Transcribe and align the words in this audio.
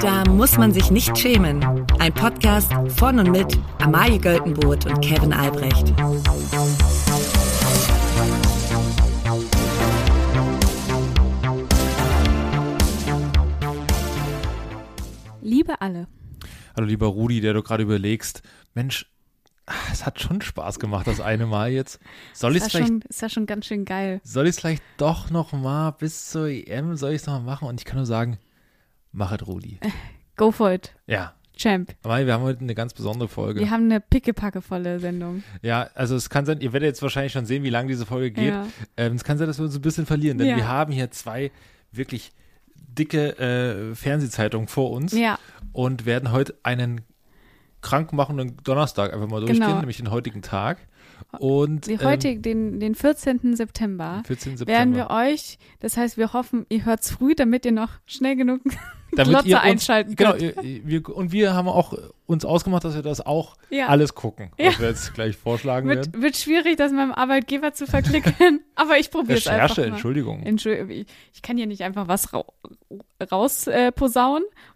Da 0.00 0.24
muss 0.28 0.58
man 0.58 0.72
sich 0.72 0.90
nicht 0.90 1.16
schämen. 1.16 1.64
Ein 1.98 2.12
Podcast 2.12 2.70
von 2.96 3.18
und 3.18 3.30
mit 3.30 3.58
Amalie 3.80 4.18
Göltenboot 4.18 4.86
und 4.86 5.00
Kevin 5.00 5.32
Albrecht. 5.32 5.94
Liebe 15.42 15.80
alle. 15.80 16.08
Hallo 16.76 16.86
lieber 16.86 17.06
Rudi, 17.06 17.40
der 17.40 17.54
du 17.54 17.62
gerade 17.62 17.82
überlegst, 17.82 18.42
Mensch, 18.74 19.10
ah, 19.66 19.72
es 19.92 20.04
hat 20.04 20.20
schon 20.20 20.42
Spaß 20.42 20.78
gemacht, 20.78 21.06
das 21.06 21.20
eine 21.20 21.46
Mal 21.46 21.70
jetzt. 21.70 22.00
Soll 22.34 22.56
ich 22.56 22.62
es 22.62 22.66
Ist 22.66 22.72
ja, 22.74 22.78
vielleicht, 22.78 22.88
schon, 22.88 23.02
ist 23.08 23.22
ja 23.22 23.28
schon 23.28 23.46
ganz 23.46 23.66
schön 23.66 23.84
geil. 23.84 24.20
soll 24.24 24.44
ich 24.44 24.50
es 24.50 24.60
vielleicht 24.60 24.82
doch 24.98 25.30
noch 25.30 25.52
mal 25.52 25.92
bis 25.92 26.30
zur 26.30 26.48
EM, 26.48 26.96
soll 26.96 27.12
ich 27.12 27.22
es 27.22 27.26
noch 27.26 27.34
mal 27.34 27.52
machen? 27.52 27.68
Und 27.68 27.80
ich 27.80 27.84
kann 27.86 27.96
nur 27.96 28.06
sagen, 28.06 28.38
mach 29.16 29.32
es, 29.32 29.46
Rudi. 29.46 29.78
Go 30.36 30.50
for 30.52 30.70
it, 30.72 30.94
Ja, 31.06 31.32
Champ. 31.56 31.94
weil 32.02 32.26
wir 32.26 32.34
haben 32.34 32.42
heute 32.42 32.60
eine 32.60 32.74
ganz 32.74 32.92
besondere 32.92 33.28
Folge. 33.28 33.60
Wir 33.60 33.70
haben 33.70 33.84
eine 33.84 34.00
pickepackevolle 34.00 35.00
Sendung. 35.00 35.42
Ja, 35.62 35.88
also 35.94 36.14
es 36.14 36.28
kann 36.28 36.44
sein, 36.44 36.60
ihr 36.60 36.72
werdet 36.74 36.88
jetzt 36.88 37.02
wahrscheinlich 37.02 37.32
schon 37.32 37.46
sehen, 37.46 37.62
wie 37.62 37.70
lang 37.70 37.88
diese 37.88 38.04
Folge 38.04 38.30
geht. 38.30 38.48
Ja. 38.52 38.66
Ähm, 38.98 39.14
es 39.14 39.24
kann 39.24 39.38
sein, 39.38 39.46
dass 39.46 39.58
wir 39.58 39.64
uns 39.64 39.74
ein 39.74 39.80
bisschen 39.80 40.04
verlieren, 40.06 40.36
denn 40.38 40.48
Ja. 40.48 40.56
wir 40.56 40.68
haben 40.68 40.92
hier 40.92 41.10
zwei 41.10 41.50
wirklich 41.92 42.32
dicke 42.74 43.38
äh, 43.38 43.94
Fernsehzeitungen 43.94 44.68
vor 44.68 44.90
uns 44.90 45.12
Ja, 45.12 45.38
und 45.72 46.04
werden 46.06 46.32
heute 46.32 46.54
einen 46.62 47.00
krankmachenden 47.80 48.56
Donnerstag 48.64 49.12
einfach 49.14 49.28
mal 49.28 49.40
durchgehen, 49.40 49.60
Genau. 49.66 49.78
nämlich 49.78 49.96
den 49.98 50.10
heutigen 50.10 50.42
Tag. 50.42 50.78
Und 51.38 51.86
die 51.86 51.92
ähm, 51.92 52.00
heute, 52.02 52.36
den, 52.36 52.80
den 52.80 52.94
14. 52.94 53.56
September, 53.56 54.22
14. 54.26 54.58
September. 54.58 54.78
werden 54.78 54.94
wir 54.94 55.10
euch, 55.10 55.58
das 55.80 55.96
heißt, 55.96 56.16
wir 56.18 56.32
hoffen, 56.32 56.66
ihr 56.68 56.84
hört's 56.84 57.10
früh, 57.10 57.34
damit 57.34 57.64
ihr 57.64 57.72
noch 57.72 57.90
schnell 58.06 58.36
genug 58.36 58.60
Damit 59.16 59.30
Glotze 59.32 59.48
ihr 59.48 59.56
uns, 59.56 59.64
einschalten 59.64 60.16
genau, 60.16 60.34
wir, 60.38 61.08
und 61.08 61.32
wir 61.32 61.54
haben 61.54 61.68
auch 61.68 61.94
uns 62.26 62.44
ausgemacht, 62.44 62.84
dass 62.84 62.94
wir 62.94 63.02
das 63.02 63.24
auch 63.24 63.56
Ja. 63.70 63.86
alles 63.88 64.14
gucken, 64.14 64.50
Ja. 64.58 64.68
was 64.68 64.80
wir 64.80 64.88
jetzt 64.88 65.14
gleich 65.14 65.36
vorschlagen 65.36 65.88
werden. 65.88 66.12
Wird, 66.12 66.22
wird 66.22 66.36
schwierig, 66.36 66.76
das 66.76 66.92
meinem 66.92 67.12
Arbeitgeber 67.12 67.72
zu 67.72 67.86
verklicken, 67.86 68.60
aber 68.74 68.98
ich 68.98 69.10
probiere 69.10 69.38
es 69.38 69.46
einfach 69.46 69.76
mal. 69.76 69.84
Entschuldigung. 69.88 70.42
Entschuldigung, 70.42 70.90
ich, 70.90 71.06
ich 71.32 71.42
kann 71.42 71.56
hier 71.56 71.66
nicht 71.66 71.82
einfach 71.82 72.08
was 72.08 72.32
ra 72.32 72.44
raus 73.30 73.66
äh, 73.66 73.92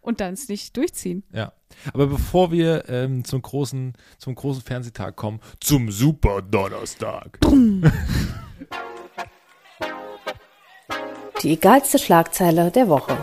und 0.01 0.21
dann 0.21 0.35
es 0.35 0.49
nicht 0.49 0.77
durchziehen. 0.77 1.23
Ja. 1.33 1.53
Aber 1.93 2.07
bevor 2.07 2.51
wir 2.53 2.89
ähm, 2.89 3.25
zum 3.25 3.43
großen, 3.43 3.93
zum 4.19 4.35
großen 4.35 4.63
Fernsehtag 4.63 5.17
kommen, 5.17 5.41
zum 5.61 5.91
Super 5.91 6.43
Donnerstag. 6.43 7.39
Die 11.43 11.53
egalste 11.53 11.99
Schlagzeile 11.99 12.71
der 12.71 12.89
Woche. 12.89 13.17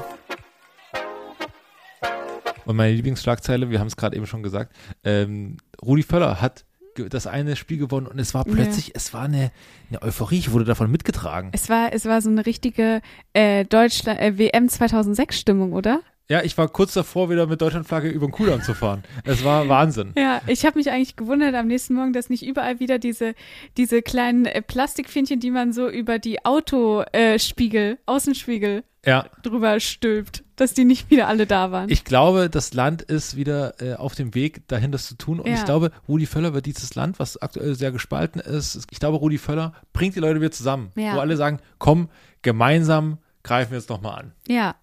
Und 2.67 2.75
meine 2.75 2.93
Lieblingsschlagzeile, 2.93 3.69
wir 3.69 3.79
haben 3.79 3.87
es 3.87 3.95
gerade 3.95 4.15
eben 4.15 4.27
schon 4.27 4.43
gesagt, 4.43 4.75
ähm, 5.03 5.57
Rudi 5.81 6.03
Völler 6.03 6.41
hat 6.41 6.65
das 7.09 7.27
eine 7.27 7.55
Spiel 7.55 7.77
gewonnen 7.77 8.07
und 8.07 8.19
es 8.19 8.33
war 8.33 8.45
Ja. 8.47 8.53
plötzlich, 8.53 8.91
es 8.95 9.13
war 9.13 9.23
eine, 9.23 9.51
eine 9.89 10.01
Euphorie, 10.01 10.39
ich 10.39 10.51
wurde 10.51 10.65
davon 10.65 10.91
mitgetragen. 10.91 11.49
Es 11.53 11.69
war, 11.69 11.93
es 11.93 12.05
war 12.05 12.21
so 12.21 12.29
eine 12.29 12.45
richtige 12.45 13.01
äh, 13.33 13.65
Deutschland, 13.65 14.19
äh, 14.19 14.37
WM 14.37 14.67
2006 14.67 15.39
Stimmung, 15.39 15.73
oder? 15.73 16.01
Ja, 16.29 16.41
ich 16.43 16.57
war 16.57 16.67
kurz 16.67 16.93
davor, 16.93 17.29
wieder 17.29 17.47
mit 17.47 17.61
Deutschlandflagge 17.61 18.09
über 18.09 18.25
den 18.27 18.31
Kudamm 18.33 18.61
zu 18.61 18.73
fahren. 18.73 19.03
Es 19.23 19.45
war 19.45 19.69
Wahnsinn. 19.69 20.11
Ja, 20.17 20.41
ich 20.47 20.65
habe 20.65 20.77
mich 20.77 20.91
eigentlich 20.91 21.15
gewundert 21.15 21.55
am 21.55 21.67
nächsten 21.67 21.93
Morgen, 21.93 22.11
dass 22.11 22.29
nicht 22.29 22.45
überall 22.45 22.81
wieder 22.81 22.99
diese, 22.99 23.33
diese 23.77 24.01
kleinen 24.01 24.45
äh, 24.45 24.61
Plastikfähnchen, 24.61 25.39
die 25.39 25.51
man 25.51 25.71
so 25.71 25.87
über 25.87 26.19
die 26.19 26.43
Autospiegel, 26.43 27.39
Spiegel, 27.39 27.97
Außenspiegel 28.07 28.83
Ja, 29.05 29.27
drüber 29.43 29.79
stülpt, 29.79 30.43
dass 30.57 30.73
die 30.73 30.83
nicht 30.83 31.09
wieder 31.09 31.27
alle 31.29 31.47
da 31.47 31.71
waren. 31.71 31.89
ich 31.89 32.03
glaube, 32.03 32.49
das 32.49 32.73
Land 32.73 33.01
ist 33.01 33.37
wieder 33.37 33.81
äh, 33.81 33.93
auf 33.93 34.15
dem 34.15 34.35
Weg, 34.35 34.67
dahin 34.67 34.91
das 34.91 35.07
zu 35.07 35.15
tun. 35.15 35.39
Und 35.39 35.47
Ja. 35.47 35.53
ich 35.55 35.63
glaube, 35.65 35.91
Rudi 36.07 36.25
Völler 36.25 36.53
wird 36.53 36.65
dieses 36.65 36.93
Land, 36.95 37.19
was 37.19 37.41
aktuell 37.41 37.75
sehr 37.75 37.91
gespalten 37.93 38.41
ist, 38.41 38.87
ich 38.91 38.99
glaube, 38.99 39.17
Rudi 39.17 39.37
Völler 39.37 39.73
bringt 39.93 40.15
die 40.15 40.19
Leute 40.19 40.41
wieder 40.41 40.51
zusammen. 40.51 40.91
Ja. 40.95 41.15
Wo 41.15 41.19
alle 41.19 41.37
sagen, 41.37 41.59
komm, 41.77 42.09
gemeinsam 42.41 43.19
greifen 43.43 43.71
wir 43.71 43.77
jetzt 43.77 43.89
nochmal 43.89 44.19
an. 44.19 44.33
Ja. 44.47 44.75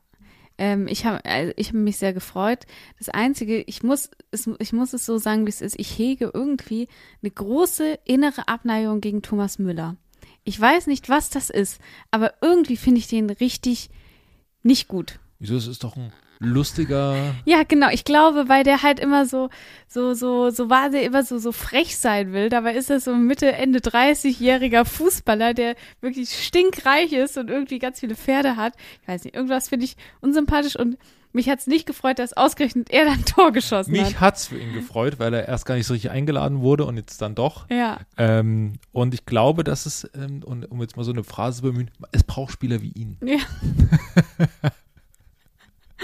Ähm, 0.57 0.87
ich 0.87 1.05
habe 1.05 1.25
also 1.25 1.53
ich 1.57 1.69
hab 1.69 1.75
mich 1.75 1.97
sehr 1.97 2.13
gefreut. 2.13 2.61
Das 2.99 3.09
Einzige, 3.09 3.61
ich 3.63 3.83
muss, 3.83 4.11
es, 4.31 4.49
ich 4.61 4.73
muss 4.73 4.93
es 4.93 5.05
so 5.05 5.19
sagen, 5.19 5.47
wie 5.47 5.51
es 5.51 5.61
ist, 5.61 5.79
ich 5.79 5.99
hege 5.99 6.31
irgendwie 6.33 6.87
eine 7.23 7.33
große 7.33 7.99
innere 8.05 8.47
Abneigung 8.47 9.01
gegen 9.01 9.21
Thomas 9.23 9.59
Müller. 9.59 9.97
Ich 10.45 10.61
weiß 10.61 10.87
nicht, 10.87 11.09
was 11.09 11.31
das 11.31 11.51
ist, 11.51 11.81
aber 12.13 12.35
irgendwie 12.41 12.77
finde 12.77 13.01
ich 13.01 13.09
den 13.09 13.31
richtig 13.31 13.91
nicht 14.63 14.87
gut. 14.87 15.19
Wieso, 15.45 15.57
es 15.57 15.67
ist 15.67 15.85
doch 15.85 15.95
ein 15.97 16.11
lustiger, 16.41 17.35
Ja, 17.45 17.63
genau. 17.67 17.89
Ich 17.91 18.05
glaube, 18.05 18.49
weil 18.49 18.65
der 18.65 18.83
halt 18.83 18.99
immer 18.99 19.27
so, 19.27 19.51
so, 19.89 20.15
so, 20.15 20.49
so 20.49 20.71
war 20.71 20.89
der 20.91 21.03
immer 21.03 21.23
so, 21.23 21.39
so 21.39 21.53
frech 21.53 21.99
sein 21.99 22.33
will. 22.33 22.49
Dabei 22.49 22.75
ist 22.75 22.89
er 22.91 22.99
so 23.01 23.13
ein 23.13 23.27
Mitte, 23.27 23.53
Ende 23.53 23.81
30-jähriger 23.81 24.85
Fußballer, 24.87 25.53
der 25.55 25.77
wirklich 26.01 26.31
stinkreich 26.31 27.13
ist 27.13 27.37
und 27.37 27.51
irgendwie 27.51 27.79
ganz 27.79 28.01
viele 28.01 28.15
Pferde 28.17 28.57
hat. 28.57 28.73
Ich 29.03 29.09
weiß 29.09 29.25
nicht, 29.25 29.35
irgendwas 29.37 29.69
finde 29.69 29.85
ich 29.85 29.97
unsympathisch 30.23 30.77
und 30.77 30.97
mich 31.33 31.49
hat's 31.49 31.67
nicht 31.67 31.85
gefreut, 31.85 32.19
dass 32.21 32.33
ausgerechnet 32.33 32.91
er 32.91 33.05
dann 33.07 33.25
Tor 33.27 33.53
geschossen 33.53 33.91
Mich 33.93 34.03
hat. 34.03 34.21
hat's 34.21 34.47
für 34.47 34.59
ihn 34.59 34.73
gefreut, 34.73 35.19
weil 35.19 35.35
er 35.35 35.47
erst 35.49 35.67
gar 35.67 35.75
nicht 35.75 35.87
so 35.87 35.93
richtig 35.93 36.11
eingeladen 36.11 36.61
wurde 36.61 36.85
und 36.87 36.97
jetzt 36.97 37.21
dann 37.21 37.35
doch. 37.35 37.69
Ja, 37.71 37.99
Ähm, 38.17 38.75
und 38.93 39.13
ich 39.15 39.27
glaube, 39.27 39.63
dass 39.65 39.85
es, 39.85 40.09
ähm, 40.15 40.43
und 40.45 40.65
um 40.71 40.81
jetzt 40.81 40.97
mal 40.97 41.03
so 41.05 41.13
eine 41.13 41.25
Phrase 41.25 41.59
zu 41.59 41.63
bemühen, 41.71 41.91
es 42.13 42.23
braucht 42.25 42.53
Spieler 42.53 42.81
wie 42.83 42.93
ihn. 42.93 43.19
ja, 43.25 43.39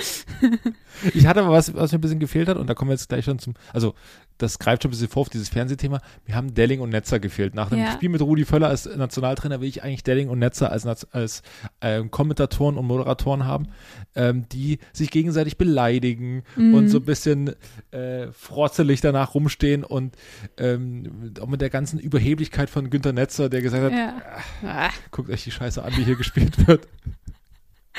Ich 1.14 1.26
hatte 1.26 1.40
aber 1.40 1.50
was, 1.52 1.72
was 1.74 1.92
mir 1.92 1.98
ein 1.98 2.02
bisschen 2.02 2.18
gefehlt 2.18 2.48
hat, 2.48 2.58
und 2.58 2.66
da 2.66 2.74
kommen 2.74 2.90
wir 2.90 2.94
jetzt 2.94 3.08
gleich 3.08 3.24
schon 3.24 3.38
zum, 3.38 3.54
also 3.72 3.94
das 4.36 4.58
greift 4.58 4.82
schon 4.82 4.90
ein 4.90 4.92
bisschen 4.92 5.08
vor 5.08 5.22
auf 5.22 5.28
dieses 5.30 5.48
Fernsehthema. 5.48 6.00
Wir 6.26 6.34
haben 6.34 6.52
Delling 6.52 6.80
und 6.80 6.90
Netzer 6.90 7.20
gefehlt. 7.20 7.54
Nach 7.54 7.70
dem 7.70 7.78
Ja. 7.78 7.92
Spiel 7.92 8.08
mit 8.10 8.20
Rudi 8.20 8.44
Völler 8.44 8.68
als 8.68 8.84
Nationaltrainer 8.84 9.60
will 9.62 9.68
ich 9.68 9.82
eigentlich 9.82 10.02
Delling 10.02 10.28
und 10.28 10.38
Netzer 10.38 10.70
als, 10.72 10.84
als 10.86 11.42
ähm, 11.80 12.10
Kommentatoren 12.10 12.76
und 12.76 12.86
Moderatoren 12.86 13.44
haben, 13.46 13.68
ähm, 14.14 14.46
die 14.50 14.78
sich 14.92 15.10
gegenseitig 15.10 15.56
beleidigen 15.56 16.42
Mhm. 16.56 16.74
und 16.74 16.88
so 16.88 16.98
ein 16.98 17.04
bisschen 17.04 17.54
äh, 17.92 18.26
frotzelig 18.32 19.00
danach 19.00 19.34
rumstehen 19.34 19.84
und 19.84 20.16
ähm, 20.58 21.32
auch 21.40 21.48
mit 21.48 21.60
der 21.62 21.70
ganzen 21.70 21.98
Überheblichkeit 21.98 22.68
von 22.68 22.90
Günter 22.90 23.12
Netzer, 23.14 23.48
der 23.48 23.62
gesagt 23.62 23.84
hat, 23.84 23.92
ja. 23.92 24.20
Ah, 24.64 24.90
guckt 25.12 25.30
euch 25.30 25.44
die 25.44 25.50
Scheiße 25.50 25.82
an, 25.82 25.92
die 25.96 26.04
hier 26.04 26.16
gespielt 26.16 26.66
wird. 26.66 26.88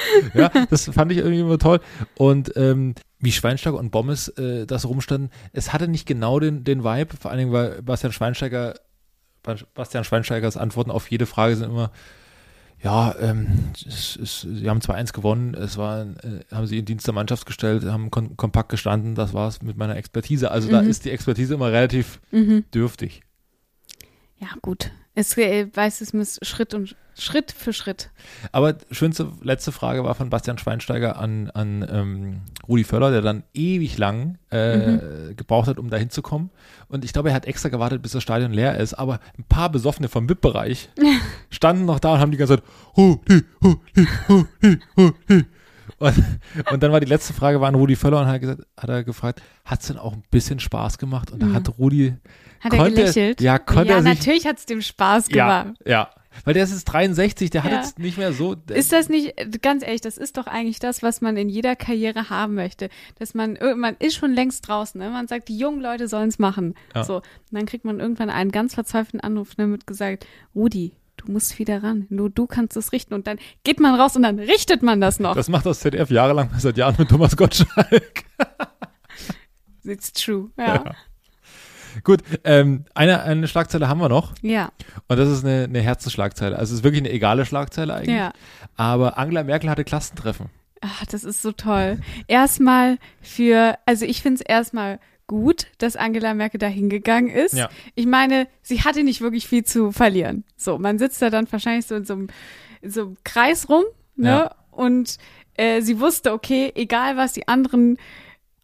ja, 0.33 0.51
das 0.69 0.85
fand 0.85 1.11
ich 1.11 1.19
irgendwie 1.19 1.39
immer 1.41 1.57
toll. 1.59 1.79
Und 2.15 2.51
ähm, 2.55 2.95
wie 3.19 3.31
Schweinsteiger 3.31 3.77
und 3.77 3.91
Bommes 3.91 4.27
äh, 4.29 4.65
das 4.65 4.85
rumstanden, 4.85 5.29
es 5.53 5.73
hatte 5.73 5.87
nicht 5.87 6.05
genau 6.07 6.39
den, 6.39 6.63
den 6.63 6.83
Vibe, 6.83 7.15
vor 7.19 7.31
allen 7.31 7.39
Dingen, 7.39 7.51
weil 7.51 7.81
Bastian 7.81 8.11
Schweinsteiger, 8.13 8.75
Bastian 9.73 10.03
Schweinsteigers 10.03 10.57
Antworten 10.57 10.91
auf 10.91 11.09
jede 11.09 11.25
Frage 11.25 11.55
sind 11.55 11.69
immer, 11.69 11.91
ja, 12.83 13.13
ähm, 13.19 13.47
es, 13.85 14.15
es, 14.15 14.41
sie 14.41 14.67
haben 14.67 14.79
2-1 14.79 15.13
gewonnen, 15.13 15.53
es 15.53 15.77
war, 15.77 16.01
äh, 16.01 16.39
haben 16.51 16.65
sie 16.65 16.79
in 16.79 16.85
Dienst 16.85 17.05
der 17.05 17.13
Mannschaft 17.13 17.45
gestellt, 17.45 17.83
haben 17.85 18.09
kon 18.09 18.35
kompakt 18.37 18.69
gestanden, 18.69 19.13
das 19.13 19.35
war's 19.35 19.61
mit 19.61 19.77
meiner 19.77 19.95
Expertise. 19.97 20.49
Also 20.49 20.67
da 20.67 20.81
Mhm. 20.81 20.89
ist 20.89 21.05
die 21.05 21.11
Expertise 21.11 21.53
immer 21.53 21.71
relativ 21.71 22.19
Mhm. 22.31 22.63
dürftig. 22.73 23.21
Ja, 24.39 24.47
gut. 24.63 24.91
Es 25.13 25.35
äh, 25.37 25.67
weiß 25.73 26.01
es 26.01 26.13
muss 26.13 26.39
Schritt 26.41 26.73
und 26.73 26.95
Schritt 27.17 27.51
für 27.51 27.73
Schritt. 27.73 28.09
Aber 28.53 28.77
schönste 28.91 29.29
letzte 29.41 29.73
Frage 29.73 30.03
war 30.05 30.15
von 30.15 30.29
Bastian 30.29 30.57
Schweinsteiger 30.57 31.17
an, 31.19 31.49
an 31.49 31.85
ähm, 31.91 32.41
Rudi 32.67 32.85
Völler, 32.85 33.11
der 33.11 33.21
dann 33.21 33.43
ewig 33.53 33.97
lang 33.97 34.37
äh, 34.49 35.33
gebraucht 35.35 35.67
hat, 35.67 35.77
um 35.77 35.89
da 35.89 35.97
hinzukommen. 35.97 36.49
Und 36.87 37.03
ich 37.03 37.11
glaube, 37.11 37.29
er 37.29 37.35
hat 37.35 37.45
extra 37.45 37.67
gewartet, 37.67 38.01
bis 38.01 38.13
das 38.13 38.23
Stadion 38.23 38.53
leer 38.53 38.77
ist. 38.77 38.93
Aber 38.93 39.19
ein 39.37 39.43
paar 39.43 39.69
Besoffene 39.69 40.07
vom 40.07 40.29
VIP-Bereich 40.29 40.89
standen 41.49 41.83
noch 41.85 41.99
da 41.99 42.13
und 42.13 42.19
haben 42.21 42.31
die 42.31 42.37
ganze 42.37 42.55
Zeit 42.57 42.63
Rudi, 42.95 43.43
Rudi, 43.61 44.07
Rudi, 44.29 44.79
Rudi. 44.97 45.45
Und, 45.97 46.15
und 46.71 46.81
dann 46.81 46.91
war 46.93 46.99
die 47.01 47.05
letzte 47.07 47.33
Frage 47.33 47.59
war 47.59 47.67
an 47.67 47.75
Rudi 47.75 47.95
Völler 47.97 48.21
und 48.21 48.27
hat, 48.27 48.39
gesagt, 48.41 48.61
hat 48.77 48.89
er 48.89 49.03
gefragt, 49.03 49.41
hat 49.65 49.81
es 49.81 49.87
denn 49.87 49.97
auch 49.97 50.13
ein 50.13 50.23
bisschen 50.31 50.59
Spaß 50.59 50.97
gemacht? 50.97 51.29
Und 51.31 51.43
da 51.43 51.47
Mhm. 51.47 51.53
hat 51.53 51.77
Rudi 51.77 52.15
Hat 52.61 52.73
er 52.73 52.79
Konnte- 52.79 52.93
gelächelt? 53.01 53.41
ja, 53.41 53.59
konnte 53.59 53.89
ja, 53.91 53.97
er 53.97 54.03
sich- 54.03 54.17
natürlich 54.19 54.45
hat's 54.47 54.65
dem 54.65 54.81
Spaß 54.81 55.27
ja, 55.31 55.63
gemacht. 55.63 55.79
ja. 55.85 56.09
Weil 56.45 56.53
der 56.53 56.63
ist 56.63 56.71
jetzt 56.71 56.85
63, 56.85 57.49
der 57.49 57.63
hat 57.65 57.71
Ja. 57.71 57.81
jetzt 57.81 57.99
nicht 57.99 58.17
mehr 58.17 58.31
so. 58.31 58.55
Ist 58.69 58.93
das 58.93 59.09
nicht, 59.09 59.33
ganz 59.61 59.83
ehrlich, 59.83 59.99
das 59.99 60.17
ist 60.17 60.37
doch 60.37 60.47
eigentlich 60.47 60.79
das, 60.79 61.03
was 61.03 61.19
man 61.19 61.35
in 61.35 61.49
jeder 61.49 61.75
Karriere 61.75 62.29
haben 62.29 62.55
möchte. 62.55 62.87
Dass 63.19 63.33
man, 63.33 63.57
man 63.75 63.97
ist 63.99 64.15
schon 64.15 64.31
längst 64.31 64.65
draußen, 64.65 64.97
ne? 65.01 65.09
Man 65.09 65.27
sagt, 65.27 65.49
die 65.49 65.57
jungen 65.57 65.81
Leute 65.81 66.07
sollen 66.07 66.29
es 66.29 66.39
machen. 66.39 66.75
Ja. 66.95 67.03
So. 67.03 67.15
Und 67.17 67.23
dann 67.51 67.65
kriegt 67.65 67.83
man 67.83 67.99
irgendwann 67.99 68.29
einen 68.29 68.51
ganz 68.51 68.75
verzweifelten 68.75 69.19
Anruf, 69.19 69.57
ne, 69.57 69.67
mit 69.67 69.85
gesagt, 69.85 70.25
Rudi, 70.55 70.93
du 71.17 71.29
musst 71.33 71.59
wieder 71.59 71.83
ran. 71.83 72.05
Nur 72.09 72.29
du 72.29 72.47
kannst 72.47 72.77
es 72.77 72.93
richten. 72.93 73.13
Und 73.13 73.27
dann 73.27 73.37
geht 73.65 73.81
man 73.81 73.99
raus 73.99 74.15
und 74.15 74.21
dann 74.23 74.39
richtet 74.39 74.83
man 74.83 75.01
das 75.01 75.19
noch. 75.19 75.35
Das 75.35 75.49
macht 75.49 75.65
das 75.65 75.81
ZDF 75.81 76.09
jahrelang 76.11 76.49
seit 76.57 76.77
Jahren 76.77 76.95
mit 76.97 77.09
Thomas 77.09 77.35
Gottschalk. 77.35 78.23
It's 79.83 80.13
true. 80.13 80.49
Ja. 80.57 80.75
Ja. 80.75 80.95
Gut, 82.03 82.21
ähm, 82.43 82.85
eine, 82.93 83.23
eine 83.23 83.47
Schlagzeile 83.47 83.87
haben 83.87 83.99
wir 83.99 84.09
noch 84.09 84.33
Ja. 84.41 84.71
und 85.07 85.17
das 85.17 85.29
ist 85.29 85.45
eine, 85.45 85.65
eine 85.65 85.81
Herzensschlagzeile. 85.81 86.57
Also 86.57 86.73
es 86.73 86.79
ist 86.79 86.83
wirklich 86.83 87.01
eine 87.01 87.11
egale 87.11 87.45
Schlagzeile 87.45 87.93
eigentlich. 87.93 88.15
Ja. 88.15 88.33
Aber 88.75 89.17
Angela 89.17 89.43
Merkel 89.43 89.69
hatte 89.69 89.83
Klassentreffen. 89.83 90.47
Ach, 90.81 91.05
das 91.05 91.23
ist 91.23 91.41
so 91.41 91.51
toll. 91.51 91.99
Erstmal 92.27 92.97
für, 93.21 93.77
also 93.85 94.05
ich 94.05 94.21
finde 94.21 94.41
es 94.41 94.49
erstmal 94.49 94.99
gut, 95.27 95.67
dass 95.77 95.95
Angela 95.95 96.33
Merkel 96.33 96.57
da 96.59 96.67
hingegangen 96.67 97.29
ist. 97.29 97.53
Ja. 97.53 97.69
Ich 97.95 98.05
meine, 98.07 98.47
sie 98.63 98.81
hatte 98.81 99.03
nicht 99.03 99.21
wirklich 99.21 99.47
viel 99.47 99.63
zu 99.63 99.91
verlieren. 99.91 100.43
So, 100.57 100.77
man 100.79 100.97
sitzt 100.99 101.21
da 101.21 101.29
dann 101.29 101.47
wahrscheinlich 101.51 101.85
so 101.85 101.95
in 101.95 102.05
so 102.05 102.13
einem, 102.13 102.27
in 102.81 102.89
so 102.89 103.01
einem 103.01 103.17
Kreis 103.23 103.69
rum, 103.69 103.83
ne? 104.15 104.27
Ja. 104.29 104.55
Und 104.71 105.17
äh, 105.55 105.81
sie 105.81 105.99
wusste, 105.99 106.33
okay, 106.33 106.71
egal 106.75 107.15
was 107.17 107.33
die 107.33 107.47
anderen 107.47 107.97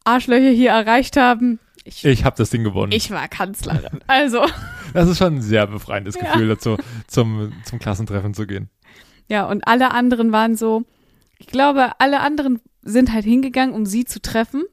Arschlöcher 0.04 0.50
hier 0.50 0.72
erreicht 0.72 1.18
haben, 1.18 1.60
ich, 1.88 2.06
Ich 2.06 2.24
habe 2.26 2.36
das 2.38 2.50
Ding 2.50 2.64
gewonnen. 2.64 2.92
ich 2.92 3.10
war 3.12 3.28
Kanzlerin. 3.28 4.00
Also, 4.08 4.46
das 4.94 5.08
ist 5.10 5.18
schon 5.18 5.36
ein 5.38 5.42
sehr 5.42 5.68
befreiendes 5.68 6.16
Ja. 6.16 6.24
Gefühl, 6.34 6.48
dazu 6.50 6.78
zum, 7.08 7.54
zum 7.64 7.80
Klassentreffen 7.80 8.34
zu 8.34 8.46
gehen. 8.48 8.70
ja, 9.28 9.46
und 9.46 9.68
alle 9.68 9.92
anderen 9.92 10.32
waren 10.32 10.56
so, 10.56 10.84
ich 11.40 11.48
glaube, 11.48 11.92
alle 12.00 12.20
anderen 12.22 12.60
sind 12.82 13.12
halt 13.14 13.26
hingegangen, 13.26 13.74
um 13.76 13.86
sie 13.86 14.06
zu 14.06 14.22
treffen. 14.22 14.64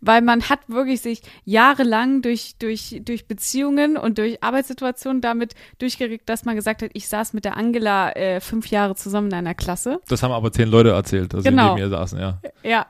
Weil 0.00 0.22
man 0.22 0.42
hat 0.48 0.60
wirklich 0.68 1.00
sich 1.00 1.22
jahrelang 1.44 2.22
durch, 2.22 2.56
durch, 2.58 3.00
durch 3.04 3.26
Beziehungen 3.26 3.96
und 3.96 4.18
durch 4.18 4.42
Arbeitssituationen 4.42 5.20
damit 5.20 5.54
durchgeregt, 5.78 6.28
dass 6.28 6.44
man 6.44 6.56
gesagt 6.56 6.82
hat, 6.82 6.90
ich 6.94 7.08
saß 7.08 7.32
mit 7.32 7.44
der 7.44 7.56
Angela 7.56 8.12
äh, 8.12 8.40
fünf 8.40 8.66
Jahre 8.68 8.94
zusammen 8.94 9.28
in 9.28 9.34
einer 9.34 9.54
Klasse. 9.54 10.00
Das 10.08 10.22
haben 10.22 10.32
aber 10.32 10.52
zehn 10.52 10.68
Leute 10.68 10.90
erzählt, 10.90 11.32
dass 11.34 11.44
Genau. 11.44 11.74
sie 11.76 11.80
neben 11.80 11.90
mir 11.90 11.96
saßen, 11.96 12.18
ja. 12.18 12.40
Ja. 12.62 12.86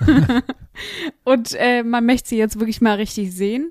und 1.24 1.54
äh, 1.58 1.82
man 1.82 2.04
möchte 2.06 2.28
sie 2.30 2.38
jetzt 2.38 2.58
wirklich 2.58 2.80
mal 2.80 2.96
richtig 2.96 3.32
sehen. 3.34 3.70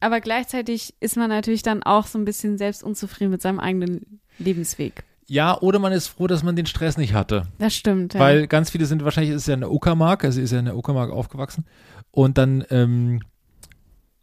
Aber 0.00 0.20
gleichzeitig 0.20 0.94
ist 1.00 1.16
man 1.16 1.28
natürlich 1.28 1.62
dann 1.62 1.82
auch 1.82 2.06
so 2.06 2.18
ein 2.18 2.24
bisschen 2.24 2.56
selbst 2.58 2.82
unzufrieden 2.82 3.30
mit 3.30 3.42
seinem 3.42 3.58
eigenen 3.58 4.20
Lebensweg. 4.38 5.02
Ja, 5.26 5.60
oder 5.60 5.78
man 5.78 5.92
ist 5.92 6.06
froh, 6.06 6.26
dass 6.26 6.42
man 6.42 6.56
den 6.56 6.64
Stress 6.66 6.96
nicht 6.96 7.12
hatte. 7.12 7.42
Das 7.58 7.74
stimmt. 7.74 8.14
Ja. 8.14 8.20
Weil 8.20 8.46
ganz 8.46 8.70
viele 8.70 8.86
sind, 8.86 9.04
wahrscheinlich 9.04 9.34
ist 9.34 9.46
ja 9.46 9.54
in 9.54 9.60
der 9.60 9.70
Uckermark, 9.70 10.24
also 10.24 10.40
ist 10.40 10.52
ja 10.52 10.58
in 10.60 10.64
der 10.64 10.76
Uckermark 10.76 11.10
aufgewachsen. 11.10 11.66
Und 12.18 12.36
dann, 12.36 12.64
ähm, 12.70 13.20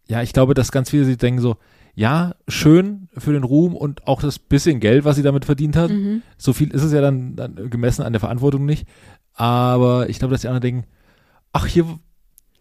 ja, 0.09 0.21
ich 0.21 0.33
glaube, 0.33 0.53
dass 0.53 0.73
ganz 0.73 0.89
viele 0.89 1.05
sich 1.05 1.15
denken 1.15 1.39
so, 1.39 1.55
ja, 1.93 2.35
schön 2.45 3.07
für 3.17 3.31
den 3.31 3.45
Ruhm 3.45 3.73
und 3.73 4.05
auch 4.05 4.21
das 4.21 4.37
bisschen 4.37 4.81
Geld, 4.81 5.05
was 5.05 5.15
sie 5.15 5.23
damit 5.23 5.45
verdient 5.45 5.77
hat. 5.77 5.91
Mhm. 5.91 6.21
So 6.37 6.51
viel 6.51 6.71
ist 6.71 6.83
es 6.83 6.91
ja 6.91 6.99
dann, 6.99 7.37
dann 7.37 7.69
gemessen 7.69 8.01
an 8.01 8.11
der 8.11 8.19
Verantwortung 8.19 8.65
nicht. 8.65 8.85
Aber 9.33 10.09
ich 10.09 10.19
glaube, 10.19 10.33
dass 10.33 10.41
die 10.41 10.47
anderen 10.49 10.61
denken, 10.61 10.83
ach, 11.53 11.67
hier 11.67 11.85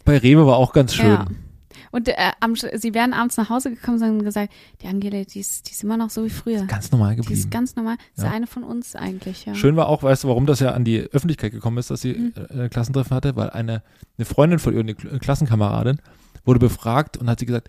bei 0.04 0.18
Rewe 0.18 0.46
war 0.46 0.56
auch 0.56 0.72
ganz 0.72 0.94
schön. 0.94 1.06
Ja. 1.06 1.26
Und 1.94 2.08
äh, 2.08 2.14
am, 2.40 2.56
sie 2.56 2.92
wären 2.92 3.12
abends 3.12 3.36
nach 3.36 3.50
Hause 3.50 3.70
gekommen 3.70 3.98
und 3.98 4.02
haben 4.04 4.24
gesagt, 4.24 4.52
die 4.82 4.88
Angela, 4.88 5.22
die 5.22 5.38
ist, 5.38 5.68
die 5.68 5.72
ist 5.72 5.84
immer 5.84 5.96
noch 5.96 6.10
so 6.10 6.24
wie 6.24 6.30
früher. 6.30 6.64
Ganz 6.66 6.90
normal 6.90 7.14
Die 7.14 7.20
ist 7.20 7.26
geblieben. 7.28 7.50
ganz 7.50 7.76
normal. 7.76 7.96
Ist 8.16 8.24
Ja. 8.24 8.32
eine 8.32 8.48
von 8.48 8.64
uns 8.64 8.96
eigentlich, 8.96 9.46
ja. 9.46 9.54
Schön 9.54 9.76
war 9.76 9.86
auch, 9.88 10.02
weißt 10.02 10.24
du, 10.24 10.28
warum 10.28 10.44
das 10.46 10.58
ja 10.58 10.72
an 10.72 10.84
die 10.84 10.98
Öffentlichkeit 11.00 11.52
gekommen 11.52 11.78
ist, 11.78 11.90
dass 11.90 12.00
sie 12.00 12.14
Mhm. 12.14 12.32
äh, 12.50 12.62
ein 12.64 12.70
Klassentreffen 12.70 13.14
hatte, 13.14 13.36
weil 13.36 13.50
eine, 13.50 13.82
eine 14.18 14.24
Freundin 14.24 14.58
von 14.58 14.74
ihr, 14.74 14.80
eine 14.80 14.94
Kl- 14.94 15.20
Klassenkameradin, 15.20 16.00
wurde 16.44 16.58
befragt 16.58 17.16
und 17.16 17.30
hat 17.30 17.38
sie 17.38 17.46
gesagt, 17.46 17.68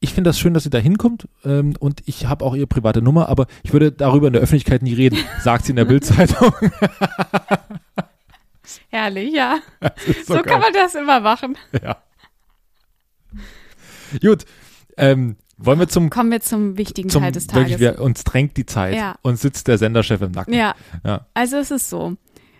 ich 0.00 0.14
finde 0.14 0.30
das 0.30 0.38
schön, 0.38 0.54
dass 0.54 0.62
sie 0.64 0.70
da 0.70 0.78
hinkommt 0.78 1.28
ähm, 1.44 1.74
und 1.78 2.00
ich 2.06 2.24
habe 2.26 2.44
auch 2.46 2.54
ihre 2.56 2.66
private 2.66 3.02
Nummer, 3.02 3.28
aber 3.28 3.46
ich 3.64 3.72
würde 3.74 3.92
darüber 3.92 4.28
in 4.28 4.32
der 4.32 4.40
Öffentlichkeit 4.42 4.80
nie 4.82 4.94
reden, 4.94 5.18
sagt 5.42 5.66
sie 5.66 5.72
in 5.72 5.76
der 5.76 5.84
Bildzeitung. 5.84 6.52
Herrlich, 8.88 9.34
ja. 9.34 9.58
so 10.26 10.36
So, 10.36 10.42
kann 10.42 10.60
man 10.60 10.72
das 10.72 10.94
immer 10.94 11.20
machen. 11.20 11.56
Ja. 11.82 11.98
Gut, 14.20 14.44
ähm, 14.96 15.36
wollen 15.56 15.78
wir 15.78 15.88
zum, 15.88 16.10
Kommen 16.10 16.30
wir 16.30 16.40
zum 16.40 16.76
wichtigen 16.76 17.08
zum 17.08 17.22
Teil 17.22 17.32
des 17.32 17.46
wirklich, 17.48 17.76
Tages. 17.76 17.80
wir, 17.80 18.00
uns 18.00 18.24
drängt 18.24 18.56
die 18.56 18.66
Zeit 18.66 18.96
Ja. 18.96 19.14
und 19.22 19.38
sitzt 19.38 19.68
der 19.68 19.78
Senderchef 19.78 20.20
im 20.20 20.32
Nacken. 20.32 20.54
Ja. 20.54 20.74
Ja. 21.04 21.26
Also 21.34 21.56
es 21.58 21.70
ist 21.70 21.88
so. 21.88 22.16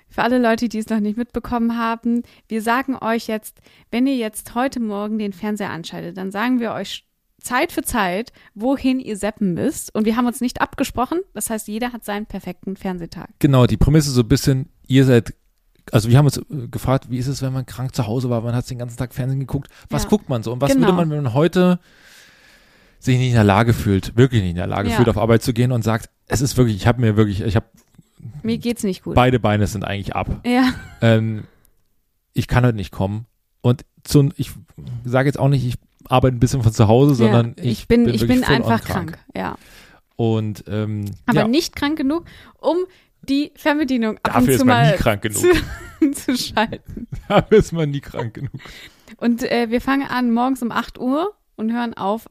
Für 0.08 0.22
alle 0.22 0.38
Leute, 0.38 0.68
die 0.68 0.78
es 0.78 0.88
noch 0.90 1.00
nicht 1.00 1.16
mitbekommen 1.16 1.78
haben, 1.78 2.22
wir 2.48 2.60
sagen 2.62 2.96
euch 3.00 3.28
jetzt, 3.28 3.60
wenn 3.90 4.06
ihr 4.06 4.16
jetzt 4.16 4.54
heute 4.54 4.78
Morgen 4.78 5.18
den 5.18 5.32
Fernseher 5.32 5.70
anschaltet, 5.70 6.16
dann 6.18 6.30
sagen 6.30 6.60
wir 6.60 6.72
euch 6.72 7.06
Zeit 7.40 7.72
für 7.72 7.82
Zeit, 7.82 8.32
wohin 8.54 9.00
ihr 9.00 9.16
seppen 9.16 9.54
müsst. 9.54 9.92
Und 9.94 10.04
wir 10.04 10.16
haben 10.16 10.26
uns 10.26 10.40
nicht 10.40 10.60
abgesprochen. 10.60 11.18
Das 11.34 11.50
heißt, 11.50 11.66
jeder 11.66 11.92
hat 11.92 12.04
seinen 12.04 12.26
perfekten 12.26 12.76
Fernsehtag. 12.76 13.30
Genau, 13.40 13.66
die 13.66 13.76
Prämisse 13.78 14.10
ist 14.10 14.14
so 14.14 14.20
ein 14.20 14.28
bisschen, 14.28 14.68
ihr 14.86 15.04
seid, 15.06 15.34
also 15.90 16.08
wir 16.08 16.18
haben 16.18 16.26
uns 16.26 16.36
äh, 16.38 16.42
gefragt, 16.70 17.06
wie 17.10 17.18
ist 17.18 17.26
es, 17.26 17.42
wenn 17.42 17.52
man 17.52 17.66
krank 17.66 17.94
zu 17.94 18.06
Hause 18.06 18.30
war, 18.30 18.40
man 18.42 18.54
hat 18.54 18.68
den 18.70 18.78
ganzen 18.78 18.96
Tag 18.96 19.12
Fernsehen 19.14 19.40
geguckt, 19.40 19.68
was 19.90 20.04
Ja. 20.04 20.08
guckt 20.08 20.28
man 20.28 20.42
so 20.42 20.52
und 20.52 20.60
was 20.60 20.70
Genau. 20.72 20.82
würde 20.86 20.92
man, 20.94 21.10
wenn 21.10 21.22
man 21.24 21.34
heute 21.34 21.80
sich 23.00 23.18
nicht 23.18 23.28
in 23.30 23.34
der 23.34 23.44
Lage 23.44 23.72
fühlt, 23.72 24.16
wirklich 24.16 24.42
nicht 24.42 24.50
in 24.50 24.56
der 24.56 24.66
Lage 24.68 24.90
Ja. 24.90 24.96
fühlt, 24.96 25.08
auf 25.08 25.18
Arbeit 25.18 25.42
zu 25.42 25.52
gehen 25.52 25.72
und 25.72 25.82
sagt, 25.82 26.08
es 26.28 26.40
ist 26.40 26.56
wirklich, 26.56 26.76
ich 26.76 26.86
habe 26.86 27.00
mir 27.00 27.16
wirklich, 27.16 27.40
ich 27.42 27.56
habe, 27.56 27.66
Mir 28.42 28.58
geht's 28.58 28.84
nicht 28.84 29.02
gut. 29.02 29.14
beide 29.14 29.40
Beine 29.40 29.66
sind 29.66 29.84
eigentlich 29.84 30.14
ab. 30.14 30.28
Ja, 30.46 30.72
Ähm, 31.00 31.44
ich 32.34 32.46
kann 32.48 32.64
heute 32.64 32.76
nicht 32.76 32.92
kommen 32.92 33.26
und 33.60 33.84
zu, 34.04 34.30
ich 34.36 34.52
sage 35.04 35.28
jetzt 35.28 35.38
auch 35.38 35.48
nicht, 35.48 35.66
ich 35.66 35.74
arbeite 36.08 36.36
ein 36.36 36.40
bisschen 36.40 36.62
von 36.62 36.72
zu 36.72 36.88
Hause, 36.88 37.14
sondern 37.14 37.54
ja. 37.58 37.64
ich, 37.64 37.70
ich 37.82 37.88
bin, 37.88 38.08
ich 38.08 38.26
bin 38.26 38.42
full 38.42 38.54
on 38.56 38.62
einfach 38.62 38.82
krank. 38.84 39.18
Ja. 39.36 39.56
Und 40.16 40.64
ähm, 40.68 41.06
Aber 41.26 41.40
ja, 41.40 41.48
nicht 41.48 41.74
krank 41.74 41.96
genug, 41.98 42.24
um 42.58 42.76
die 43.28 43.52
Fernbedienung 43.56 44.18
ab 44.18 44.34
dafür 44.34 44.40
und 44.40 44.48
ist 44.48 44.58
zu 44.58 44.64
man 44.64 44.76
mal 44.76 44.90
nie 44.92 44.96
krank 44.96 45.22
genug. 45.22 45.40
zu, 45.40 46.10
zu 46.12 46.36
schalten. 46.36 47.06
dafür 47.28 47.58
ist 47.58 47.72
man 47.72 47.90
nie 47.90 48.00
krank 48.00 48.34
genug. 48.34 48.52
Und 49.18 49.42
äh, 49.42 49.70
wir 49.70 49.80
fangen 49.80 50.08
an 50.08 50.32
morgens 50.32 50.62
um 50.62 50.72
8 50.72 50.98
Uhr 50.98 51.34
und 51.56 51.72
hören 51.72 51.94
auf 51.94 52.28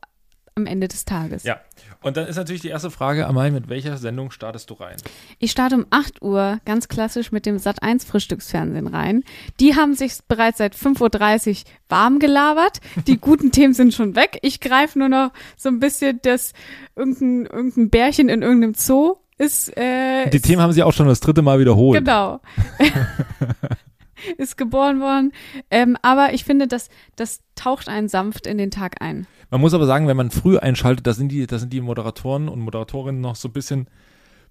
am 0.55 0.65
Ende 0.65 0.87
des 0.87 1.05
Tages. 1.05 1.43
Ja. 1.43 1.61
Und 2.01 2.17
dann 2.17 2.27
ist 2.27 2.35
natürlich 2.35 2.61
die 2.61 2.69
erste 2.69 2.91
Frage, 2.91 3.27
Amal, 3.27 3.51
mit 3.51 3.69
welcher 3.69 3.97
Sendung 3.97 4.31
startest 4.31 4.69
du 4.69 4.73
rein? 4.73 4.97
Ich 5.39 5.51
starte 5.51 5.75
um 5.75 5.85
8 5.89 6.21
Uhr 6.21 6.59
ganz 6.65 6.87
klassisch 6.87 7.31
mit 7.31 7.45
dem 7.45 7.57
Sat1 7.57 8.05
Frühstücksfernsehen 8.05 8.87
rein. 8.87 9.23
Die 9.59 9.75
haben 9.75 9.93
sich 9.93 10.13
bereits 10.27 10.57
seit 10.57 10.75
5.30 10.75 11.49
Uhr 11.49 11.71
warm 11.89 12.19
gelabert. 12.19 12.81
Die 13.07 13.17
guten 13.21 13.51
Themen 13.51 13.73
sind 13.73 13.93
schon 13.93 14.15
weg. 14.15 14.39
Ich 14.41 14.59
greife 14.59 14.99
nur 14.99 15.09
noch 15.09 15.31
so 15.55 15.69
ein 15.69 15.79
bisschen 15.79 16.19
das 16.23 16.53
irgendein, 16.95 17.45
irgendein 17.45 17.89
Bärchen 17.89 18.29
in 18.29 18.41
irgendeinem 18.41 18.73
Zoo 18.73 19.17
ist 19.41 19.75
äh, 19.75 20.29
Die 20.29 20.37
ist, 20.37 20.45
Themen 20.45 20.61
haben 20.61 20.71
sie 20.71 20.83
auch 20.83 20.93
schon 20.93 21.07
das 21.07 21.19
dritte 21.19 21.41
Mal 21.41 21.59
wiederholt. 21.59 21.97
Genau. 21.97 22.39
ist 24.37 24.57
geboren 24.57 25.01
worden. 25.01 25.33
Ähm, 25.71 25.97
aber 26.01 26.33
ich 26.33 26.43
finde, 26.43 26.67
das, 26.67 26.89
das 27.15 27.41
taucht 27.55 27.89
einen 27.89 28.07
sanft 28.07 28.45
in 28.45 28.57
den 28.57 28.71
Tag 28.71 29.01
ein. 29.01 29.25
Man 29.49 29.59
muss 29.61 29.73
aber 29.73 29.85
sagen, 29.85 30.07
wenn 30.07 30.17
man 30.17 30.31
früh 30.31 30.57
einschaltet, 30.57 31.07
da 31.07 31.13
sind 31.13 31.29
die, 31.29 31.47
da 31.47 31.57
sind 31.57 31.73
die 31.73 31.81
Moderatoren 31.81 32.47
und 32.47 32.59
Moderatorinnen 32.59 33.19
noch 33.19 33.35
so 33.35 33.49
ein 33.49 33.53
bisschen 33.53 33.87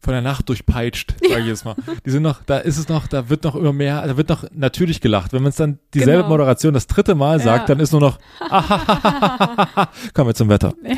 von 0.02 0.12
der 0.12 0.23
Nacht 0.23 0.49
durchpeitscht, 0.49 1.14
sage 1.29 1.43
ich 1.43 1.47
jetzt 1.49 1.64
mal. 1.64 1.75
Die 2.06 2.11
sind 2.11 2.23
noch, 2.23 2.43
da 2.44 2.58
ist 2.58 2.79
es 2.79 2.88
noch, 2.88 3.06
da 3.06 3.29
wird 3.29 3.44
noch 3.44 3.55
immer 3.55 3.73
mehr, 3.73 4.06
da 4.06 4.17
wird 4.17 4.29
noch 4.29 4.44
natürlich 4.52 5.00
gelacht. 5.00 5.32
Wenn 5.32 5.43
man 5.43 5.50
es 5.50 5.56
dann 5.56 5.79
dieselbe 5.94 6.19
Genau. 6.23 6.28
Moderation 6.30 6.73
das 6.75 6.87
dritte 6.87 7.14
Mal 7.14 7.38
sagt, 7.40 7.69
Ja. 7.69 7.75
dann 7.75 7.80
ist 7.80 7.92
nur 7.92 8.00
noch, 8.00 8.19
kommen 10.14 10.28
wir 10.28 10.35
zum 10.35 10.49
Wetter. 10.49 10.75
Ja. 10.83 10.97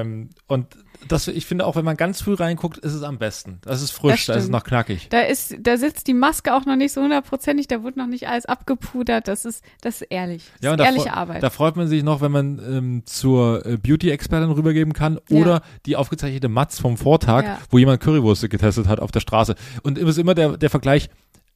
Ähm, 0.00 0.30
und 0.46 0.66
das, 1.08 1.28
ich 1.28 1.46
finde 1.46 1.66
auch, 1.66 1.76
wenn 1.76 1.84
man 1.84 1.96
ganz 1.96 2.20
früh 2.20 2.34
reinguckt, 2.34 2.78
ist 2.78 2.92
es 2.92 3.02
am 3.04 3.18
besten. 3.18 3.60
Das 3.62 3.80
ist 3.80 3.92
frisch, 3.92 4.26
Das 4.26 4.34
da 4.34 4.34
ist 4.34 4.44
es 4.44 4.50
noch 4.50 4.64
knackig. 4.64 5.08
Da 5.10 5.20
ist, 5.20 5.54
da 5.60 5.76
sitzt 5.76 6.08
die 6.08 6.14
Maske 6.14 6.52
auch 6.54 6.64
noch 6.64 6.74
nicht 6.74 6.92
so 6.92 7.00
hundertprozentig, 7.02 7.68
da 7.68 7.82
wurde 7.84 7.98
noch 7.98 8.08
nicht 8.08 8.26
alles 8.28 8.46
abgepudert. 8.46 9.28
Das 9.28 9.44
ist, 9.44 9.62
das 9.82 10.00
ist 10.02 10.08
ehrlich. 10.10 10.50
Das 10.60 10.64
Ja, 10.64 10.70
ist 10.72 10.80
da, 10.80 10.84
ehrliche 10.84 11.12
Arbeit. 11.14 11.42
da 11.44 11.50
freut 11.50 11.76
man 11.76 11.86
sich 11.86 12.02
noch, 12.02 12.22
wenn 12.22 12.32
man 12.32 12.58
ähm, 12.58 13.02
zur 13.04 13.64
äh, 13.64 13.76
Beauty-Expertin 13.76 14.50
rübergeben 14.50 14.94
kann 14.94 15.20
Ja. 15.28 15.38
oder 15.40 15.62
die 15.84 15.94
aufgezeichnete 15.94 16.48
Matz 16.48 16.80
vom 16.80 16.96
Vortag, 16.96 17.44
Ja. 17.44 17.58
wo 17.70 17.78
jemand 17.78 18.00
Currywurst 18.00 18.25
getestet 18.34 18.86
hat 18.88 19.00
auf 19.00 19.10
der 19.12 19.20
Straße. 19.20 19.54
Und 19.82 19.98
es 19.98 20.04
ist 20.08 20.18
immer 20.18 20.34
der, 20.34 20.56
der 20.56 20.70
Vergleich, 20.70 21.08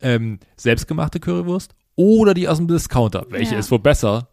ähm, 0.03 0.39
selbstgemachte 0.57 1.21
Currywurst 1.21 1.75
oder 1.97 2.33
die 2.35 2.49
aus 2.49 2.57
dem 2.59 2.69
Discounter. 2.69 3.27
Welche 3.29 3.55
Ja. 3.55 3.59
ist 3.61 3.71
wohl 3.71 3.79
besser? 3.81 4.29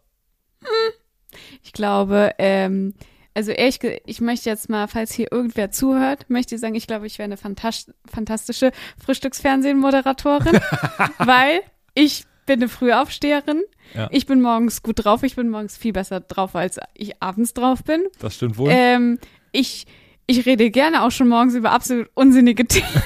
Ich 1.62 1.72
glaube, 1.72 2.32
ähm, 2.38 2.94
also 3.34 3.50
ehrlich, 3.52 3.78
ge- 3.80 4.00
ich 4.06 4.20
möchte 4.20 4.48
jetzt 4.48 4.68
mal, 4.70 4.88
falls 4.88 5.12
hier 5.12 5.30
irgendwer 5.30 5.70
zuhört, 5.70 6.28
möchte 6.28 6.54
ich 6.54 6.60
sagen, 6.60 6.74
ich 6.74 6.86
glaube, 6.86 7.06
ich 7.06 7.18
wäre 7.18 7.24
eine 7.26 7.36
fantas 7.36 7.90
fantastische 8.10 8.72
Frühstücksfernsehen-Moderatorin, 9.04 10.58
weil 11.18 11.60
ich 11.94 12.24
bin 12.46 12.60
eine 12.60 12.68
Frühaufsteherin. 12.68 13.62
Ja. 13.94 14.08
Ich 14.10 14.26
bin 14.26 14.40
morgens 14.40 14.82
gut 14.82 15.04
drauf. 15.04 15.22
Ich 15.22 15.36
bin 15.36 15.50
morgens 15.50 15.76
viel 15.76 15.92
besser 15.92 16.20
drauf, 16.20 16.54
als 16.56 16.78
ich 16.94 17.22
abends 17.22 17.52
drauf 17.54 17.84
bin. 17.84 18.04
Das 18.20 18.34
stimmt 18.36 18.56
wohl. 18.56 18.70
Ähm, 18.72 19.18
ich, 19.52 19.86
ich 20.28 20.46
rede 20.46 20.70
gerne 20.70 21.02
auch 21.02 21.10
schon 21.10 21.28
morgens 21.28 21.54
über 21.54 21.72
absolut 21.72 22.08
unsinnige 22.14 22.64
Themen. 22.66 22.86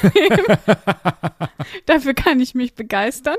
Dafür 1.86 2.14
kann 2.14 2.40
ich 2.40 2.54
mich 2.54 2.74
begeistern. 2.74 3.36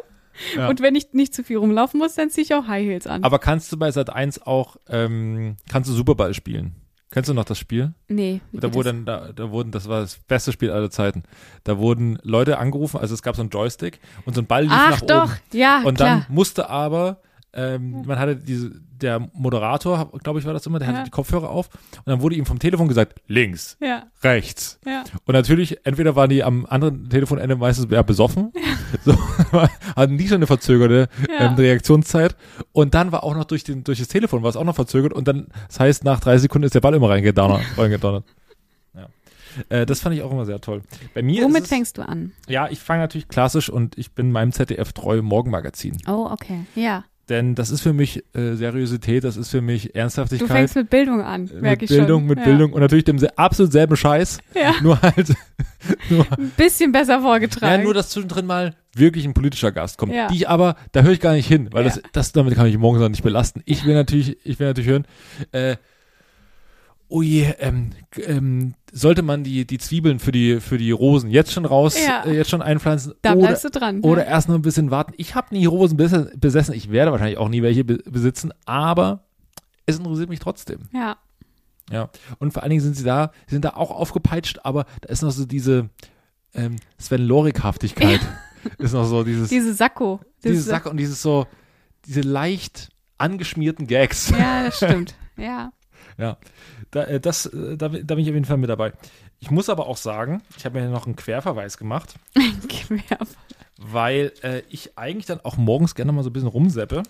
Ja. 0.56 0.68
Und 0.68 0.82
wenn 0.82 0.96
ich 0.96 1.14
nicht 1.14 1.36
zu 1.36 1.44
viel 1.44 1.58
rumlaufen 1.58 2.00
muss, 2.00 2.16
dann 2.16 2.32
ziehe 2.32 2.44
ich 2.44 2.56
auch 2.56 2.68
High 2.68 2.86
Heels 2.86 3.06
an. 3.06 3.24
Aber 3.24 3.38
kannst 3.38 3.72
du 3.72 3.78
bei 3.78 3.92
Sat 3.92 4.10
1 4.10 4.42
auch, 4.48 4.78
ähm, 4.90 5.58
kannst 5.70 5.90
du 5.90 5.94
Superball 5.94 6.34
spielen? 6.34 6.76
Kennst 7.12 7.30
du 7.30 7.36
noch 7.36 7.46
das 7.46 7.60
Spiel? 7.60 7.94
nee. 8.08 8.42
Da 8.52 8.68
geht 8.70 8.74
wurde, 8.74 8.94
da, 9.06 9.32
da 9.32 9.52
wurden, 9.52 9.70
das 9.72 9.88
war 9.88 10.02
das 10.02 10.18
beste 10.18 10.52
Spiel 10.52 10.72
aller 10.72 10.90
Zeiten. 10.90 11.22
Da 11.64 11.78
wurden 11.78 12.18
Leute 12.24 12.58
angerufen, 12.58 13.00
also 13.00 13.14
es 13.14 13.22
gab 13.22 13.36
so 13.36 13.44
einen 13.44 13.52
Joystick 13.52 14.00
und 14.26 14.34
so 14.34 14.42
ein 14.42 14.48
Ball 14.48 14.64
lief 14.64 14.72
Ach 14.74 14.90
nach 14.90 15.02
doch, 15.02 15.24
oben. 15.26 15.34
ja, 15.52 15.84
Und 15.84 15.98
klar. 15.98 16.26
dann 16.26 16.36
musste 16.36 16.72
aber 16.72 17.22
ähm, 17.54 18.04
man 18.06 18.18
hatte 18.20 18.36
diese, 18.36 18.72
der 19.00 19.20
Moderator, 19.34 20.12
glaube 20.24 20.40
ich, 20.40 20.46
war 20.46 20.54
das 20.54 20.66
immer, 20.66 20.80
der 20.80 20.88
Ja. 20.90 20.94
hatte 20.96 21.04
die 21.06 21.12
Kopfhörer 21.12 21.50
auf 21.50 21.70
und 21.98 22.08
dann 22.08 22.22
wurde 22.22 22.36
ihm 22.36 22.46
vom 22.46 22.58
Telefon 22.60 22.88
gesagt, 22.88 23.16
links, 23.28 23.78
Ja, 23.82 24.04
rechts. 24.24 24.80
ja. 24.86 25.04
Und 25.26 25.34
natürlich, 25.34 25.86
entweder 25.86 26.16
waren 26.16 26.30
die 26.30 26.44
am 26.44 26.66
anderen 26.66 27.10
Telefonende 27.10 27.56
meistens 27.56 27.88
ja, 27.92 28.02
besoffen, 28.02 28.52
so, 29.06 29.16
hatten 29.96 30.18
die 30.18 30.28
schon 30.28 30.38
eine 30.38 30.48
verzögerte 30.48 31.10
ähm, 31.40 31.54
Reaktionszeit. 31.56 32.36
Und 32.72 32.94
dann 32.94 33.12
war 33.12 33.24
auch 33.24 33.36
noch 33.36 33.46
durch, 33.46 33.64
den, 33.64 33.84
durch 33.84 34.00
das 34.00 34.08
Telefon 34.08 34.42
war 34.44 34.50
es 34.50 34.56
auch 34.56 34.64
noch 34.64 34.76
verzögert 34.76 35.14
und 35.14 35.28
dann, 35.28 35.48
das 35.68 35.80
heißt, 35.80 36.04
nach 36.04 36.20
drei 36.20 36.38
Sekunden 36.38 36.66
ist 36.66 36.76
der 36.76 36.82
Ball 36.82 36.94
immer 36.96 37.10
reingedonnert. 37.10 37.62
reingedonnert. 37.78 38.24
Äh, 39.70 39.86
das 39.86 40.00
fand 40.00 40.16
ich 40.16 40.24
auch 40.24 40.32
immer 40.32 40.46
sehr 40.46 40.60
toll. 40.62 40.82
Bei 41.14 41.22
mir 41.22 41.44
Womit 41.44 41.58
ist 41.58 41.64
es, 41.66 41.70
fängst 41.70 41.98
du 42.00 42.02
an? 42.08 42.32
Ja, 42.48 42.70
ich 42.70 42.80
fange 42.80 43.02
natürlich 43.02 43.28
klassisch 43.28 43.70
und 43.70 43.96
ich 44.00 44.14
bin 44.14 44.32
meinem 44.32 44.52
ZDF 44.52 44.94
treu 44.94 45.22
Morgenmagazin. 45.22 45.98
Oh, 46.08 46.28
okay. 46.32 46.62
Ja. 46.74 47.04
Denn 47.30 47.56
das 47.56 47.70
ist 47.70 47.82
für 47.82 47.94
mich 47.94 48.24
äh, 48.36 48.56
Seriosität, 48.56 49.24
das 49.24 49.38
ist 49.38 49.50
für 49.50 49.62
mich 49.62 49.84
Du 49.94 49.96
Ernsthaftigkeit. 50.00 50.50
fängst 50.50 50.76
mit 50.76 50.90
Bildung 50.90 51.22
an, 51.22 51.44
mit 51.44 51.62
merke 51.62 51.86
ich 51.86 51.90
Bildung, 51.90 52.22
schon. 52.22 52.28
mit 52.28 52.40
ja. 52.40 52.44
Bildung 52.46 52.74
und 52.74 52.82
natürlich 52.82 53.06
dem 53.06 53.18
absolut 53.38 53.72
selben 53.72 53.96
Scheiß. 53.96 54.40
Ja. 54.54 54.74
Nur 54.82 55.02
halt, 55.02 55.34
nur, 56.10 56.26
Ein 56.38 56.52
bisschen 56.58 56.92
besser 56.92 57.14
ja, 57.14 57.22
vorgetragen. 57.22 57.84
nur 57.84 57.94
dass 57.94 58.10
zwischendrin 58.10 58.46
mal 58.46 58.76
wirklich 58.96 59.26
ein 59.26 59.34
politischer 59.34 59.72
Gast 59.72 59.98
kommt. 59.98 60.14
Ja. 60.14 60.28
Die 60.28 60.36
ich 60.36 60.50
aber, 60.50 60.76
da 60.92 61.02
höre 61.02 61.12
ich 61.14 61.20
gar 61.22 61.34
nicht 61.34 61.48
hin, 61.48 61.70
weil 61.72 61.86
Ja. 61.86 61.90
das, 61.92 62.02
das 62.12 62.32
damit 62.34 62.56
kann 62.56 62.68
ich 62.68 62.78
morgens 62.78 63.02
noch 63.02 63.10
nicht 63.10 63.24
belasten. 63.24 63.62
Ich 63.66 63.86
will 63.86 63.94
natürlich, 63.96 64.38
ich 64.46 64.60
will 64.60 64.68
natürlich 64.68 64.90
hören, 64.90 65.06
äh, 65.54 65.78
oh 67.14 67.22
je, 67.22 67.54
ähm, 67.60 67.92
ähm, 68.26 68.74
sollte 68.92 69.22
man 69.22 69.44
die, 69.44 69.66
die 69.68 69.78
Zwiebeln 69.78 70.18
für 70.20 70.32
die, 70.32 70.60
für 70.60 70.78
die 70.80 70.90
Rosen 70.92 71.30
jetzt 71.30 71.52
schon 71.52 71.66
raus, 71.66 71.96
Ja. 72.04 72.24
äh, 72.26 72.36
jetzt 72.36 72.50
schon 72.50 72.62
einpflanzen 72.64 73.14
da 73.22 73.34
oder, 73.34 73.42
bleibst 73.48 73.66
du 73.66 73.70
dran. 73.70 74.00
oder 74.02 74.24
ja. 74.24 74.30
erst 74.32 74.48
noch 74.50 74.56
ein 74.56 74.62
bisschen 74.64 74.90
warten. 74.90 75.14
Ich 75.18 75.36
habe 75.36 75.54
nie 75.56 75.66
Rosen 75.68 75.98
bes- 76.00 76.36
besessen, 76.38 76.74
ich 76.74 76.90
werde 76.92 77.12
wahrscheinlich 77.12 77.38
auch 77.38 77.50
nie 77.50 77.62
welche 77.62 77.84
be 77.84 77.98
besitzen, 78.06 78.52
aber 78.66 79.26
es 79.86 79.98
interessiert 80.00 80.30
mich 80.30 80.40
trotzdem. 80.40 80.90
ja. 80.94 81.18
Ja, 81.92 82.10
und 82.40 82.54
vor 82.54 82.64
allen 82.64 82.70
Dingen 82.70 82.82
sind 82.82 82.96
sie 82.96 83.04
da, 83.04 83.32
sie 83.46 83.56
sind 83.56 83.66
da 83.66 83.72
auch 83.72 83.92
aufgepeitscht, 83.92 84.60
aber 84.64 84.86
da 85.02 85.10
ist 85.10 85.22
noch 85.22 85.32
so 85.32 85.46
diese 85.46 85.90
ähm, 86.56 86.78
Sven 86.98 87.22
Lorik-Haftigkeit. 87.22 88.22
Ist 88.78 88.94
noch 88.94 89.04
so 89.04 89.26
dieses, 89.26 89.50
Diese 89.50 89.74
Sakko. 89.74 90.22
dieses 90.42 90.64
Sack 90.66 90.86
und 90.86 90.96
dieses 90.96 91.22
so, 91.22 91.46
diese 92.06 92.22
leicht 92.22 92.88
angeschmierten 93.18 93.86
Gags. 93.88 94.30
Ja, 94.30 94.64
das 94.64 94.78
stimmt. 94.78 95.16
ja. 95.36 95.74
Ja, 96.18 96.38
da, 96.92 97.04
äh, 97.06 97.20
das, 97.20 97.48
äh, 97.48 97.78
da, 97.78 97.90
da 97.90 98.16
bin 98.16 98.20
ich 98.20 98.30
auf 98.30 98.36
jeden 98.36 98.46
Fall 98.46 98.58
mit 98.58 98.70
dabei. 98.70 98.94
Ich 99.40 99.52
muss 99.52 99.70
aber 99.70 99.88
auch 99.88 99.98
sagen, 99.98 100.42
ich 100.58 100.66
habe 100.66 100.80
mir 100.80 100.90
noch 100.90 101.06
einen 101.06 101.16
Querverweis 101.16 101.78
gemacht, 101.78 102.16
Quer. 102.70 103.18
weil 103.78 104.32
äh, 104.42 104.62
ich 104.70 104.98
eigentlich 104.98 105.26
dann 105.26 105.42
auch 105.42 105.58
morgens 105.58 105.96
gerne 105.96 106.12
mal 106.12 106.24
so 106.24 106.30
ein 106.30 106.34
bisschen 106.34 106.50
rumseppe. 106.50 107.04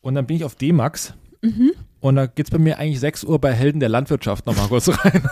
Und 0.00 0.14
dann 0.14 0.26
bin 0.26 0.36
ich 0.36 0.44
auf 0.44 0.54
D-Max. 0.54 1.14
Und 2.00 2.16
da 2.16 2.26
geht's 2.26 2.50
bei 2.50 2.58
mir 2.58 2.78
eigentlich 2.78 3.00
6 3.00 3.24
Uhr 3.24 3.38
bei 3.38 3.52
Helden 3.52 3.80
der 3.80 3.88
Landwirtschaft 3.88 4.46
nochmal 4.46 4.68
kurz 4.68 4.88
rein. 5.04 5.28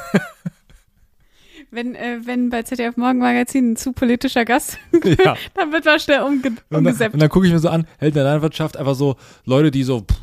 Wenn, 1.71 1.95
äh, 1.95 2.21
wenn 2.25 2.49
bei 2.49 2.63
ZDF 2.63 2.97
Morgenmagazin 2.97 3.73
ein 3.73 3.77
zu 3.77 3.93
politischer 3.93 4.47
Gast, 4.47 4.79
ja. 5.25 5.37
dann 5.55 5.71
wird 5.71 5.85
man 5.85 6.01
schnell 6.01 6.23
umge 6.23 6.53
Und 6.71 6.85
dann, 6.85 7.13
dann 7.13 7.29
gucke 7.29 7.47
ich 7.47 7.53
mir 7.53 7.59
so 7.59 7.69
an, 7.69 7.87
Helden 7.99 8.15
der 8.15 8.25
Landwirtschaft, 8.25 8.79
einfach 8.79 8.95
so 8.95 9.17
Leute, 9.45 9.71
die 9.71 9.83
so 9.83 10.01
pff, 10.01 10.17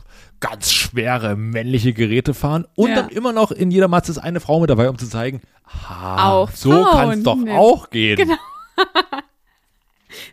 ganz 0.49 0.71
schwere 0.71 1.35
männliche 1.35 1.93
Geräte 1.93 2.33
fahren 2.33 2.65
und 2.75 2.89
Ja. 2.89 2.95
dann 2.95 3.09
immer 3.09 3.33
noch 3.33 3.51
in 3.51 3.71
jeder 3.71 3.87
Matze 3.87 4.11
ist 4.11 4.17
eine 4.19 4.39
Frau 4.39 4.59
mit 4.59 4.69
dabei, 4.69 4.89
um 4.89 4.97
zu 4.97 5.07
zeigen, 5.09 5.41
ah, 5.87 6.29
Auch 6.31 6.51
so 6.51 6.83
kann 6.85 7.09
es 7.11 7.23
doch 7.23 7.37
auch 7.49 7.89
gehen. 7.89 8.17
Genau. 8.17 8.35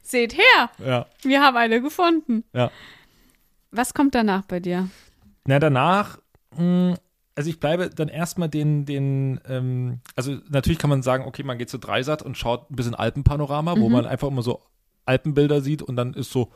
Seht 0.03 0.35
her, 0.37 0.71
Ja, 0.85 1.07
wir 1.23 1.43
haben 1.43 1.57
eine 1.57 1.81
gefunden. 1.81 2.45
ja. 2.53 2.71
Was 3.75 3.95
kommt 3.95 4.15
danach 4.15 4.45
bei 4.45 4.61
dir? 4.61 4.91
Na, 5.47 5.59
danach, 5.59 6.19
mh, 6.59 6.95
also 7.35 7.49
ich 7.49 7.59
bleibe 7.59 7.89
dann 7.89 8.09
erstmal 8.09 8.51
den, 8.51 8.85
den, 8.85 9.41
ähm, 9.49 10.01
also 10.15 10.37
natürlich 10.51 10.79
kann 10.79 10.91
man 10.91 11.03
sagen, 11.03 11.25
okay, 11.27 11.43
man 11.43 11.57
geht 11.57 11.71
zu 11.71 11.79
Dreisat 11.79 12.23
und 12.23 12.37
schaut 12.37 12.71
ein 12.71 12.77
bisschen 12.77 12.95
Alpenpanorama, 12.95 13.77
wo 13.79 13.89
man 13.89 14.05
einfach 14.05 14.29
immer 14.29 14.43
so 14.43 14.61
Alpenbilder 15.07 15.63
sieht 15.63 15.81
und 15.81 15.97
dann 15.97 16.13
ist 16.13 16.31
so, 16.31 16.53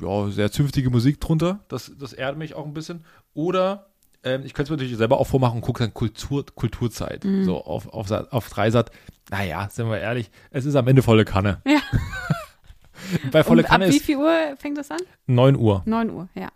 ja, 0.00 0.30
sehr 0.30 0.50
zünftige 0.50 0.90
Musik 0.90 1.20
drunter. 1.20 1.60
Das, 1.68 1.92
das 1.98 2.12
erdet 2.12 2.38
mich 2.38 2.54
auch 2.54 2.66
ein 2.66 2.74
bisschen. 2.74 3.04
Oder 3.34 3.86
ähm, 4.24 4.42
ich 4.44 4.54
könnte 4.54 4.64
es 4.64 4.70
mir 4.70 4.76
natürlich 4.76 4.96
selber 4.96 5.18
auch 5.18 5.26
vormachen 5.26 5.56
und 5.56 5.62
gucke 5.62 5.82
dann 5.82 5.94
Kultur, 5.94 6.44
Kulturzeit. 6.54 7.24
So 7.44 7.64
auf, 7.64 7.88
auf, 7.88 8.10
auf 8.10 8.48
Dreisat. 8.48 8.90
Naja, 9.30 9.68
sind 9.70 9.88
wir 9.88 9.98
ehrlich, 9.98 10.30
es 10.50 10.64
ist 10.64 10.74
am 10.74 10.86
Ende 10.88 11.02
volle 11.02 11.24
Kanne. 11.24 11.60
Ja. 11.66 11.80
Bei 13.32 13.42
volle 13.42 13.62
Und 13.62 13.68
Kanne 13.68 13.86
ab 13.86 13.90
wie 13.92 13.96
ist 13.96 14.06
viel 14.06 14.16
Uhr 14.16 14.32
fängt 14.58 14.78
das 14.78 14.90
an? 14.90 15.00
9 15.26 15.56
Uhr. 15.56 15.82
9 15.86 16.10
Uhr, 16.10 16.28
ja. 16.34 16.48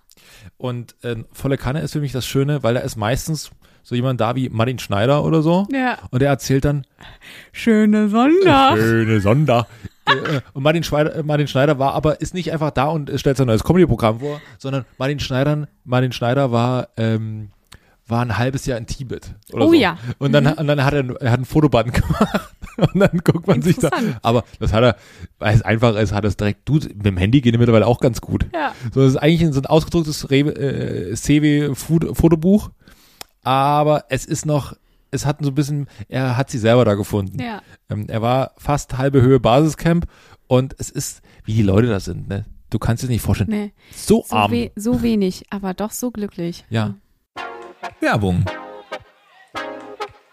Und 0.57 0.95
äh, 1.03 1.17
volle 1.33 1.57
Kanne 1.59 1.81
ist 1.81 1.93
für 1.93 2.01
mich 2.01 2.13
das 2.13 2.27
Schöne, 2.27 2.63
weil 2.63 2.75
da 2.75 2.81
ist 2.81 2.97
meistens 2.97 3.51
so 3.83 3.95
jemand 3.95 4.21
da 4.21 4.35
wie 4.37 4.49
Martin 4.49 4.79
Schneider 4.79 5.25
oder 5.25 5.43
so. 5.43 5.67
Ja. 5.73 5.99
Und 6.11 6.21
der 6.21 6.29
erzählt 6.31 6.65
dann, 6.65 6.87
Schöne 7.53 8.09
Sonntag. 8.09 8.79
schöne 8.79 9.21
Sonder. 9.21 9.67
Äh, 10.07 10.41
und 10.53 10.63
Martin 10.63 10.83
Schneider, 10.83 11.15
äh, 11.17 11.23
Martin 11.23 11.49
Schneider 11.49 11.79
war 11.79 11.95
aber, 11.95 12.21
ist 12.21 12.35
nicht 12.35 12.53
einfach 12.53 12.71
da 12.71 12.87
und 12.87 13.11
äh, 13.11 13.19
stellt 13.19 13.37
sein 13.37 13.47
neues 13.47 13.65
Comedy-Programm 13.65 14.21
vor, 14.21 14.41
sondern 14.59 14.85
Martin 14.99 15.21
Schneider, 15.21 15.69
Martin 15.85 16.13
Schneider 16.13 16.53
war, 16.53 16.89
ähm, 16.97 17.51
war 18.07 18.23
ein 18.23 18.39
halbes 18.39 18.67
Jahr 18.67 18.79
in 18.79 18.87
Tibet. 18.87 19.35
Oh 19.53 19.69
so. 19.69 19.73
ja. 19.73 19.99
Und 20.19 20.33
dann, 20.33 20.47
und 20.47 20.67
dann 20.67 20.85
hat 20.85 20.95
er, 20.95 21.21
er 21.21 21.31
hat 21.33 21.41
ein 21.41 21.45
Fotoband 21.45 21.93
gemacht. 21.95 22.53
Und 22.77 23.01
dann 23.01 23.21
guckt 23.25 23.47
man 23.47 23.63
sich 23.63 23.77
da. 23.77 23.91
Aber 24.23 24.45
das 24.61 24.73
hat 24.73 24.85
er, 24.85 24.97
weil 25.39 25.55
es 25.55 25.63
einfach 25.63 25.97
ist, 25.97 26.13
hat 26.13 26.25
er 26.25 26.29
es 26.29 26.37
direkt, 26.37 26.69
du, 26.69 26.75
mit 26.75 27.07
dem 27.07 27.17
Handy 27.17 27.41
geht 27.41 27.55
er 27.55 27.59
mittlerweile 27.59 27.87
auch 27.87 28.01
ganz 28.01 28.21
gut. 28.21 28.47
Ja. 28.55 28.75
So, 28.93 29.01
das 29.01 29.13
ist 29.13 29.17
eigentlich 29.17 29.53
so 29.55 29.61
ein 29.61 29.67
ausgedrucktes 29.67 30.31
Rewe, 30.31 30.51
äh, 30.51 31.15
CW-Fotobuch, 31.15 32.71
aber 33.43 34.05
es 34.11 34.27
ist 34.27 34.45
noch, 34.45 34.75
es 35.17 35.27
hat 35.27 35.39
so 35.43 35.49
ein 35.51 35.55
bisschen, 35.55 35.89
er 36.09 36.37
hat 36.37 36.51
sie 36.51 36.59
selber 36.59 36.85
da 36.85 36.95
gefunden. 36.95 37.41
Ja. 37.41 37.63
Ähm, 37.91 38.07
er 38.09 38.23
war 38.23 38.53
fast 38.59 38.97
halbe 38.99 39.21
Höhe 39.23 39.41
Basiscamp 39.41 40.07
und 40.47 40.77
es 40.79 40.91
ist, 40.91 41.23
wie 41.45 41.55
die 41.55 41.63
Leute 41.63 41.89
da 41.89 41.99
sind, 41.99 42.29
ne? 42.29 42.45
Du 42.71 42.79
kannst 42.79 43.03
dir 43.03 43.09
nicht 43.09 43.23
vorstellen. 43.23 43.51
Nee, 43.51 43.73
So, 43.95 44.25
so, 44.29 44.37
arm. 44.37 44.51
we 44.53 44.71
so 44.77 45.01
wenig, 45.03 45.45
aber 45.51 45.73
doch 45.75 45.91
so 45.93 46.11
glücklich. 46.11 46.65
Ja. 46.69 46.95
Werbung. 48.01 48.45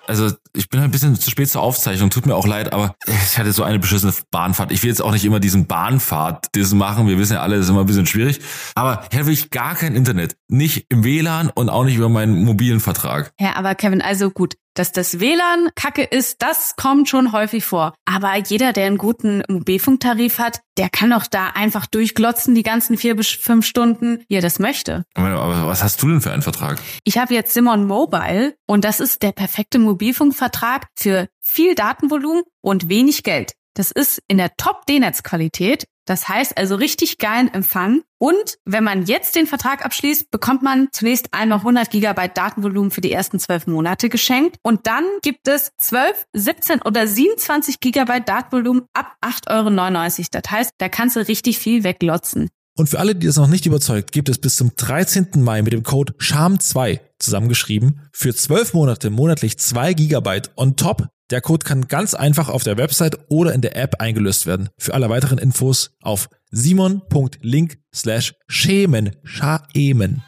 Also 0.06 0.34
ich 0.54 0.68
bin 0.70 0.82
ein 0.82 0.92
bisschen 0.92 1.16
zu 1.16 1.30
spät 1.32 1.50
zur 1.50 1.62
Aufzeichnung, 1.62 2.10
tut 2.10 2.25
mir 2.25 2.36
auch 2.36 2.46
leid, 2.46 2.74
aber 2.74 2.94
ich 3.08 3.38
hatte 3.38 3.54
so 3.54 3.63
eine 3.63 3.80
beschissene 3.80 4.12
Bahnfahrt. 4.32 4.74
Ich 4.74 4.84
will 4.84 4.90
jetzt 4.90 5.02
auch 5.02 5.13
nicht 5.13 5.24
immer 5.24 5.40
diesen 5.40 5.66
Bahnfahrt 5.66 6.48
das 6.58 6.74
machen. 6.74 7.08
Wir 7.08 7.18
wissen 7.18 7.34
ja 7.34 7.42
alle, 7.42 7.56
das 7.56 7.66
ist 7.66 7.70
immer 7.70 7.80
ein 7.82 7.86
bisschen 7.86 8.06
schwierig. 8.06 8.42
Aber 8.75 9.06
hier 9.13 9.25
will 9.25 9.34
ich 9.34 9.50
gar 9.50 9.75
kein 9.75 9.96
Internet. 9.96 10.36
Nicht 10.50 10.88
im 10.90 11.06
WLAN 11.06 11.50
und 11.50 11.70
auch 11.70 11.86
nicht 11.86 11.96
über 11.96 12.10
meinen 12.10 12.44
mobilen 12.44 12.82
Vertrag. 12.82 13.32
Ja, 13.40 13.56
aber 13.56 13.75
Kevin, 13.75 14.02
also 14.02 14.30
gut, 14.30 14.56
dass 14.74 14.92
das 14.92 15.20
WLAN 15.20 15.70
kacke 15.75 16.03
ist, 16.03 16.42
das 16.42 16.75
kommt 16.75 17.10
schon 17.10 17.32
häufig 17.32 17.63
vor. 17.63 17.94
Aber 18.06 18.36
jeder, 18.38 18.74
der 18.74 18.88
einen 18.88 18.98
guten 18.98 19.44
Mobilfunktarif 19.48 20.39
hat, 20.39 20.62
der 20.77 20.89
kann 20.89 21.12
doch 21.12 21.27
da 21.27 21.50
einfach 21.53 21.86
durchglotzen 21.86 22.56
die 22.56 22.63
ganzen 22.63 22.98
vier 22.98 23.15
bis 23.15 23.30
fünf 23.30 23.65
Stunden, 23.65 24.24
wie 24.27 24.36
er 24.36 24.42
das 24.42 24.60
möchte. 24.60 25.06
Aber 25.13 25.30
aber 25.30 25.68
was 25.68 25.84
hast 25.84 26.01
du 26.01 26.08
denn 26.08 26.22
für 26.22 26.32
einen 26.32 26.42
Vertrag? 26.42 26.80
Ich 27.03 27.18
habe 27.18 27.34
jetzt 27.34 27.53
Simon 27.53 27.86
Mobile 27.86 28.56
und 28.65 28.84
das 28.84 29.00
ist 29.00 29.22
der 29.22 29.32
perfekte 29.32 29.80
Mobilfunkvertrag 29.80 30.88
für 30.96 31.27
viel 31.42 31.75
Datenvolumen 31.75 32.44
und 32.62 32.89
wenig 32.89 33.24
Geld. 33.24 33.53
Das 33.75 33.92
ist 33.92 34.22
in 34.27 34.38
der 34.38 34.56
Top-D-Netz-Qualität. 34.56 35.86
Das 36.06 36.28
heißt 36.28 36.58
also 36.58 36.76
richtig 36.76 37.18
geilen 37.18 37.54
Empfang. 37.54 38.02
Und 38.18 38.58
wenn 38.66 38.84
man 38.84 39.06
jetzt 39.06 39.36
den 39.36 39.48
Vertrag 39.48 39.86
abschließt, 39.86 40.32
bekommt 40.32 40.64
man 40.64 40.90
zunächst 40.92 41.34
einmal 41.34 41.60
100 41.60 41.90
Gigabyte 41.90 42.38
Datenvolumen 42.38 42.92
für 42.92 43.02
die 43.02 43.12
ersten 43.12 43.40
zwölf 43.40 43.68
Monate 43.68 44.10
geschenkt. 44.10 44.58
Und 44.64 44.88
dann 44.88 45.04
gibt 45.22 45.48
es 45.48 45.72
12, 45.78 46.26
17 46.34 46.82
oder 46.82 47.08
27 47.08 47.80
Gigabyte 47.80 48.28
Datenvolumen 48.28 48.84
ab 48.94 49.16
8,99 49.22 50.20
Euro. 50.20 50.28
Das 50.32 50.52
heißt, 50.52 50.72
da 50.78 50.90
kannst 50.90 51.16
du 51.16 51.28
richtig 51.28 51.60
viel 51.60 51.84
weglotzen. 51.84 52.50
Und 52.76 52.90
für 52.90 53.00
alle, 53.00 53.16
die 53.16 53.28
das 53.28 53.38
noch 53.38 53.48
nicht 53.48 53.66
überzeugt, 53.68 54.12
gibt 54.12 54.30
es 54.30 54.40
bis 54.40 54.56
zum 54.56 54.72
13. 54.76 55.28
Mai 55.36 55.62
mit 55.62 55.74
dem 55.74 55.84
Code 55.84 56.14
SHAM2 56.14 57.00
zusammengeschrieben 57.20 58.02
für 58.12 58.34
12 58.34 58.74
Monate 58.74 59.10
monatlich 59.12 59.60
2 59.60 59.94
Gigabyte 59.94 60.52
on 60.56 60.76
top. 60.76 61.08
Der 61.30 61.42
Code 61.42 61.65
kann 61.65 61.88
ganz 61.88 62.13
einfach 62.13 62.50
auf 62.50 62.63
der 62.63 62.77
Website 62.77 63.18
oder 63.30 63.53
in 63.53 63.62
der 63.62 63.75
App 63.75 64.01
eingelöst 64.01 64.46
werden. 64.46 64.70
Für 64.77 64.94
alle 64.94 65.10
weiteren 65.10 65.38
Infos 65.38 65.96
auf 66.01 66.30
simon.link 66.51 67.77
slash 67.94 68.36
schämen, 68.48 69.15
schaemen. 69.24 70.24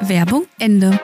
Werbung 0.00 0.46
Ende. 0.58 0.98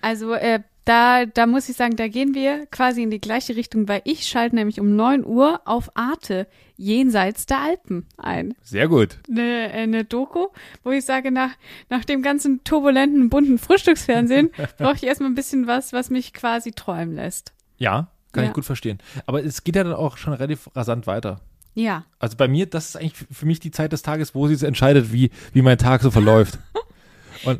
Also 0.00 0.34
äh, 0.34 0.60
da, 0.86 1.26
da 1.26 1.46
muss 1.46 1.68
ich 1.68 1.76
sagen, 1.76 1.96
da 1.96 2.08
gehen 2.08 2.32
wir 2.34 2.64
quasi 2.66 3.02
in 3.02 3.10
die 3.10 3.20
gleiche 3.20 3.56
Richtung, 3.56 3.88
weil 3.88 4.00
ich 4.04 4.26
schalte 4.26 4.54
nämlich 4.56 4.80
um 4.80 4.96
9 4.96 5.26
Uhr 5.26 5.60
auf 5.66 5.90
Arte 5.94 6.46
jenseits 6.76 7.44
der 7.46 7.60
Alpen 7.60 8.06
ein. 8.16 8.54
Sehr 8.62 8.86
gut. 8.88 9.18
Eine, 9.28 9.70
eine 9.72 10.04
Doku, 10.04 10.46
wo 10.84 10.90
ich 10.92 11.04
sage, 11.04 11.30
nach, 11.32 11.50
nach 11.90 12.04
dem 12.04 12.22
ganzen 12.22 12.62
turbulenten, 12.64 13.28
bunten 13.30 13.58
Frühstücksfernsehen 13.58 14.50
brauche 14.78 14.94
ich 14.96 15.02
erstmal 15.04 15.28
ein 15.30 15.34
bisschen 15.34 15.66
was, 15.66 15.92
was 15.92 16.08
mich 16.08 16.32
quasi 16.32 16.70
träumen 16.72 17.16
lässt. 17.16 17.52
Ja, 17.78 18.08
kann 18.32 18.44
Ja. 18.44 18.50
ich 18.50 18.54
gut 18.54 18.64
verstehen. 18.64 18.98
Aber 19.26 19.44
es 19.44 19.64
geht 19.64 19.76
ja 19.76 19.84
dann 19.84 19.92
auch 19.94 20.16
schon 20.16 20.32
relativ 20.34 20.70
rasant 20.76 21.06
weiter. 21.06 21.40
Ja. 21.74 22.04
Also 22.18 22.36
bei 22.36 22.48
mir, 22.48 22.66
das 22.66 22.90
ist 22.90 22.96
eigentlich 22.96 23.26
für 23.30 23.44
mich 23.44 23.60
die 23.60 23.70
Zeit 23.70 23.92
des 23.92 24.02
Tages, 24.02 24.34
wo 24.34 24.46
sie 24.48 24.54
es 24.54 24.62
entscheidet, 24.62 25.12
wie, 25.12 25.30
wie 25.52 25.62
mein 25.62 25.78
Tag 25.78 26.00
so 26.02 26.10
verläuft. 26.10 26.58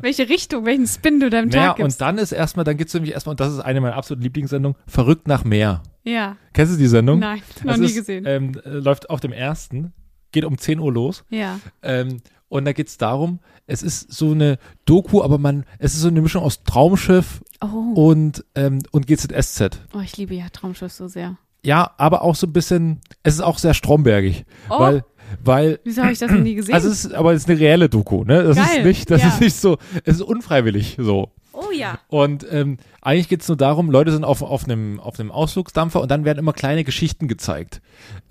Welche 0.01 0.29
Richtung, 0.29 0.65
welchen 0.65 0.87
Spin 0.87 1.19
du 1.19 1.29
deinem 1.29 1.49
naja, 1.49 1.67
Tag 1.69 1.77
gibst. 1.77 1.95
und 1.95 2.01
dann 2.01 2.17
ist 2.17 2.31
erstmal, 2.31 2.63
dann 2.65 2.77
gibt's 2.77 2.93
nämlich 2.93 3.13
erstmal, 3.13 3.31
und 3.33 3.39
das 3.39 3.53
ist 3.53 3.59
eine 3.59 3.81
meiner 3.81 3.95
absoluten 3.95 4.23
Lieblingssendungen, 4.23 4.77
Verrückt 4.87 5.27
nach 5.27 5.43
Meer. 5.43 5.83
ja. 6.03 6.37
Kennst 6.53 6.73
du 6.73 6.77
die 6.77 6.87
Sendung? 6.87 7.19
Nein, 7.19 7.41
noch 7.63 7.71
Das 7.73 7.79
nie 7.79 7.85
ist, 7.87 7.95
gesehen. 7.95 8.25
Ähm, 8.27 8.53
äh, 8.65 8.69
läuft 8.69 9.09
auf 9.09 9.19
dem 9.19 9.31
ersten, 9.31 9.93
geht 10.31 10.45
um 10.45 10.57
10 10.57 10.79
Uhr 10.79 10.91
los. 10.91 11.23
ja. 11.29 11.59
Ähm, 11.83 12.17
und 12.49 12.63
da 12.63 12.71
geht's 12.71 12.97
darum, 12.97 13.39
es 13.65 13.83
ist 13.83 14.09
so 14.13 14.31
eine 14.31 14.57
Doku, 14.85 15.21
aber 15.21 15.37
man, 15.37 15.65
es 15.79 15.93
ist 15.95 15.99
so 15.99 16.07
eine 16.07 16.21
Mischung 16.21 16.43
aus 16.43 16.63
Traumschiff 16.63 17.41
Oh. 17.61 17.91
und, 17.95 18.45
ähm, 18.55 18.83
und 18.91 19.05
GZSZ. 19.05 19.81
oh, 19.93 19.99
ich 19.99 20.15
liebe 20.15 20.33
ja 20.33 20.45
Traumschiff 20.53 20.93
so 20.93 21.09
sehr. 21.09 21.37
Ja, 21.65 21.91
aber 21.97 22.21
auch 22.21 22.35
so 22.35 22.47
ein 22.47 22.53
bisschen, 22.53 23.01
es 23.23 23.33
ist 23.33 23.41
auch 23.41 23.57
sehr 23.57 23.73
strombergig. 23.73 24.45
Oh. 24.69 24.79
Weil, 24.79 25.03
weil, 25.43 25.79
Wieso 25.83 26.03
habe 26.03 26.11
ich 26.11 26.19
das 26.19 26.31
noch 26.31 26.39
nie 26.39 26.55
gesehen? 26.55 26.73
also 26.73 26.89
es 26.89 27.05
ist, 27.05 27.13
aber 27.13 27.33
es 27.33 27.43
ist 27.43 27.49
eine 27.49 27.59
reelle 27.59 27.89
Doku, 27.89 28.23
ne? 28.23 28.43
Das 28.43 28.57
Geil, 28.57 28.79
ist 28.79 28.85
nicht, 28.85 29.11
das 29.11 29.21
ja. 29.21 29.29
ist 29.29 29.41
nicht 29.41 29.55
so, 29.55 29.77
es 30.03 30.15
ist 30.15 30.21
unfreiwillig 30.21 30.97
so. 30.99 31.31
oh 31.53 31.71
ja. 31.71 31.99
Und 32.07 32.45
ähm, 32.51 32.77
eigentlich 33.01 33.29
geht's 33.29 33.47
nur 33.47 33.57
darum, 33.57 33.89
Leute 33.91 34.11
sind 34.11 34.23
auf, 34.23 34.41
auf, 34.41 34.65
einem, 34.65 34.99
auf 34.99 35.19
einem 35.19 35.31
Ausflugsdampfer 35.31 36.01
und 36.01 36.11
dann 36.11 36.25
werden 36.25 36.39
immer 36.39 36.53
kleine 36.53 36.83
Geschichten 36.83 37.27
gezeigt. 37.27 37.81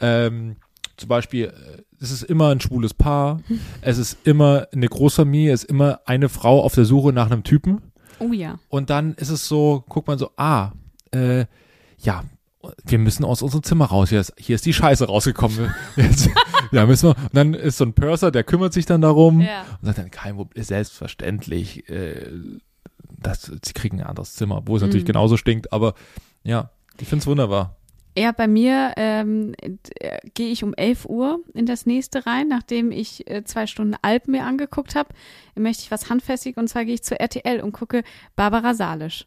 Ähm, 0.00 0.56
zum 0.96 1.08
Beispiel, 1.08 1.46
äh, 1.46 1.82
es 2.00 2.10
ist 2.10 2.22
immer 2.22 2.48
ein 2.50 2.60
schwules 2.60 2.94
Paar, 2.94 3.40
es 3.80 3.98
ist 3.98 4.18
immer 4.24 4.68
eine 4.72 4.88
Großfamilie, 4.88 5.52
es 5.52 5.64
ist 5.64 5.70
immer 5.70 6.00
eine 6.06 6.28
Frau 6.28 6.62
auf 6.62 6.74
der 6.74 6.84
Suche 6.84 7.12
nach 7.12 7.26
einem 7.26 7.42
Typen. 7.42 7.82
Oh 8.18 8.32
ja. 8.32 8.58
Und 8.68 8.90
dann 8.90 9.14
ist 9.14 9.30
es 9.30 9.46
so, 9.46 9.84
guckt 9.88 10.08
man 10.08 10.18
so, 10.18 10.30
ah, 10.36 10.72
äh, 11.12 11.44
ja, 11.98 12.24
wir 12.84 12.98
müssen 12.98 13.24
aus 13.24 13.42
unserem 13.42 13.62
Zimmer 13.62 13.86
raus. 13.86 14.08
Hier 14.10 14.20
ist, 14.20 14.32
hier 14.38 14.54
ist 14.54 14.66
die 14.66 14.72
Scheiße 14.72 15.06
rausgekommen. 15.06 15.74
Jetzt, 15.96 16.28
ja, 16.72 16.86
müssen 16.86 17.10
wir. 17.10 17.16
Und 17.16 17.34
dann 17.34 17.54
ist 17.54 17.78
so 17.78 17.84
ein 17.84 17.92
Purser, 17.94 18.30
der 18.30 18.44
kümmert 18.44 18.72
sich 18.72 18.86
dann 18.86 19.00
darum 19.00 19.40
Ja. 19.40 19.62
und 19.80 19.86
sagt 19.86 19.98
dann, 19.98 20.10
kein 20.10 20.36
Problem, 20.36 20.62
selbstverständlich, 20.64 21.88
äh, 21.88 22.30
das, 23.20 23.42
sie 23.64 23.72
kriegen 23.72 24.00
ein 24.00 24.06
anderes 24.06 24.34
Zimmer, 24.34 24.62
wo 24.66 24.76
es 24.76 24.82
natürlich 24.82 25.04
Mhm. 25.04 25.08
genauso 25.08 25.36
stinkt, 25.36 25.72
aber 25.72 25.94
ja, 26.44 26.70
ich 27.00 27.08
find's 27.08 27.26
wunderbar. 27.26 27.76
Ja, 28.18 28.32
bei 28.32 28.46
mir 28.48 28.94
ähm, 28.96 29.54
äh, 30.00 30.18
gehe 30.32 30.48
ich 30.50 30.64
um 30.64 30.72
11 30.72 31.04
Uhr 31.04 31.40
in 31.52 31.66
das 31.66 31.84
nächste 31.84 32.24
rein, 32.24 32.48
nachdem 32.48 32.90
ich 32.90 33.28
äh, 33.30 33.44
zwei 33.44 33.66
Stunden 33.66 33.94
Alp 34.00 34.26
mir 34.26 34.44
angeguckt 34.44 34.94
habe. 34.94 35.10
Möchte 35.54 35.82
ich 35.82 35.90
was 35.90 36.08
handfestig 36.08 36.56
und 36.56 36.66
zwar 36.68 36.86
gehe 36.86 36.94
ich 36.94 37.02
zur 37.02 37.20
RTL 37.20 37.60
und 37.60 37.72
gucke 37.72 38.04
Barbara 38.34 38.72
Salisch. 38.72 39.26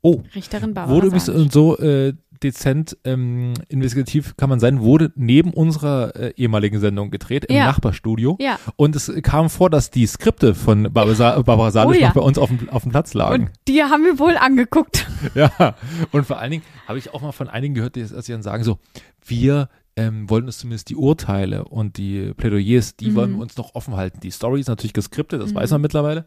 Oh, 0.00 0.22
Richterin 0.34 0.72
Barbara 0.72 0.94
wurde 0.96 1.06
übrigens 1.08 1.26
Salisch. 1.26 1.52
so 1.52 1.76
äh, 1.78 2.14
dezent 2.42 2.96
ähm, 3.04 3.54
investigativ 3.68 4.36
kann 4.36 4.48
man 4.48 4.60
sein, 4.60 4.80
wurde 4.80 5.12
neben 5.14 5.52
unserer 5.52 6.14
äh, 6.16 6.32
ehemaligen 6.36 6.80
Sendung 6.80 7.10
gedreht, 7.10 7.44
im 7.46 7.56
Ja. 7.56 7.66
Nachbarstudio. 7.66 8.36
Ja, 8.40 8.58
Und 8.76 8.96
es 8.96 9.12
kam 9.22 9.48
vor, 9.50 9.70
dass 9.70 9.90
die 9.90 10.06
Skripte 10.06 10.54
von 10.54 10.92
Barbara, 10.92 11.40
Barbara 11.42 11.70
Salisch 11.70 11.96
Oh 11.98 12.00
ja. 12.00 12.08
noch 12.08 12.14
bei 12.14 12.20
uns 12.20 12.38
auf 12.38 12.48
dem, 12.48 12.68
auf 12.70 12.82
dem 12.82 12.90
Platz 12.92 13.14
lagen. 13.14 13.44
und 13.44 13.50
die 13.68 13.82
haben 13.82 14.04
wir 14.04 14.18
wohl 14.18 14.36
angeguckt. 14.36 15.06
Ja. 15.34 15.76
Und 16.10 16.26
vor 16.26 16.38
allen 16.38 16.50
Dingen 16.50 16.62
habe 16.88 16.98
ich 16.98 17.14
auch 17.14 17.22
mal 17.22 17.30
von 17.32 17.48
einigen 17.48 17.74
gehört, 17.74 17.94
die, 17.94 18.04
sie 18.04 18.32
dann 18.32 18.42
sagen 18.42 18.64
so, 18.64 18.78
wir 19.24 19.68
ähm, 19.94 20.28
wollen 20.28 20.46
uns 20.46 20.58
zumindest 20.58 20.88
die 20.90 20.96
Urteile 20.96 21.64
und 21.66 21.96
die 21.96 22.32
Plädoyers, 22.34 22.96
die 22.96 23.10
Mhm. 23.10 23.14
wollen 23.14 23.32
wir 23.34 23.42
uns 23.42 23.56
noch 23.56 23.74
offen 23.74 23.94
halten. 23.94 24.20
Die 24.20 24.30
Story 24.30 24.58
ist 24.60 24.68
natürlich 24.68 24.94
geskriptet, 24.94 25.40
das 25.40 25.50
Mhm. 25.50 25.56
weiß 25.56 25.70
man 25.72 25.80
mittlerweile. 25.82 26.24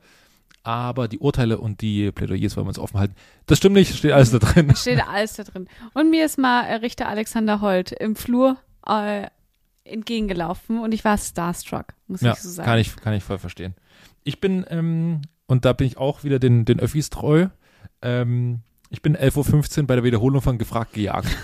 Aber 0.68 1.08
die 1.08 1.20
Urteile 1.20 1.60
und 1.60 1.82
die 1.82 2.12
Plädoyers 2.12 2.58
wollen 2.58 2.66
wir 2.66 2.70
uns 2.70 2.80
offen 2.80 3.00
halten. 3.00 3.14
Das 3.46 3.60
stimmt 3.60 3.76
nicht, 3.76 3.96
steht 3.96 4.14
alles 4.14 4.32
da 4.32 4.40
drin. 4.40 4.72
Steht 4.76 5.00
alles 5.08 5.34
da 5.36 5.44
drin. 5.44 5.68
Und 5.94 6.10
mir 6.10 6.26
ist 6.26 6.40
mal 6.40 6.64
äh, 6.64 6.74
Richter 6.76 7.08
Alexander 7.08 7.62
Holt 7.62 7.92
im 7.92 8.16
Flur 8.16 8.58
äh, 8.88 9.28
entgegengelaufen 9.84 10.80
und 10.80 10.92
ich 10.92 11.06
war 11.06 11.20
starstruck, 11.20 11.94
muss 12.08 12.22
Ja, 12.22 12.34
ich 12.34 12.40
so 12.40 12.50
sagen. 12.50 12.66
kann 12.66 12.80
ich, 12.80 12.96
kann 12.96 13.14
ich 13.14 13.24
voll 13.24 13.38
verstehen. 13.38 13.76
Ich 14.24 14.42
bin, 14.42 14.66
ähm, 14.70 15.22
und 15.46 15.66
da 15.66 15.74
bin 15.74 15.86
ich 15.86 15.98
auch 15.98 16.24
wieder 16.24 16.40
den, 16.40 16.66
den 16.66 16.80
Öffis 16.80 17.12
treu, 17.12 17.48
ähm, 18.02 18.62
ich 18.90 19.04
bin 19.04 19.16
11.15 19.16 19.82
Uhr 19.82 19.88
bei 19.88 19.96
der 19.96 20.04
Wiederholung 20.04 20.42
von 20.42 20.58
Gefragt 20.58 20.94
gejagt. 20.94 21.30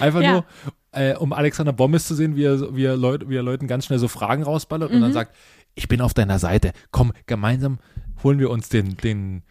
Einfach 0.00 0.22
Ja. 0.22 0.32
nur, 0.32 0.44
äh, 0.92 1.14
um 1.14 1.32
Alexander 1.32 1.72
Bommes 1.72 2.06
zu 2.06 2.14
sehen, 2.16 2.34
wie 2.34 2.44
er, 2.44 2.74
wie, 2.74 2.84
er 2.84 2.96
Leut, 2.96 3.28
wie 3.28 3.36
er 3.36 3.42
Leuten 3.42 3.68
ganz 3.68 3.84
schnell 3.86 3.98
so 4.00 4.08
Fragen 4.08 4.42
rausballert 4.42 4.90
und 4.90 5.00
dann 5.00 5.10
Mhm. 5.10 5.14
sagt, 5.14 5.36
ich 5.76 5.86
bin 5.88 6.00
auf 6.00 6.14
deiner 6.14 6.38
Seite, 6.40 6.72
komm, 6.90 7.12
gemeinsam 7.26 7.78
holen 8.24 8.38
wir 8.40 8.50
uns 8.50 8.68
den, 8.68 8.96
den, 8.96 9.42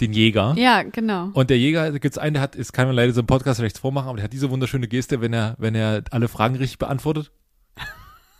den 0.00 0.12
Jäger. 0.12 0.54
Ja, 0.56 0.82
genau. 0.82 1.28
Und 1.34 1.50
der 1.50 1.58
Jäger, 1.58 1.92
da 1.92 1.98
gibt's 1.98 2.16
einen, 2.16 2.34
der 2.34 2.42
hat, 2.42 2.56
es 2.56 2.72
kann 2.72 2.86
man 2.86 2.96
leider 2.96 3.12
so 3.12 3.20
im 3.20 3.26
Podcast 3.26 3.60
rechts 3.60 3.78
vormachen, 3.80 4.08
aber 4.08 4.16
der 4.16 4.24
hat 4.24 4.32
diese 4.32 4.48
wunderschöne 4.50 4.88
Geste, 4.88 5.20
wenn 5.20 5.32
er, 5.34 5.56
wenn 5.58 5.74
er 5.74 6.02
alle 6.10 6.28
Fragen 6.28 6.56
richtig 6.56 6.78
beantwortet. 6.78 7.30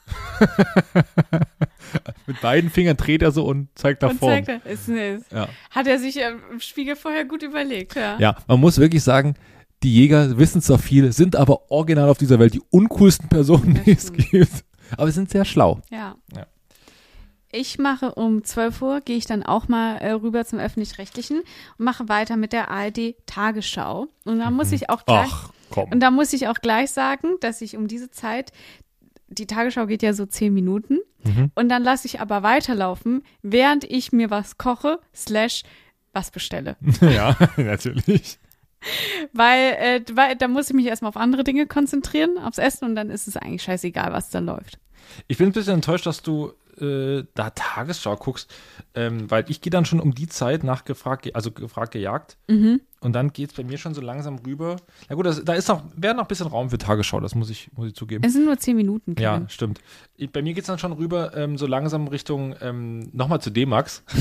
Mit 2.26 2.40
beiden 2.40 2.70
Fingern 2.70 2.96
dreht 2.96 3.22
er 3.22 3.30
so 3.32 3.44
und 3.44 3.68
zeigt 3.74 4.02
nach 4.02 4.10
und 4.10 4.18
vorn. 4.18 4.44
zeigt 4.44 4.66
ist, 4.66 4.88
ist, 4.88 5.32
Ja. 5.32 5.48
hat 5.70 5.86
er 5.86 5.98
sich 5.98 6.20
äh, 6.20 6.32
im 6.52 6.60
Spiegel 6.60 6.96
vorher 6.96 7.24
gut 7.24 7.42
überlegt, 7.42 7.96
ja. 7.96 8.18
ja, 8.18 8.36
man 8.46 8.60
muss 8.60 8.78
wirklich 8.78 9.02
sagen, 9.02 9.34
die 9.82 9.92
Jäger 9.94 10.38
wissen 10.38 10.62
zwar 10.62 10.78
viel, 10.78 11.12
sind 11.12 11.36
aber 11.36 11.70
original 11.70 12.08
auf 12.08 12.18
dieser 12.18 12.38
Welt 12.38 12.54
die 12.54 12.62
uncoolsten 12.70 13.28
Personen, 13.28 13.80
die 13.84 13.92
es 13.92 14.12
gibt. 14.12 14.64
Aber 14.96 15.10
sind 15.10 15.30
sehr 15.30 15.44
schlau. 15.44 15.80
Ja. 15.90 16.16
Ja. 16.34 16.46
Ich 17.56 17.78
mache 17.78 18.14
um 18.16 18.42
12 18.42 18.82
Uhr, 18.82 19.00
gehe 19.00 19.16
ich 19.16 19.26
dann 19.26 19.44
auch 19.44 19.68
mal 19.68 19.96
äh, 19.98 20.10
rüber 20.10 20.44
zum 20.44 20.58
Öffentlich-Rechtlichen 20.58 21.38
und 21.78 21.84
mache 21.84 22.08
weiter 22.08 22.36
mit 22.36 22.52
der 22.52 22.68
ARD 22.68 23.14
Tagesschau. 23.26 24.08
Und 24.24 24.40
da 24.40 24.50
muss 24.50 24.72
ich 24.72 24.90
auch 24.90 25.04
gleich, 25.06 25.30
Ach, 25.32 25.50
und 25.90 26.00
da 26.00 26.10
muss 26.10 26.32
ich 26.32 26.48
auch 26.48 26.56
gleich 26.56 26.90
sagen, 26.90 27.34
dass 27.40 27.60
ich 27.60 27.76
um 27.76 27.86
diese 27.86 28.10
Zeit, 28.10 28.50
die 29.28 29.46
Tagesschau 29.46 29.86
geht 29.86 30.02
ja 30.02 30.12
so 30.12 30.26
10 30.26 30.52
Minuten, 30.52 30.98
Mhm. 31.26 31.50
und 31.54 31.70
dann 31.70 31.82
lasse 31.82 32.06
ich 32.06 32.20
aber 32.20 32.42
weiterlaufen, 32.42 33.22
während 33.40 33.84
ich 33.84 34.12
mir 34.12 34.28
was 34.28 34.58
koche, 34.58 34.98
slash 35.14 35.62
was 36.12 36.30
bestelle. 36.30 36.76
ja, 37.00 37.34
natürlich. 37.56 38.38
Weil, 39.32 39.72
äh, 39.78 40.00
weil 40.12 40.36
da 40.36 40.48
muss 40.48 40.68
ich 40.68 40.74
mich 40.76 40.84
erstmal 40.86 41.08
auf 41.08 41.16
andere 41.16 41.42
Dinge 41.44 41.66
konzentrieren, 41.66 42.36
aufs 42.36 42.58
Essen, 42.58 42.84
und 42.84 42.94
dann 42.94 43.08
ist 43.10 43.26
es 43.26 43.36
eigentlich 43.38 43.62
scheißegal, 43.62 44.12
was 44.12 44.28
da 44.28 44.40
läuft. 44.40 44.78
Ich 45.28 45.38
bin 45.38 45.48
ein 45.48 45.52
bisschen 45.52 45.74
enttäuscht, 45.76 46.04
dass 46.04 46.20
du 46.22 46.52
äh, 46.80 47.24
da 47.34 47.50
Tagesschau 47.50 48.16
guckst, 48.16 48.52
ähm, 48.94 49.30
weil 49.30 49.44
ich 49.48 49.60
gehe 49.60 49.70
dann 49.70 49.84
schon 49.84 50.00
um 50.00 50.14
die 50.14 50.28
Zeit 50.28 50.64
nach 50.64 50.84
gefragt, 50.84 51.34
also 51.34 51.50
gefragt 51.50 51.92
gejagt. 51.92 52.36
Mhm. 52.48 52.80
Und 53.00 53.12
dann 53.12 53.32
geht 53.32 53.50
es 53.50 53.56
bei 53.56 53.64
mir 53.64 53.76
schon 53.76 53.94
so 53.94 54.00
langsam 54.00 54.38
rüber. 54.38 54.76
Na 55.08 55.14
gut, 55.14 55.26
das, 55.26 55.44
da 55.44 55.52
ist 55.54 55.68
noch, 55.68 55.82
wäre 55.94 56.14
noch 56.14 56.24
ein 56.24 56.28
bisschen 56.28 56.46
Raum 56.46 56.70
für 56.70 56.78
Tagesschau, 56.78 57.20
das 57.20 57.34
muss 57.34 57.50
ich, 57.50 57.70
muss 57.76 57.88
ich 57.88 57.94
zugeben. 57.94 58.24
Es 58.24 58.32
sind 58.32 58.46
nur 58.46 58.58
10 58.58 58.76
Minuten. 58.76 59.14
Ja, 59.18 59.34
Kevin. 59.34 59.48
stimmt. 59.50 59.80
Ich, 60.16 60.30
bei 60.30 60.40
mir 60.42 60.54
geht 60.54 60.62
es 60.62 60.68
dann 60.68 60.78
schon 60.78 60.92
rüber, 60.92 61.36
ähm, 61.36 61.58
so 61.58 61.66
langsam 61.66 62.08
Richtung, 62.08 62.54
ähm, 62.60 63.10
nochmal 63.12 63.40
zu 63.40 63.50
D-Max. 63.50 64.02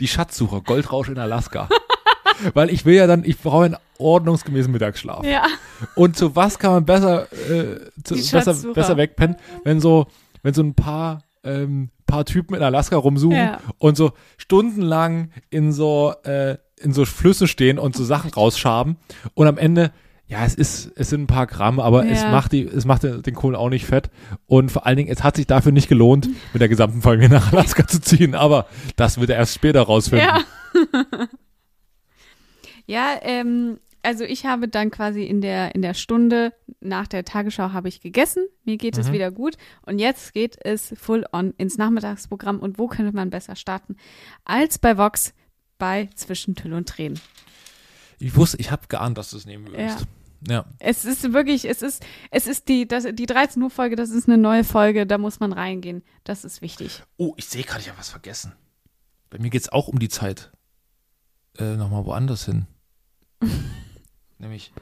Die 0.00 0.08
Schatzsucher, 0.08 0.60
Goldrausch 0.60 1.08
in 1.08 1.18
Alaska. 1.18 1.68
Weil 2.54 2.70
ich 2.70 2.84
will 2.84 2.94
ja 2.94 3.06
dann, 3.06 3.24
ich 3.24 3.38
brauche 3.38 3.64
einen 3.64 3.76
ordnungsgemäßen 3.98 4.70
Mittagsschlaf. 4.72 5.24
Ja. 5.24 5.44
Und 5.94 6.16
zu 6.16 6.34
was 6.36 6.58
kann 6.58 6.72
man 6.72 6.84
besser, 6.84 7.30
äh, 7.50 7.76
zu, 8.04 8.14
besser, 8.14 8.54
besser 8.72 8.96
wegpennen, 8.96 9.36
wenn 9.64 9.80
so, 9.80 10.06
wenn 10.42 10.54
so 10.54 10.62
ein 10.62 10.74
paar, 10.74 11.22
ähm, 11.44 11.90
paar 12.06 12.24
Typen 12.24 12.54
in 12.54 12.62
Alaska 12.62 12.96
rumsuchen 12.96 13.36
Ja. 13.36 13.60
und 13.78 13.96
so 13.96 14.12
stundenlang 14.36 15.30
in 15.50 15.72
so, 15.72 16.14
äh, 16.24 16.56
in 16.80 16.92
so 16.92 17.04
Flüsse 17.04 17.46
stehen 17.48 17.78
und 17.78 17.96
so 17.96 18.04
Sachen 18.04 18.30
rausschaben 18.32 18.96
und 19.34 19.46
am 19.46 19.58
Ende, 19.58 19.92
ja, 20.28 20.44
es 20.44 20.54
ist, 20.54 20.90
es 20.96 21.08
sind 21.10 21.22
ein 21.22 21.26
paar 21.28 21.46
Gramm, 21.46 21.78
aber 21.80 22.04
es 22.06 22.22
Ja. 22.22 22.30
macht 22.30 22.52
die, 22.52 22.62
es 22.64 22.84
macht 22.84 23.02
den 23.04 23.34
Kohlen 23.34 23.54
auch 23.56 23.70
nicht 23.70 23.86
fett 23.86 24.10
und 24.46 24.70
vor 24.72 24.84
allen 24.86 24.96
Dingen, 24.96 25.08
es 25.10 25.22
hat 25.22 25.36
sich 25.36 25.46
dafür 25.46 25.72
nicht 25.72 25.88
gelohnt, 25.88 26.28
mit 26.52 26.60
der 26.60 26.68
gesamten 26.68 27.00
Familie 27.02 27.28
nach 27.28 27.52
Alaska 27.52 27.86
zu 27.86 28.00
ziehen, 28.00 28.34
aber 28.34 28.66
das 28.96 29.18
wird 29.18 29.30
er 29.30 29.36
erst 29.36 29.54
später 29.54 29.82
rausfinden. 29.82 30.28
Ja. 30.28 30.42
ja, 32.86 33.06
ähm, 33.22 33.78
also 34.06 34.24
ich 34.24 34.46
habe 34.46 34.68
dann 34.68 34.90
quasi 34.90 35.24
in 35.24 35.40
der, 35.40 35.74
in 35.74 35.82
der 35.82 35.94
Stunde 35.94 36.52
nach 36.80 37.06
der 37.08 37.24
Tagesschau 37.24 37.72
habe 37.72 37.88
ich 37.88 38.00
gegessen. 38.00 38.46
Mir 38.64 38.76
geht 38.76 38.96
es 38.96 39.08
Mhm. 39.08 39.12
wieder 39.12 39.30
gut. 39.32 39.56
Und 39.82 39.98
jetzt 39.98 40.32
geht 40.32 40.56
es 40.64 40.94
full 40.96 41.26
on 41.32 41.52
ins 41.58 41.76
Nachmittagsprogramm. 41.76 42.60
Und 42.60 42.78
wo 42.78 42.86
könnte 42.86 43.12
man 43.14 43.30
besser 43.30 43.56
starten 43.56 43.96
als 44.44 44.78
bei 44.78 44.96
Vox 44.96 45.34
bei 45.78 46.08
Zwischen 46.14 46.54
Tüll 46.54 46.72
und 46.72 46.88
Tränen? 46.88 47.20
Ich 48.18 48.34
wusste, 48.36 48.56
ich 48.58 48.70
habe 48.70 48.86
geahnt, 48.88 49.18
dass 49.18 49.30
du 49.30 49.36
es 49.36 49.44
nehmen 49.44 49.66
würdest. 49.66 50.06
Ja. 50.48 50.64
Es 50.78 51.04
ist 51.04 51.32
wirklich, 51.32 51.68
es 51.68 51.82
ist, 51.82 52.04
es 52.30 52.46
ist 52.46 52.68
die, 52.68 52.86
das, 52.86 53.04
die 53.12 53.26
13 53.26 53.60
Uhr 53.62 53.70
Folge, 53.70 53.96
das 53.96 54.10
ist 54.10 54.28
eine 54.28 54.38
neue 54.38 54.64
Folge, 54.64 55.06
da 55.06 55.18
muss 55.18 55.40
man 55.40 55.52
reingehen. 55.52 56.02
Das 56.24 56.44
ist 56.44 56.62
wichtig. 56.62 57.02
Oh, 57.16 57.34
ich 57.36 57.46
sehe 57.46 57.64
gerade, 57.64 57.80
ich 57.80 57.88
habe 57.88 57.98
was 57.98 58.10
vergessen. 58.10 58.52
Bei 59.30 59.38
mir 59.38 59.50
geht 59.50 59.62
es 59.62 59.68
auch 59.70 59.88
um 59.88 59.98
die 59.98 60.08
Zeit. 60.08 60.52
Äh, 61.58 61.74
Nochmal 61.76 62.04
woanders 62.06 62.44
hin. 62.44 62.66
Nämlich 64.38 64.72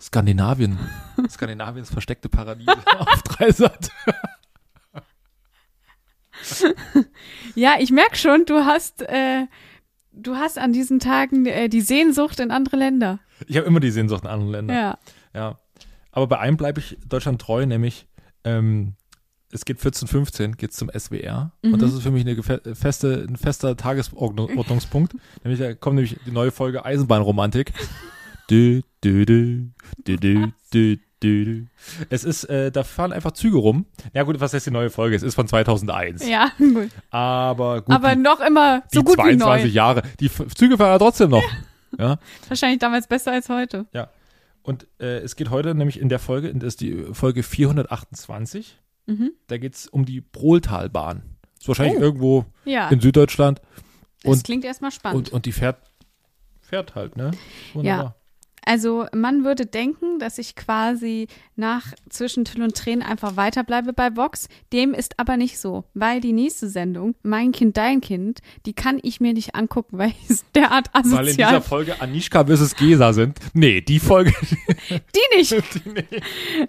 Skandinavien. 0.00 0.78
Skandinaviens 1.30 1.90
versteckte 1.90 2.28
Paradiese 2.28 2.76
auf 2.98 3.22
Dreisat. 3.22 3.90
Ja, 7.54 7.76
ich 7.78 7.90
merke 7.90 8.16
schon, 8.16 8.44
du 8.44 8.66
hast, 8.66 9.00
äh, 9.00 9.46
du 10.12 10.36
hast 10.36 10.58
an 10.58 10.74
diesen 10.74 10.98
Tagen 10.98 11.46
äh, 11.46 11.70
die 11.70 11.80
Sehnsucht 11.80 12.38
in 12.38 12.50
andere 12.50 12.76
Länder. 12.76 13.20
Ich 13.46 13.56
habe 13.56 13.66
immer 13.66 13.80
die 13.80 13.90
Sehnsucht 13.90 14.24
in 14.24 14.28
anderen 14.28 14.52
Ländern. 14.52 14.76
Ja. 14.76 14.98
Ja. 15.32 15.58
Aber 16.10 16.26
bei 16.26 16.38
einem 16.38 16.58
bleibe 16.58 16.80
ich 16.80 16.98
Deutschland 17.08 17.40
treu, 17.40 17.64
nämlich 17.64 18.06
ähm, 18.42 18.94
es 19.52 19.64
geht 19.64 19.78
14.15 19.78 20.56
geht 20.56 20.74
zum 20.74 20.90
SWR. 20.90 21.52
Und 21.62 21.80
das 21.80 21.94
ist 21.94 22.02
für 22.02 22.10
mich 22.10 22.26
eine 22.26 22.42
feste, 22.74 23.26
ein 23.26 23.36
fester 23.36 23.76
Tagesordnungspunkt. 23.76 25.14
nämlich 25.44 25.60
da 25.60 25.72
kommt 25.74 25.96
nämlich 25.96 26.18
die 26.26 26.32
neue 26.32 26.50
Folge 26.50 26.84
Eisenbahnromantik. 26.84 27.72
Dü, 28.50 28.82
dü, 29.04 29.26
dü, 29.26 29.70
dü, 30.06 30.16
dü, 30.18 30.52
dü, 30.72 30.96
dü, 31.22 31.44
dü. 31.44 31.66
Es 32.10 32.24
ist, 32.24 32.44
äh, 32.44 32.70
da 32.70 32.82
fahren 32.84 33.12
einfach 33.12 33.32
Züge 33.32 33.56
rum. 33.58 33.86
Ja 34.12 34.22
gut, 34.24 34.40
was 34.40 34.52
heißt 34.52 34.66
die 34.66 34.70
neue 34.70 34.90
Folge? 34.90 35.16
Es 35.16 35.22
ist 35.22 35.34
von 35.34 35.46
2001. 35.48 36.28
Ja, 36.28 36.50
gut. 36.58 36.90
Aber 37.10 37.82
gut, 37.82 37.94
Aber 37.94 38.14
die, 38.14 38.20
noch 38.20 38.40
immer 38.40 38.82
so 38.92 39.00
die 39.00 39.04
gut 39.04 39.16
wie 39.18 39.22
22 39.38 39.64
neu. 39.66 39.70
Jahre. 39.70 40.02
Die 40.20 40.26
F 40.26 40.54
Züge 40.54 40.76
fahren 40.76 40.90
ja 40.92 40.98
trotzdem 40.98 41.30
noch. 41.30 41.44
ja. 41.98 42.18
Wahrscheinlich 42.48 42.78
damals 42.80 43.06
besser 43.06 43.32
als 43.32 43.48
heute. 43.48 43.86
Ja. 43.92 44.10
Und 44.62 44.86
äh, 44.98 45.18
es 45.18 45.36
geht 45.36 45.50
heute 45.50 45.74
nämlich 45.74 46.00
in 46.00 46.08
der 46.08 46.18
Folge, 46.18 46.52
das 46.54 46.68
ist 46.68 46.80
die 46.80 47.04
Folge 47.12 47.42
428. 47.42 48.78
Mhm. 49.06 49.32
Da 49.46 49.58
geht 49.58 49.74
es 49.74 49.86
um 49.86 50.04
die 50.04 50.20
Prohltalbahn. 50.22 51.22
Ist 51.60 51.68
wahrscheinlich 51.68 51.98
Oh. 51.98 52.02
irgendwo 52.02 52.44
Ja, 52.64 52.88
in 52.88 53.00
Süddeutschland. 53.00 53.60
das 54.22 54.32
und- 54.32 54.44
klingt 54.44 54.64
erstmal 54.64 54.90
spannend. 54.90 55.28
Und, 55.28 55.32
und 55.34 55.46
die 55.46 55.52
fährt, 55.52 55.78
fährt 56.60 56.94
halt, 56.94 57.16
ne? 57.16 57.30
Wunderbar. 57.74 58.16
Also 58.66 59.06
man 59.14 59.44
würde 59.44 59.66
denken, 59.66 60.18
dass 60.18 60.38
ich 60.38 60.56
quasi 60.56 61.28
nach 61.56 61.92
zwischen 62.08 62.44
Tüll 62.44 62.62
und 62.62 62.76
Tränen 62.76 63.02
einfach 63.02 63.36
weiterbleibe 63.36 63.92
bei 63.92 64.16
Vox. 64.16 64.48
Dem 64.72 64.94
ist 64.94 65.18
aber 65.18 65.36
nicht 65.36 65.58
so, 65.58 65.84
weil 65.94 66.20
die 66.20 66.32
nächste 66.32 66.68
Sendung, 66.68 67.14
Mein 67.22 67.52
Kind, 67.52 67.76
Dein 67.76 68.00
Kind, 68.00 68.40
die 68.66 68.72
kann 68.72 68.98
ich 69.02 69.20
mir 69.20 69.32
nicht 69.34 69.54
angucken, 69.54 69.98
weil 69.98 70.10
ich 70.10 70.30
es 70.30 70.44
derart 70.54 70.88
Weil 70.94 71.02
in 71.02 71.08
dieser 71.10 71.20
asozial. 71.48 71.60
Folge 71.60 72.00
Anischka 72.00 72.44
vs. 72.44 72.76
Gesa 72.76 73.12
sind. 73.12 73.38
Nee, 73.52 73.80
die 73.80 74.00
Folge. 74.00 74.32
Die 74.88 75.36
nicht. 75.36 75.54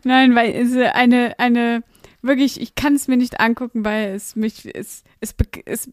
Nein, 0.04 0.36
weil 0.36 0.52
es 0.54 0.76
eine, 0.94 1.38
eine, 1.40 1.84
wirklich, 2.22 2.60
ich 2.62 2.76
kann 2.76 2.96
es 2.96 3.08
mir 3.08 3.18
nicht 3.18 3.40
angucken, 3.40 3.86
weil 3.86 4.14
es 4.16 4.36
mich, 4.36 4.66
es, 4.74 5.04
es, 5.20 5.34
be- 5.34 5.46
es 5.66 5.90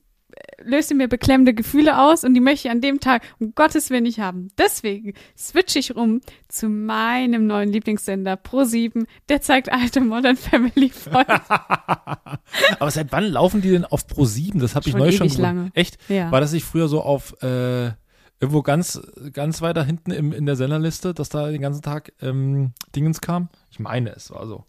löst 0.64 0.90
in 0.90 0.96
mir 0.96 1.08
beklemmende 1.08 1.54
Gefühle 1.54 2.00
aus 2.00 2.24
und 2.24 2.34
die 2.34 2.40
möchte 2.40 2.68
ich 2.68 2.72
an 2.72 2.80
dem 2.80 3.00
Tag 3.00 3.22
um 3.38 3.54
Gottes 3.54 3.90
Willen 3.90 4.04
nicht 4.04 4.20
haben. 4.20 4.48
Deswegen 4.58 5.14
switche 5.36 5.78
ich 5.78 5.94
rum 5.94 6.20
zu 6.48 6.68
meinem 6.68 7.46
neuen 7.46 7.70
Lieblingssender 7.70 8.34
Pro7. 8.34 9.06
Der 9.28 9.40
zeigt 9.40 9.72
alte 9.72 10.00
Modern 10.00 10.36
Family 10.36 10.90
Folgen. 10.90 11.40
Aber 12.78 12.90
seit 12.90 13.12
wann 13.12 13.24
laufen 13.24 13.60
die 13.62 13.70
denn 13.70 13.84
auf 13.84 14.06
Pro 14.06 14.24
7? 14.24 14.60
Das 14.60 14.74
habe 14.74 14.88
ich 14.88 14.94
neu 14.94 15.12
schon 15.12 15.28
lange. 15.28 15.70
Echt? 15.74 15.98
Ja. 16.08 16.30
War 16.30 16.40
das 16.40 16.52
nicht 16.52 16.64
früher 16.64 16.88
so 16.88 17.02
auf 17.02 17.42
äh, 17.42 17.92
irgendwo 18.40 18.62
ganz, 18.62 19.00
ganz 19.32 19.62
weiter 19.62 19.84
hinten 19.84 20.10
im, 20.10 20.32
in 20.32 20.46
der 20.46 20.56
Senderliste, 20.56 21.14
dass 21.14 21.28
da 21.28 21.50
den 21.50 21.62
ganzen 21.62 21.82
Tag 21.82 22.12
ähm, 22.20 22.72
Dingens 22.94 23.20
kam? 23.20 23.48
Ich 23.70 23.78
meine, 23.78 24.10
es 24.10 24.30
war 24.30 24.46
so. 24.46 24.64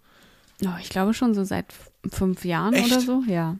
Oh, 0.64 0.78
ich 0.80 0.90
glaube 0.90 1.14
schon 1.14 1.34
so 1.34 1.44
seit 1.44 1.74
fünf 2.10 2.46
Jahren 2.46 2.74
Echt? 2.74 2.92
oder 2.92 3.02
so, 3.02 3.24
ja. 3.28 3.58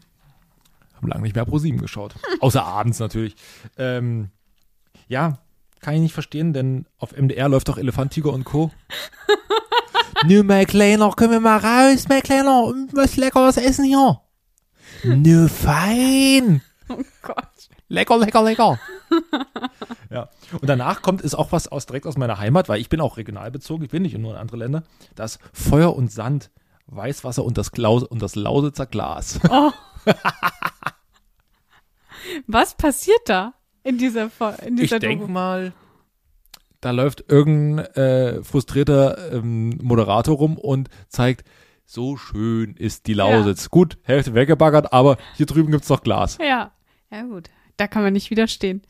Haben 1.04 1.10
lange 1.10 1.22
nicht 1.24 1.36
mehr 1.36 1.44
Pro 1.44 1.58
7 1.58 1.76
geschaut. 1.76 2.14
Außer 2.40 2.64
abends 2.64 2.98
natürlich. 2.98 3.36
Ähm, 3.76 4.30
ja, 5.06 5.38
kann 5.82 5.94
ich 5.94 6.00
nicht 6.00 6.14
verstehen, 6.14 6.54
denn 6.54 6.86
auf 6.96 7.12
MDR 7.14 7.50
läuft 7.50 7.68
doch 7.68 7.76
Elefant, 7.76 8.14
Tiger 8.14 8.32
und 8.32 8.44
Co. 8.44 8.70
Nö, 10.26 10.42
mein 10.42 10.66
Kleiner, 10.66 11.10
können 11.10 11.32
wir 11.32 11.40
mal 11.40 11.58
raus, 11.58 12.06
mein 12.08 12.22
Kleiner, 12.22 12.72
was 12.92 13.16
leckeres 13.16 13.58
essen 13.58 13.84
hier. 13.84 14.18
Nö, 15.04 15.46
fein. 15.46 16.62
Oh 16.88 17.02
Gott. 17.20 17.68
Lecker, 17.88 18.16
lecker, 18.16 18.42
lecker. 18.42 18.80
ja. 20.10 20.30
Und 20.58 20.70
danach 20.70 21.02
kommt 21.02 21.20
ist 21.20 21.34
auch 21.34 21.52
was 21.52 21.68
aus 21.68 21.84
direkt 21.84 22.06
aus 22.06 22.16
meiner 22.16 22.38
Heimat, 22.38 22.70
weil 22.70 22.80
ich 22.80 22.88
bin 22.88 23.02
auch 23.02 23.18
regional 23.18 23.50
bezogen, 23.50 23.84
ich 23.84 23.90
bin 23.90 24.04
nicht 24.04 24.16
nur 24.16 24.32
in 24.32 24.38
andere 24.38 24.56
Länder. 24.56 24.84
Das 25.14 25.38
Feuer 25.52 25.94
und 25.94 26.10
Sand, 26.10 26.50
Weißwasser 26.86 27.44
und 27.44 27.58
das, 27.58 27.72
Klaus 27.72 28.04
und 28.04 28.22
das 28.22 28.36
Lausitzer 28.36 28.86
Glas. 28.86 29.38
Oh. 29.50 29.70
Was 32.46 32.76
passiert 32.76 33.20
da 33.26 33.54
in 33.82 33.98
dieser, 33.98 34.30
in 34.64 34.74
Ich 34.74 34.82
dieser 34.82 34.98
denke 34.98 35.22
Doku? 35.24 35.32
mal, 35.32 35.72
da 36.80 36.90
läuft 36.90 37.24
irgendein 37.28 37.86
äh, 37.94 38.42
frustrierter 38.42 39.32
ähm, 39.32 39.78
Moderator 39.82 40.36
rum 40.36 40.58
und 40.58 40.88
zeigt, 41.08 41.44
so 41.86 42.16
schön 42.16 42.74
ist 42.76 43.06
die 43.06 43.14
Lausitz. 43.14 43.68
Gut, 43.70 43.98
Hälfte 44.02 44.34
weggebaggert, 44.34 44.92
aber 44.92 45.18
hier 45.36 45.46
drüben 45.46 45.70
gibt's 45.70 45.88
noch 45.90 46.02
Glas. 46.02 46.38
Ja, 46.40 46.72
ja 47.10 47.22
gut. 47.22 47.50
Da 47.76 47.86
kann 47.86 48.02
man 48.02 48.12
nicht 48.14 48.30
widerstehen. 48.30 48.82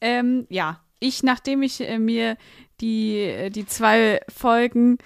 Ähm, 0.00 0.46
ja, 0.48 0.80
ich, 1.00 1.22
nachdem 1.22 1.62
ich 1.62 1.80
äh, 1.80 1.98
mir 1.98 2.36
die, 2.80 3.18
äh, 3.18 3.50
die 3.50 3.66
zwei 3.66 4.20
Folgen 4.28 4.96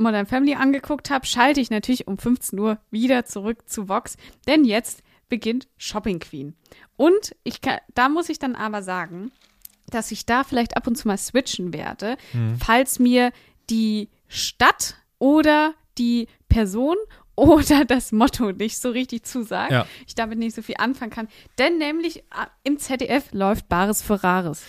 Modern 0.00 0.26
Family 0.26 0.54
angeguckt 0.54 1.10
habe, 1.10 1.26
schalte 1.26 1.60
ich 1.60 1.70
natürlich 1.70 2.06
um 2.08 2.18
15 2.18 2.58
Uhr 2.58 2.78
wieder 2.90 3.24
zurück 3.24 3.68
zu 3.68 3.88
Vox, 3.88 4.16
denn 4.46 4.64
jetzt 4.64 5.02
beginnt 5.28 5.68
Shopping 5.76 6.18
Queen. 6.18 6.54
Und 6.96 7.36
ich 7.44 7.60
kann, 7.60 7.78
da 7.94 8.08
muss 8.08 8.28
ich 8.28 8.38
dann 8.38 8.56
aber 8.56 8.82
sagen, 8.82 9.30
dass 9.88 10.10
ich 10.10 10.26
da 10.26 10.44
vielleicht 10.44 10.76
ab 10.76 10.86
und 10.86 10.96
zu 10.96 11.08
mal 11.08 11.18
switchen 11.18 11.72
werde, 11.72 12.16
falls 12.64 12.98
mir 12.98 13.32
die 13.70 14.08
Stadt 14.28 14.96
oder 15.18 15.74
die 15.98 16.28
Person 16.48 16.96
oder 17.36 17.84
das 17.84 18.12
Motto 18.12 18.52
nicht 18.52 18.78
so 18.78 18.90
richtig 18.90 19.22
zusagt, 19.24 19.70
Ja. 19.72 19.86
ich 20.06 20.14
damit 20.14 20.38
nicht 20.38 20.54
so 20.54 20.62
viel 20.62 20.74
anfangen 20.78 21.10
kann. 21.10 21.28
Denn 21.58 21.78
nämlich 21.78 22.22
ah, 22.30 22.48
im 22.64 22.78
ZDF 22.78 23.32
läuft 23.32 23.68
Bares 23.68 24.02
für 24.02 24.22
Rares. 24.22 24.62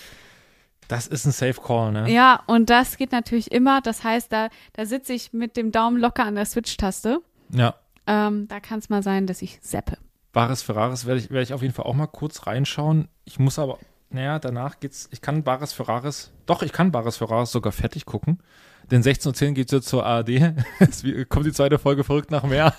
Das 0.92 1.06
ist 1.06 1.24
ein 1.24 1.32
Safe 1.32 1.58
Call, 1.58 1.90
ne? 1.90 2.10
Ja, 2.10 2.42
und 2.46 2.68
das 2.68 2.98
geht 2.98 3.12
natürlich 3.12 3.50
immer. 3.50 3.80
Das 3.80 4.04
heißt, 4.04 4.30
da, 4.30 4.50
da 4.74 4.84
sitze 4.84 5.14
ich 5.14 5.32
mit 5.32 5.56
dem 5.56 5.72
Daumen 5.72 5.96
locker 5.96 6.22
an 6.26 6.34
der 6.34 6.44
Switch-Taste. 6.44 7.22
Ja. 7.48 7.76
Ähm, 8.06 8.46
da 8.46 8.60
kann 8.60 8.78
es 8.78 8.90
mal 8.90 9.02
sein, 9.02 9.26
dass 9.26 9.40
ich 9.40 9.58
seppe. 9.62 9.96
Bares 10.34 10.60
Ferraris 10.60 11.06
werde 11.06 11.20
ich, 11.20 11.30
werde 11.30 11.44
ich 11.44 11.54
auf 11.54 11.62
jeden 11.62 11.72
Fall 11.72 11.86
auch 11.86 11.94
mal 11.94 12.08
kurz 12.08 12.46
reinschauen. 12.46 13.08
Ich 13.24 13.38
muss 13.38 13.58
aber, 13.58 13.78
naja, 14.10 14.38
danach 14.38 14.80
geht's, 14.80 15.08
ich 15.12 15.22
kann 15.22 15.44
Bares 15.44 15.72
Ferraris, 15.72 16.30
doch, 16.44 16.62
ich 16.62 16.72
kann 16.72 16.92
Bares 16.92 17.16
Ferraris 17.16 17.52
sogar 17.52 17.72
fertig 17.72 18.04
gucken. 18.04 18.42
Denn 18.90 19.02
16.10 19.02 19.48
Uhr 19.48 19.54
geht's 19.54 19.72
jetzt 19.72 19.88
zur 19.88 20.04
ARD. 20.04 20.28
Es 20.78 21.04
kommt 21.30 21.46
die 21.46 21.52
zweite 21.52 21.78
Folge 21.78 22.04
verrückt 22.04 22.30
nach 22.30 22.42
mehr. 22.42 22.74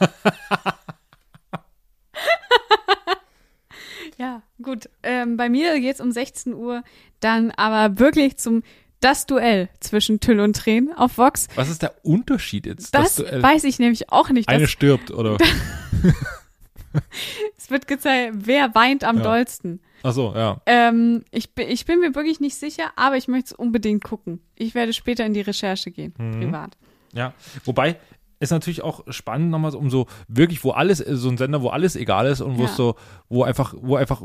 Ja, 4.18 4.42
gut. 4.62 4.90
Ähm, 5.04 5.38
bei 5.38 5.50
mir 5.50 5.80
geht's 5.80 6.02
um 6.02 6.12
16 6.12 6.54
Uhr 6.54 6.84
dann 7.20 7.52
aber 7.52 8.00
wirklich 8.00 8.38
zum 8.38 8.64
das 9.00 9.26
Duell 9.26 9.68
zwischen 9.82 10.20
Tüll 10.22 10.40
und 10.40 10.56
Tränen 10.56 10.94
auf 10.94 11.18
Vox. 11.18 11.48
Was 11.56 11.70
ist 11.70 11.82
der 11.82 11.94
Unterschied 12.06 12.66
jetzt? 12.66 12.94
Das 12.96 13.20
äh, 13.20 13.42
weiß 13.42 13.64
ich 13.66 13.80
nämlich 13.80 14.10
auch 14.12 14.30
nicht. 14.30 14.48
eine 14.50 14.62
Das, 14.62 14.72
stirbt, 14.72 15.12
oder? 15.12 15.38
es 17.58 17.70
wird 17.70 17.88
gezeigt, 17.88 18.34
wer 18.46 18.74
weint 18.76 19.04
am 19.04 19.18
Ja. 19.18 19.24
dollsten. 19.24 19.82
Ach 20.04 20.14
so, 20.14 20.34
ja. 20.36 20.62
Ähm, 20.66 21.24
ich, 21.32 21.54
bin- 21.54 21.70
ich 21.70 21.86
bin 21.86 22.00
mir 22.00 22.14
wirklich 22.14 22.40
nicht 22.40 22.56
sicher, 22.56 22.92
aber 22.96 23.18
ich 23.18 23.28
möchte 23.28 23.48
es 23.48 23.54
unbedingt 23.54 24.04
gucken. 24.04 24.42
Ich 24.56 24.76
werde 24.76 24.94
später 24.94 25.26
in 25.26 25.34
die 25.34 25.42
Recherche 25.42 25.92
gehen, 25.92 26.14
Mhm. 26.18 26.40
privat. 26.40 26.78
Ja. 27.14 27.34
Wobei, 27.66 27.98
ist 28.44 28.52
natürlich 28.52 28.84
auch 28.84 29.02
spannend 29.08 29.50
nochmal 29.50 29.72
so, 29.72 29.80
um 29.80 29.90
so 29.90 30.08
wirklich, 30.28 30.64
wo 30.64 30.72
alles, 30.72 30.98
so 31.00 31.30
ein 31.30 31.38
Sender, 31.38 31.62
wo 31.62 31.70
alles 31.70 31.96
egal 31.96 32.28
ist 32.28 32.42
und 32.42 32.58
wo 32.58 32.64
Ja. 32.64 32.70
es 32.70 32.76
so, 32.76 32.96
wo 33.30 33.44
einfach, 33.44 33.74
wo 33.82 33.96
einfach, 33.96 34.22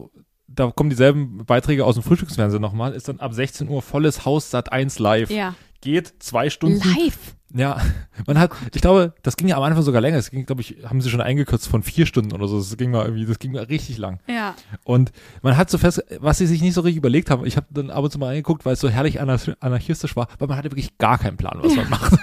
da 0.46 0.70
kommen 0.70 0.90
dieselben 0.90 1.44
Beiträge 1.46 1.84
aus 1.84 1.94
dem 1.94 2.02
Frühstücksfernsehen 2.02 2.60
nochmal, 2.62 2.92
ist 2.92 3.08
dann 3.08 3.20
ab 3.20 3.32
16 3.34 3.68
Uhr 3.68 3.82
volles 3.82 4.24
Haus 4.24 4.50
Sat 4.50 4.72
1 4.72 4.98
live. 4.98 5.30
Ja. 5.30 5.54
Geht 5.80 6.12
zwei 6.18 6.50
Stunden. 6.50 6.78
Live. 6.96 7.34
Ja, 7.54 7.80
man 8.26 8.38
hat, 8.38 8.50
ich 8.74 8.80
glaube, 8.82 9.14
das 9.22 9.36
ging 9.36 9.46
ja 9.48 9.56
am 9.56 9.62
Anfang 9.62 9.82
sogar 9.82 10.00
länger. 10.02 10.18
Es 10.18 10.30
ging, 10.30 10.44
glaube 10.44 10.60
ich, 10.60 10.76
haben 10.84 11.00
sie 11.00 11.08
schon 11.08 11.20
eingekürzt 11.20 11.68
von 11.68 11.82
vier 11.82 12.04
Stunden 12.04 12.32
oder 12.32 12.48
so. 12.48 12.58
Das 12.58 12.76
ging 12.76 12.90
mal 12.90 13.04
irgendwie, 13.04 13.24
das 13.26 13.38
ging 13.38 13.52
mal 13.52 13.62
richtig 13.62 13.96
lang. 13.96 14.18
Ja. 14.26 14.54
Und 14.84 15.12
man 15.42 15.56
hat 15.56 15.70
so 15.70 15.78
fest, 15.78 16.02
was 16.18 16.38
sie 16.38 16.46
sich 16.46 16.60
nicht 16.60 16.74
so 16.74 16.80
richtig 16.82 16.98
überlegt 16.98 17.30
haben. 17.30 17.46
Ich 17.46 17.56
habe 17.56 17.66
dann 17.70 17.90
ab 17.90 18.02
und 18.04 18.10
zu 18.10 18.18
mal 18.18 18.26
reingeguckt, 18.26 18.66
weil 18.66 18.72
es 18.74 18.80
so 18.80 18.88
herrlich 18.90 19.20
anar- 19.20 19.56
anarchistisch 19.60 20.14
war, 20.16 20.28
weil 20.38 20.48
man 20.48 20.56
hatte 20.58 20.70
wirklich 20.72 20.98
gar 20.98 21.16
keinen 21.16 21.36
Plan, 21.36 21.58
was 21.62 21.74
man 21.76 21.88
macht. 21.90 22.18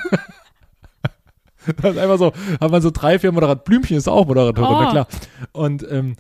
das 1.82 1.92
ist 1.94 1.98
einfach 1.98 2.18
so, 2.18 2.34
hat 2.60 2.72
man 2.72 2.82
so 2.82 2.92
drei, 2.92 3.20
vier 3.20 3.32
Moderatoren, 3.32 3.64
Blümchen 3.66 3.98
ist 3.98 4.08
auch 4.08 4.26
Moderatorin, 4.28 4.70
Oh. 4.76 4.82
na 4.82 4.90
klar. 4.92 5.08
Und, 5.52 5.86
ähm, 5.90 6.16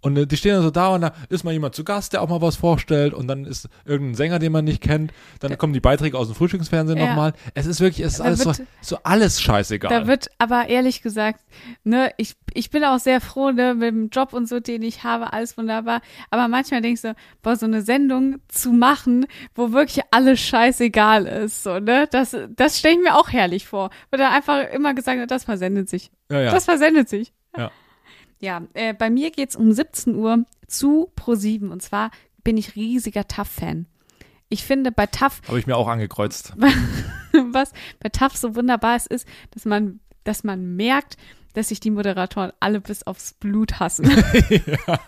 und 0.00 0.16
äh, 0.16 0.26
die 0.26 0.36
stehen 0.36 0.52
dann 0.54 0.62
so 0.62 0.70
da 0.70 0.88
und 0.94 1.00
da 1.00 1.12
ist 1.28 1.44
mal 1.44 1.52
jemand 1.52 1.74
zu 1.74 1.82
Gast, 1.84 2.12
der 2.12 2.22
auch 2.22 2.28
mal 2.28 2.40
was 2.40 2.56
vorstellt 2.56 3.14
und 3.14 3.26
dann 3.28 3.44
ist 3.44 3.68
irgendein 3.84 4.14
Sänger, 4.14 4.38
den 4.38 4.52
man 4.52 4.64
nicht 4.64 4.80
kennt, 4.82 5.12
dann 5.40 5.58
kommen 5.58 5.72
die 5.72 5.80
Beiträge 5.80 6.16
aus 6.16 6.28
dem 6.28 6.34
Frühstücksfernsehen 6.36 6.98
Ja. 6.98 7.08
nochmal. 7.08 7.32
Es 7.54 7.66
ist 7.66 7.80
wirklich, 7.80 8.04
es 8.06 8.12
ist 8.14 8.20
Da 8.20 8.24
alles 8.24 8.38
so, 8.40 8.46
wird- 8.58 8.68
so 8.80 8.98
alles 9.02 9.40
scheißegal. 9.40 9.90
Da 9.90 10.06
wird 10.06 10.28
aber 10.38 10.68
ehrlich 10.68 11.02
gesagt, 11.02 11.40
ne, 11.84 12.12
ich, 12.16 12.34
ich 12.54 12.70
bin 12.70 12.84
auch 12.84 12.98
sehr 12.98 13.20
froh, 13.20 13.50
ne, 13.50 13.74
mit 13.74 13.88
dem 13.88 14.08
Job 14.10 14.32
und 14.32 14.48
so, 14.48 14.60
den 14.60 14.82
ich 14.82 15.04
habe, 15.04 15.32
alles 15.32 15.56
wunderbar. 15.58 16.00
Aber 16.30 16.48
manchmal 16.48 16.80
denkst 16.80 17.02
du, 17.02 17.14
boah, 17.42 17.56
so 17.56 17.66
eine 17.66 17.82
Sendung 17.82 18.36
zu 18.48 18.72
machen, 18.72 19.26
wo 19.54 19.72
wirklich 19.72 20.04
alles 20.12 20.38
scheißegal 20.40 21.26
ist, 21.26 21.62
so, 21.64 21.80
ne, 21.80 22.06
das, 22.10 22.36
das 22.54 22.78
stelle 22.78 22.94
ich 22.94 23.00
mir 23.02 23.16
auch 23.16 23.30
herrlich 23.30 23.66
vor. 23.66 23.90
Wird 24.10 24.22
dann 24.22 24.32
einfach 24.32 24.68
immer 24.72 24.94
gesagt, 24.94 25.30
das 25.30 25.44
versendet 25.44 25.88
sich. 25.88 26.10
ja, 26.30 26.40
ja. 26.40 26.50
Das 26.52 26.64
versendet 26.66 27.08
sich. 27.08 27.32
Ja. 27.56 27.70
Ja, 28.40 28.62
äh, 28.74 28.94
bei 28.94 29.10
mir 29.10 29.30
geht's 29.30 29.56
um 29.56 29.72
17 29.72 30.14
Uhr 30.14 30.44
zu 30.66 31.10
Pro7 31.16 31.70
und 31.70 31.82
zwar 31.82 32.10
bin 32.44 32.56
ich 32.56 32.76
riesiger 32.76 33.26
TAF-Fan. 33.26 33.86
ich 34.48 34.64
finde 34.64 34.92
bei 34.92 35.06
TAF, 35.06 35.40
Habe 35.48 35.58
ich 35.58 35.66
mir 35.66 35.76
auch 35.76 35.88
angekreuzt. 35.88 36.54
was 37.52 37.72
bei 38.00 38.08
TAF 38.08 38.36
so 38.36 38.54
wunderbar 38.54 38.96
ist, 38.96 39.08
ist, 39.08 39.26
dass 39.50 39.64
man, 39.64 40.00
dass 40.24 40.44
man 40.44 40.76
merkt, 40.76 41.16
dass 41.54 41.68
sich 41.68 41.80
die 41.80 41.90
Moderatoren 41.90 42.52
alle 42.60 42.80
bis 42.80 43.02
aufs 43.02 43.32
Blut 43.32 43.80
hassen. 43.80 44.08
ja, 44.50 44.98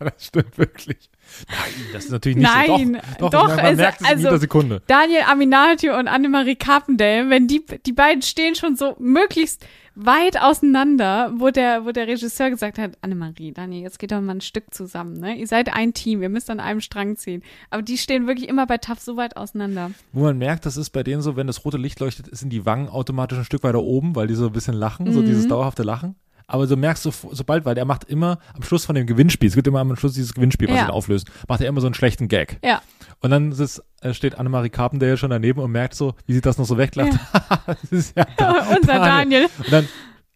das 0.00 0.24
stimmt 0.26 0.56
wirklich. 0.56 1.10
Nein, 1.48 1.58
das 1.92 2.06
ist 2.06 2.10
natürlich 2.10 2.38
nicht 2.38 2.50
Nein, 2.50 3.00
so. 3.18 3.28
Doch, 3.28 3.30
doch, 3.30 3.46
man, 3.48 3.56
man 3.56 3.64
also- 3.66 3.82
merkt 3.82 4.00
es 4.00 4.06
in 4.06 4.12
also- 4.14 4.24
jeder 4.28 4.38
Sekunde. 4.38 4.82
Daniel 4.86 5.22
Aminati 5.28 5.90
und 5.90 6.08
Annemarie 6.08 6.56
Carpendale, 6.56 7.28
wenn 7.28 7.46
die, 7.46 7.62
die 7.84 7.92
beiden 7.92 8.22
stehen 8.22 8.54
schon 8.54 8.76
so 8.76 8.96
möglichst 8.98 9.66
weit 10.00 10.40
auseinander, 10.40 11.32
wo 11.36 11.50
der, 11.50 11.84
wo 11.84 11.90
der 11.90 12.06
Regisseur 12.06 12.50
gesagt 12.50 12.78
hat, 12.78 12.92
Annemarie, 13.02 13.52
Daniel, 13.52 13.82
jetzt 13.82 13.98
geht 13.98 14.12
doch 14.12 14.20
mal 14.20 14.36
ein 14.36 14.40
Stück 14.40 14.72
zusammen, 14.72 15.18
ne? 15.18 15.34
Ihr 15.36 15.46
seid 15.46 15.72
ein 15.74 15.92
Team, 15.92 16.22
ihr 16.22 16.28
müsst 16.28 16.50
an 16.50 16.60
einem 16.60 16.80
Strang 16.80 17.16
ziehen. 17.16 17.42
Aber 17.70 17.82
die 17.82 17.98
stehen 17.98 18.26
wirklich 18.26 18.48
immer 18.48 18.66
bei 18.66 18.78
TAF 18.78 19.00
so 19.00 19.16
weit 19.16 19.36
auseinander. 19.36 19.90
Wo 20.12 20.22
man 20.22 20.38
merkt, 20.38 20.66
das 20.66 20.76
ist 20.76 20.90
bei 20.90 21.02
denen 21.02 21.20
so, 21.22 21.36
wenn 21.36 21.46
das 21.48 21.64
rote 21.64 21.78
Licht 21.78 21.98
leuchtet, 22.00 22.34
sind 22.36 22.50
die 22.52 22.64
Wangen 22.64 22.88
automatisch 22.88 23.38
ein 23.38 23.44
Stück 23.44 23.64
weiter 23.64 23.82
oben, 23.82 24.14
weil 24.14 24.28
die 24.28 24.34
so 24.34 24.46
ein 24.46 24.52
bisschen 24.52 24.74
lachen, 24.74 25.12
so 25.12 25.20
Mhm. 25.20 25.26
dieses 25.26 25.48
dauerhafte 25.48 25.82
Lachen. 25.82 26.14
Aber 26.46 26.66
du 26.66 26.76
merkst 26.76 27.02
so, 27.02 27.12
sobald, 27.32 27.66
weil 27.66 27.76
er 27.76 27.84
macht 27.84 28.04
immer 28.04 28.38
am 28.54 28.62
Schluss 28.62 28.86
von 28.86 28.94
dem 28.94 29.06
Gewinnspiel, 29.06 29.48
es 29.50 29.54
gibt 29.54 29.66
immer 29.66 29.80
am 29.80 29.94
Schluss 29.96 30.14
dieses 30.14 30.32
Gewinnspiel, 30.32 30.68
was 30.68 30.76
Ja. 30.76 30.84
ihn 30.86 30.90
auflöst, 30.90 31.28
macht 31.46 31.60
er 31.60 31.68
immer 31.68 31.82
so 31.82 31.86
einen 31.88 31.92
schlechten 31.94 32.26
Gag. 32.28 32.58
Ja. 32.64 32.80
Und 33.20 33.30
dann 33.30 33.52
sitzt, 33.52 33.82
äh, 34.00 34.14
steht 34.14 34.36
Annemarie 34.36 34.70
Carpendale 34.70 35.16
schon 35.16 35.30
daneben 35.30 35.60
und 35.60 35.72
merkt 35.72 35.94
so, 35.94 36.14
wie 36.26 36.34
sie 36.34 36.40
das 36.40 36.58
noch 36.58 36.66
so 36.66 36.78
weglacht. 36.78 37.18
das 37.66 37.92
ist 37.92 38.16
ja 38.16 38.26
Unser 38.76 38.94
Daniel. 38.94 39.48
Und 39.58 39.72
dann 39.72 39.88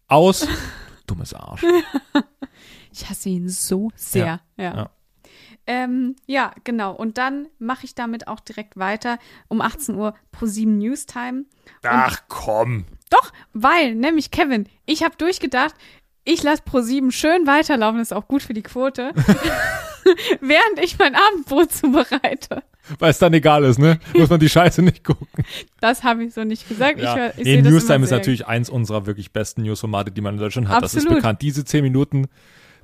aus, 0.07 0.47
dummes 1.07 1.33
Arsch. 1.33 1.63
Ich 2.95 3.09
hasse 3.09 3.29
ihn 3.29 3.49
so 3.49 3.89
sehr. 3.95 4.39
Ja. 4.55 4.63
Ja. 4.63 4.89
Ähm, 5.65 6.15
ja, 6.27 6.53
genau. 6.63 6.93
Und 6.93 7.17
dann 7.17 7.47
mache 7.57 7.85
ich 7.85 7.95
damit 7.95 8.27
auch 8.27 8.39
direkt 8.39 8.77
weiter 8.77 9.17
um 9.47 9.61
18 9.61 9.95
Uhr 9.95 10.13
pro 10.31 10.45
7 10.45 10.77
Newstime. 10.77 11.45
Ach 11.83 12.19
komm. 12.27 12.85
Doch, 13.09 13.31
weil, 13.53 13.95
nämlich 13.95 14.29
Kevin, 14.29 14.69
ich 14.85 15.03
habe 15.03 15.15
durchgedacht, 15.15 15.73
ich 16.23 16.43
lasse 16.43 16.61
pro 16.63 16.81
7 16.81 17.11
schön 17.11 17.47
weiterlaufen, 17.47 17.99
ist 17.99 18.13
auch 18.13 18.27
gut 18.27 18.43
für 18.43 18.53
die 18.53 18.61
Quote, 18.61 19.11
während 20.41 20.79
ich 20.83 20.97
mein 20.99 21.15
Abendbrot 21.15 21.71
zubereite. 21.71 22.63
Weil 22.99 23.11
es 23.11 23.19
dann 23.19 23.33
egal 23.33 23.63
ist, 23.63 23.79
ne? 23.79 23.99
Muss 24.13 24.29
man 24.29 24.39
die 24.39 24.49
Scheiße 24.49 24.81
nicht 24.81 25.03
gucken. 25.03 25.27
Das 25.79 26.03
habe 26.03 26.23
ich 26.25 26.33
so 26.33 26.43
nicht 26.43 26.67
gesagt. 26.67 26.97
Ich, 26.97 27.03
Ja. 27.03 27.15
hör- 27.15 27.33
ich 27.37 27.43
nee, 27.45 27.61
Newstime 27.61 28.03
ist 28.03 28.11
natürlich 28.11 28.45
eins 28.45 28.69
unserer 28.69 29.05
wirklich 29.05 29.31
besten 29.31 29.61
Newsformate, 29.63 30.11
die 30.11 30.21
man 30.21 30.33
in 30.35 30.39
Deutschland 30.41 30.67
hat. 30.67 30.83
Das 30.83 30.93
ist 30.93 31.03
Absolut. 31.03 31.19
bekannt. 31.21 31.41
Diese 31.41 31.63
zehn 31.63 31.83
Minuten, 31.83 32.27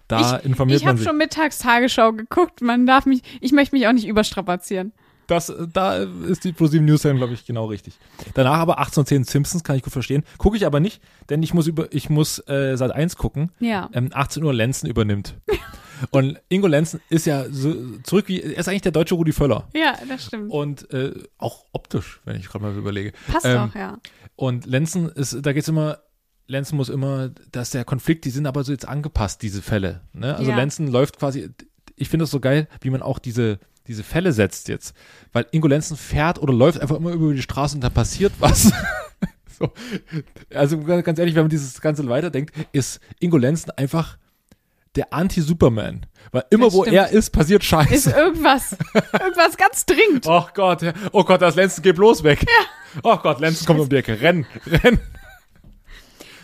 da 0.07 0.37
informiert 0.37 0.79
Ich 0.79 0.85
man 0.85 0.91
habe 0.91 0.99
sich. 0.99 1.07
schon 1.07 1.17
Mittagstagesschau 1.17 2.13
geguckt. 2.13 2.61
Man 2.61 2.85
darf 2.85 3.05
mich, 3.05 3.21
ich 3.41 3.51
möchte 3.51 3.75
mich 3.75 3.87
auch 3.87 3.93
nicht 3.93 4.07
überstrapazieren. 4.07 4.93
Das, 5.27 5.53
da 5.73 5.97
ist 6.27 6.43
die 6.43 6.53
ProSieben 6.53 6.85
Newstime, 6.87 7.15
glaube 7.17 7.33
ich, 7.33 7.45
genau 7.45 7.65
richtig. 7.65 7.93
Danach 8.33 8.57
aber 8.57 8.79
1810 8.79 9.25
Simpsons, 9.25 9.63
kann 9.63 9.75
ich 9.75 9.83
gut 9.83 9.93
verstehen. 9.93 10.23
Gucke 10.39 10.57
ich 10.57 10.65
aber 10.65 10.79
nicht, 10.79 11.01
denn 11.29 11.43
ich 11.43 11.53
muss 11.53 11.67
über, 11.67 11.87
ich 11.93 12.09
muss 12.09 12.39
äh, 12.47 12.75
Sat 12.77 12.89
1 12.91 13.15
gucken. 13.17 13.51
Ja. 13.59 13.89
Ähm, 13.93 14.09
18 14.11 14.43
Uhr 14.43 14.53
Lenzen 14.53 14.87
übernimmt. 14.89 15.35
Und 16.11 16.39
Ingo 16.49 16.67
Lenzen 16.67 17.01
ist 17.09 17.25
ja 17.25 17.45
so 17.49 17.75
zurück 18.03 18.27
wie, 18.27 18.41
er 18.41 18.57
ist 18.57 18.67
eigentlich 18.67 18.81
der 18.81 18.91
deutsche 18.91 19.15
Rudi 19.15 19.31
Völler. 19.31 19.67
Ja, 19.73 19.97
das 20.07 20.25
stimmt. 20.25 20.51
Und 20.51 20.91
äh, 20.93 21.13
auch 21.37 21.65
optisch, 21.71 22.21
wenn 22.25 22.37
ich 22.37 22.47
gerade 22.47 22.63
mal 22.63 22.73
so 22.73 22.79
überlege. 22.79 23.13
Passt 23.31 23.45
ähm, 23.45 23.57
auch, 23.57 23.75
ja. 23.75 23.97
Und 24.35 24.65
Lenzen 24.65 25.09
ist, 25.09 25.37
da 25.45 25.53
geht's 25.53 25.67
immer, 25.67 25.99
Lenzen 26.47 26.77
muss 26.77 26.89
immer, 26.89 27.29
dass 27.51 27.71
der 27.71 27.85
Konflikt, 27.85 28.25
die 28.25 28.29
sind 28.29 28.47
aber 28.47 28.63
so 28.63 28.71
jetzt 28.71 28.87
angepasst, 28.87 29.41
diese 29.41 29.61
Fälle. 29.61 30.01
Ne? 30.13 30.35
Also 30.35 30.51
Ja. 30.51 30.57
Lenzen 30.57 30.87
läuft 30.87 31.19
quasi, 31.19 31.49
ich 31.95 32.09
finde 32.09 32.23
es 32.23 32.31
so 32.31 32.39
geil, 32.39 32.67
wie 32.81 32.89
man 32.89 33.01
auch 33.01 33.19
diese, 33.19 33.59
diese 33.87 34.03
Fälle 34.03 34.33
setzt 34.33 34.67
jetzt. 34.67 34.95
Weil 35.33 35.45
Ingo 35.51 35.67
Lenzen 35.67 35.97
fährt 35.97 36.39
oder 36.41 36.53
läuft 36.53 36.79
einfach 36.79 36.95
immer 36.95 37.11
über 37.11 37.33
die 37.33 37.41
Straße 37.41 37.75
und 37.75 37.81
da 37.81 37.89
passiert 37.89 38.33
was. 38.39 38.71
so. 39.59 39.71
Also 40.53 40.79
ganz 40.79 41.19
ehrlich, 41.19 41.35
wenn 41.35 41.43
man 41.43 41.49
dieses 41.49 41.81
Ganze 41.81 42.07
weiterdenkt, 42.07 42.55
ist 42.71 42.99
Ingo 43.19 43.37
Lenzen 43.37 43.71
einfach 43.71 44.17
der 44.95 45.13
Anti-Superman. 45.13 46.05
Weil 46.31 46.43
immer 46.49 46.65
Das 46.65 46.73
wo 46.73 46.81
stimmt. 46.83 46.97
er 46.97 47.09
ist, 47.09 47.31
passiert 47.31 47.63
Scheiße. 47.63 47.93
Ist 47.93 48.07
irgendwas, 48.07 48.75
irgendwas 48.93 49.57
ganz 49.57 49.85
dringend. 49.85 50.25
Oh 50.27 50.45
Gott, 50.53 50.81
ja. 50.81 50.93
oh 51.11 51.23
Gott, 51.23 51.41
das 51.41 51.55
Lenzen 51.55 51.81
geht 51.81 51.95
bloß 51.95 52.23
weg. 52.23 52.45
Oh 53.03 53.17
Gott, 53.17 53.39
Lenzen 53.39 53.65
kommt 53.67 53.79
um 53.79 53.89
die 53.89 53.97
Ecke. 53.97 54.19
Renn, 54.19 54.45
renn. 54.65 54.99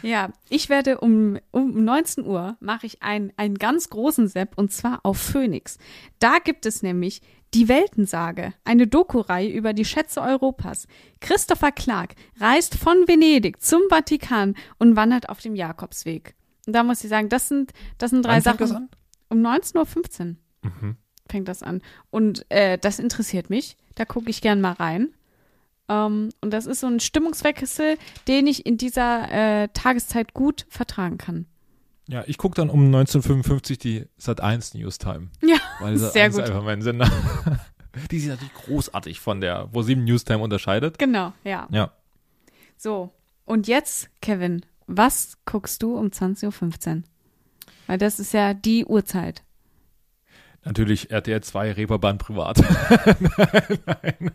Ja, 0.03 0.29
ich 0.49 0.69
werde 0.69 0.99
um, 0.99 1.39
um 1.49 1.84
19 1.84 2.23
Uhr 2.23 2.58
mache 2.60 2.86
ich 2.86 3.01
einen, 3.01 3.34
einen 3.38 3.55
ganz 3.58 3.89
großen 3.89 4.27
Sepp 4.27 4.55
und 4.55 4.71
zwar 4.71 4.99
auf 5.01 5.17
Phoenix. 5.17 5.79
Da 6.19 6.38
gibt 6.38 6.67
es 6.67 6.84
nämlich 6.84 7.21
die 7.55 7.67
Weltensage, 7.67 8.53
eine 8.65 8.86
Doku-Reihe 8.86 9.49
über 9.49 9.73
die 9.73 9.86
Schätze 9.86 10.21
Europas. 10.21 10.88
Christopher 11.21 11.71
Clark 11.71 12.13
reist 12.39 12.75
von 12.75 13.08
Venedig 13.08 13.62
zum 13.63 13.81
Vatikan 13.89 14.55
und 14.77 14.95
wandert 14.95 15.29
auf 15.29 15.39
dem 15.39 15.55
Jakobsweg. 15.55 16.36
Und 16.65 16.73
da 16.73 16.84
muss 16.84 17.04
ich 17.04 17.10
sagen, 17.10 17.30
das 17.30 17.47
sind, 17.47 17.73
das 17.97 18.12
sind 18.12 18.25
drei 18.25 18.36
Wann 18.36 18.41
fängt 18.41 18.60
Sachen. 18.60 18.60
das 18.60 18.71
an? 18.71 18.89
Um 19.30 19.39
19.15 19.45 20.30
Uhr 20.30 20.95
fängt 21.30 21.47
das 21.47 21.63
an. 21.63 21.82
Und 22.12 22.45
äh, 22.49 22.78
das 22.78 22.99
interessiert 22.99 23.49
mich. 23.49 23.78
Da 23.95 24.06
gucke 24.06 24.30
ich 24.30 24.41
gern 24.41 24.62
mal 24.62 24.73
rein. 24.73 25.13
Ähm, 25.88 26.30
und 26.41 26.51
das 26.51 26.65
ist 26.65 26.80
so 26.80 26.88
ein 26.88 26.99
Stimmungswechsel, 26.99 27.97
den 28.28 28.47
ich 28.47 28.65
in 28.65 28.78
dieser 28.78 29.32
äh, 29.63 29.67
Tageszeit 29.73 30.34
gut 30.34 30.65
vertragen 30.69 31.17
kann. 31.17 31.45
Ja, 32.08 32.23
ich 32.28 32.38
gucke 32.38 32.56
dann 32.56 32.69
um 32.69 32.86
1955 32.86 33.80
die 33.80 34.06
Sat 34.17 34.41
1 34.41 34.73
Newstime. 34.75 35.30
Ja, 35.41 35.58
Weil 35.80 35.97
Sat 35.97 36.13
sehr 36.13 36.25
1 36.25 36.36
gut. 36.36 36.43
ist 36.43 36.49
einfach 36.49 36.63
mein 36.63 36.82
Sender. 36.82 37.10
die 38.12 38.19
sich 38.19 38.30
natürlich 38.30 38.54
großartig 38.54 39.19
von 39.19 39.41
der 39.41 39.67
Pro 39.67 39.82
7 39.82 40.04
Newstime 40.04 40.39
unterscheidet. 40.39 40.99
Genau, 40.99 41.34
ja. 41.43 41.67
Ja. 41.71 41.91
So, 42.78 43.12
und 43.45 43.67
jetzt, 43.67 44.10
Kevin, 44.21 44.65
was 44.87 45.37
guckst 45.45 45.81
du 45.83 45.97
um 45.97 46.07
20.15 46.07 46.97
Uhr? 46.97 47.03
Weil 47.87 47.97
das 47.97 48.19
ist 48.19 48.33
ja 48.33 48.53
die 48.53 48.85
Uhrzeit. 48.85 49.43
Natürlich 50.63 51.11
RTL 51.11 51.41
2 51.41 51.73
Reeperbahn 51.73 52.17
privat. 52.17 52.57
nein, 52.57 53.81
nein. 53.85 54.31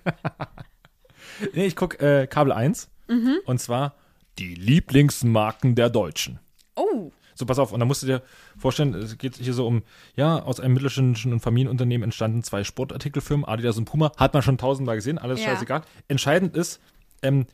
nee, 1.55 1.67
ich 1.67 1.75
gucke 1.77 1.99
äh, 1.99 2.27
Kabel 2.29 2.53
1. 2.53 2.89
Mhm. 3.09 3.39
Und 3.45 3.61
zwar 3.61 3.95
die 4.39 4.55
Lieblingsmarken 4.55 5.75
der 5.75 5.91
Deutschen. 5.91 6.39
Oh. 6.77 7.11
So, 7.35 7.47
pass 7.47 7.59
auf, 7.59 7.73
und 7.73 7.81
da 7.81 7.87
musst 7.87 8.03
du 8.03 8.07
dir 8.07 8.23
vorstellen, 8.57 8.95
es 8.95 9.17
geht 9.19 9.37
hier 9.37 9.55
so 9.55 9.67
um, 9.67 9.83
ja, 10.15 10.41
aus 10.43 10.61
einem 10.61 10.75
mittelständischen 10.75 11.33
und 11.33 11.41
Familienunternehmen 11.41 12.05
entstanden 12.05 12.43
zwei 12.43 12.65
Sportartikelfirmen, 12.65 13.45
Adidas 13.47 13.79
und 13.79 13.87
Puma, 13.87 14.13
hat 14.17 14.35
man 14.35 14.43
schon 14.43 14.59
tausendmal 14.59 14.97
gesehen, 14.97 15.19
alles 15.19 15.41
Ja. 15.41 15.47
scheißegal. 15.47 15.83
Entscheidend 16.07 16.55
ist, 16.55 16.81
ähm, 17.23 17.47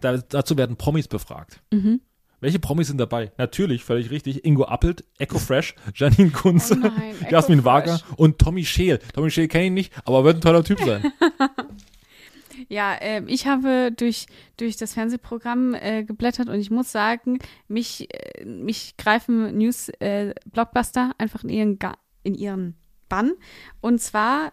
da, 0.00 0.16
dazu 0.16 0.56
werden 0.56 0.76
Promis 0.76 1.08
befragt. 1.08 1.60
Mhm. 1.72 2.00
Welche 2.44 2.58
Promis 2.58 2.88
sind 2.88 2.98
dabei? 2.98 3.32
Natürlich, 3.38 3.84
völlig 3.84 4.10
richtig, 4.10 4.44
Ingo 4.44 4.64
Appelt, 4.64 5.02
Echo 5.16 5.38
Fresh, 5.38 5.74
Janine 5.94 6.28
Kunze, 6.28 6.74
Oh 6.74 6.88
nein, 6.88 7.14
Jasmin. 7.30 7.64
Wager 7.64 7.98
und 8.18 8.38
Tommy 8.38 8.66
Scheel. 8.66 8.98
Tommy 9.14 9.30
Scheel 9.30 9.48
kenne 9.48 9.64
ich 9.64 9.72
nicht, 9.72 9.92
aber 10.04 10.24
wird 10.24 10.36
ein 10.36 10.40
toller 10.42 10.62
Typ 10.62 10.78
sein. 10.80 11.10
Ja, 12.68 12.96
ähm, 13.00 13.28
ich 13.28 13.46
habe 13.46 13.92
durch, 13.96 14.26
durch 14.56 14.76
das 14.76 14.94
Fernsehprogramm 14.94 15.74
äh, 15.74 16.04
geblättert 16.04 16.48
und 16.48 16.60
ich 16.60 16.70
muss 16.70 16.92
sagen, 16.92 17.38
mich, 17.66 18.08
äh, 18.14 18.44
mich 18.44 18.96
greifen 18.96 19.56
News 19.58 19.88
äh, 20.00 20.34
Blockbuster 20.50 21.12
einfach 21.18 21.44
in 21.44 21.50
ihren, 21.50 21.78
Ga 21.78 21.94
in 22.22 22.34
ihren 22.34 22.76
Bann. 23.08 23.32
Und 23.80 24.00
zwar 24.00 24.52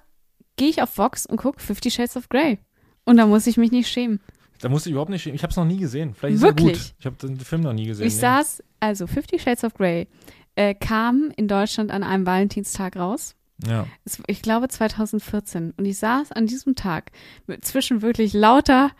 gehe 0.56 0.70
ich 0.70 0.82
auf 0.82 0.98
Vox 0.98 1.26
und 1.26 1.38
gucke 1.38 1.62
Fifty 1.62 1.92
Shades 1.92 2.18
of 2.18 2.30
Grey. 2.30 2.60
Und 3.06 3.18
da 3.18 3.26
muss 3.26 3.48
ich 3.48 3.58
mich 3.58 3.72
nicht 3.72 3.90
schämen. 3.90 4.20
Da 4.62 4.70
musste 4.70 4.90
ich 4.90 4.94
überhaupt 4.94 5.12
nicht, 5.12 5.26
ich 5.26 5.44
habe 5.44 5.52
es 5.52 5.58
noch 5.58 5.66
nie 5.66 5.78
gesehen. 5.78 6.14
Vielleicht 6.14 6.36
ist 6.38 6.44
er 6.44 6.50
Wirklich? 6.50 6.78
gut. 6.84 6.94
Ich 7.00 7.06
habe 7.06 7.16
den 7.18 7.40
Film 7.40 7.62
noch 7.62 7.74
nie 7.74 7.86
gesehen. 7.88 8.08
Ich 8.08 8.14
nee. 8.16 8.20
saß, 8.22 8.64
also 8.80 9.08
Fifty 9.08 9.40
Shades 9.40 9.64
of 9.64 9.74
Grey 9.74 10.08
äh, 10.56 10.74
kam 10.76 11.32
in 11.36 11.48
Deutschland 11.48 11.92
an 11.92 12.04
einem 12.04 12.26
Valentinstag 12.26 12.96
raus. 12.98 13.36
Ja. 13.68 13.88
Es- 14.06 14.22
ich 14.28 14.42
glaube 14.42 14.68
2014. 14.68 15.74
Und 15.78 15.86
ich 15.86 15.98
saß 15.98 16.32
an 16.32 16.48
diesem 16.48 16.76
Tag 16.76 17.12
mit 17.48 17.64
zwischen 17.66 18.02
wirklich 18.02 18.34
lauter, 18.34 18.92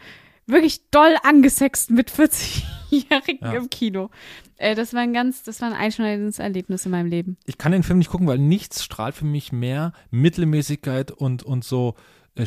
wirklich 0.48 0.90
doll 0.92 1.16
angesexten 1.24 1.96
mit 1.96 2.12
40-Jährigen 2.12 3.40
Ja. 3.42 3.54
im 3.54 3.70
Kino. 3.70 4.10
Äh, 4.58 4.76
das 4.76 4.94
war 4.94 5.02
ein 5.02 5.14
ganz, 5.14 5.44
das 5.44 5.62
war 5.62 5.70
ein 5.70 5.76
einschneidendes 5.76 6.40
Erlebnis 6.40 6.86
in 6.86 6.92
meinem 6.92 7.08
Leben. 7.10 7.38
ich 7.46 7.58
kann 7.58 7.72
den 7.72 7.84
Film 7.84 8.00
nicht 8.00 8.10
gucken, 8.10 8.28
weil 8.28 8.38
nichts 8.38 8.84
strahlt 8.84 9.16
für 9.16 9.26
mich 9.26 9.52
mehr 9.52 9.94
Mittelmäßigkeit 10.12 11.12
und, 11.12 11.44
und 11.44 11.64
so 11.64 11.96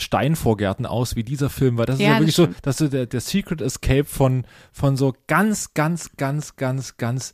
Steinvorgärten 0.01 0.87
aus 0.87 1.17
wie 1.17 1.25
dieser 1.25 1.51
Film, 1.51 1.79
weil 1.79 1.87
das 1.87 1.99
Ja, 1.99 2.07
ist 2.07 2.13
ja 2.15 2.19
wirklich 2.21 2.35
so, 2.37 2.45
stimmt. 2.45 2.59
das 2.63 2.75
ist 2.77 2.79
so 2.79 2.89
der, 2.89 3.07
der 3.07 3.21
Secret 3.21 3.61
Escape 3.61 4.05
von, 4.05 4.47
von 4.73 4.97
so 4.97 5.15
ganz, 5.27 5.75
ganz, 5.75 6.11
ganz, 6.17 6.57
ganz, 6.57 6.97
ganz 6.97 7.33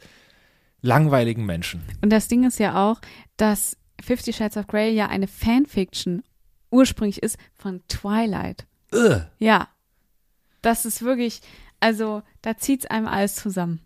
langweiligen 0.83 1.44
Menschen. 1.46 1.83
Und 2.03 2.11
das 2.11 2.29
Ding 2.29 2.44
ist 2.44 2.59
ja 2.59 2.90
auch, 2.90 3.01
dass 3.37 3.77
Fifty 4.03 4.33
Shades 4.33 4.57
of 4.57 4.66
Grey 4.66 4.92
ja 4.94 5.09
eine 5.09 5.27
Fanfiction 5.27 6.23
ursprünglich 6.70 7.23
ist 7.23 7.37
von 7.55 7.83
Twilight. 7.88 8.66
Ugh. 8.94 9.27
Ja. 9.38 9.68
Das 10.62 10.85
ist 10.85 11.03
wirklich, 11.03 11.40
also 11.81 12.23
da 12.42 12.57
zieht's 12.57 12.87
einem 12.87 13.07
alles 13.07 13.35
zusammen. 13.37 13.81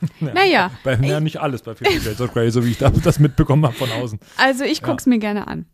Naja, 0.20 0.70
Bei, 0.84 0.94
ja, 0.94 1.18
nicht 1.18 1.40
alles 1.40 1.62
bei 1.62 1.74
Fifty 1.74 2.00
Shades 2.00 2.20
of 2.20 2.32
Grey, 2.32 2.52
so 2.52 2.64
wie 2.64 2.70
ich 2.70 2.78
das, 2.78 2.92
das 3.00 3.18
mitbekommen 3.18 3.64
habe 3.66 3.74
von 3.74 3.90
außen. 3.90 4.20
also 4.36 4.62
ich 4.62 4.80
guck's 4.80 5.06
mir 5.06 5.18
gerne 5.18 5.48
an. 5.48 5.66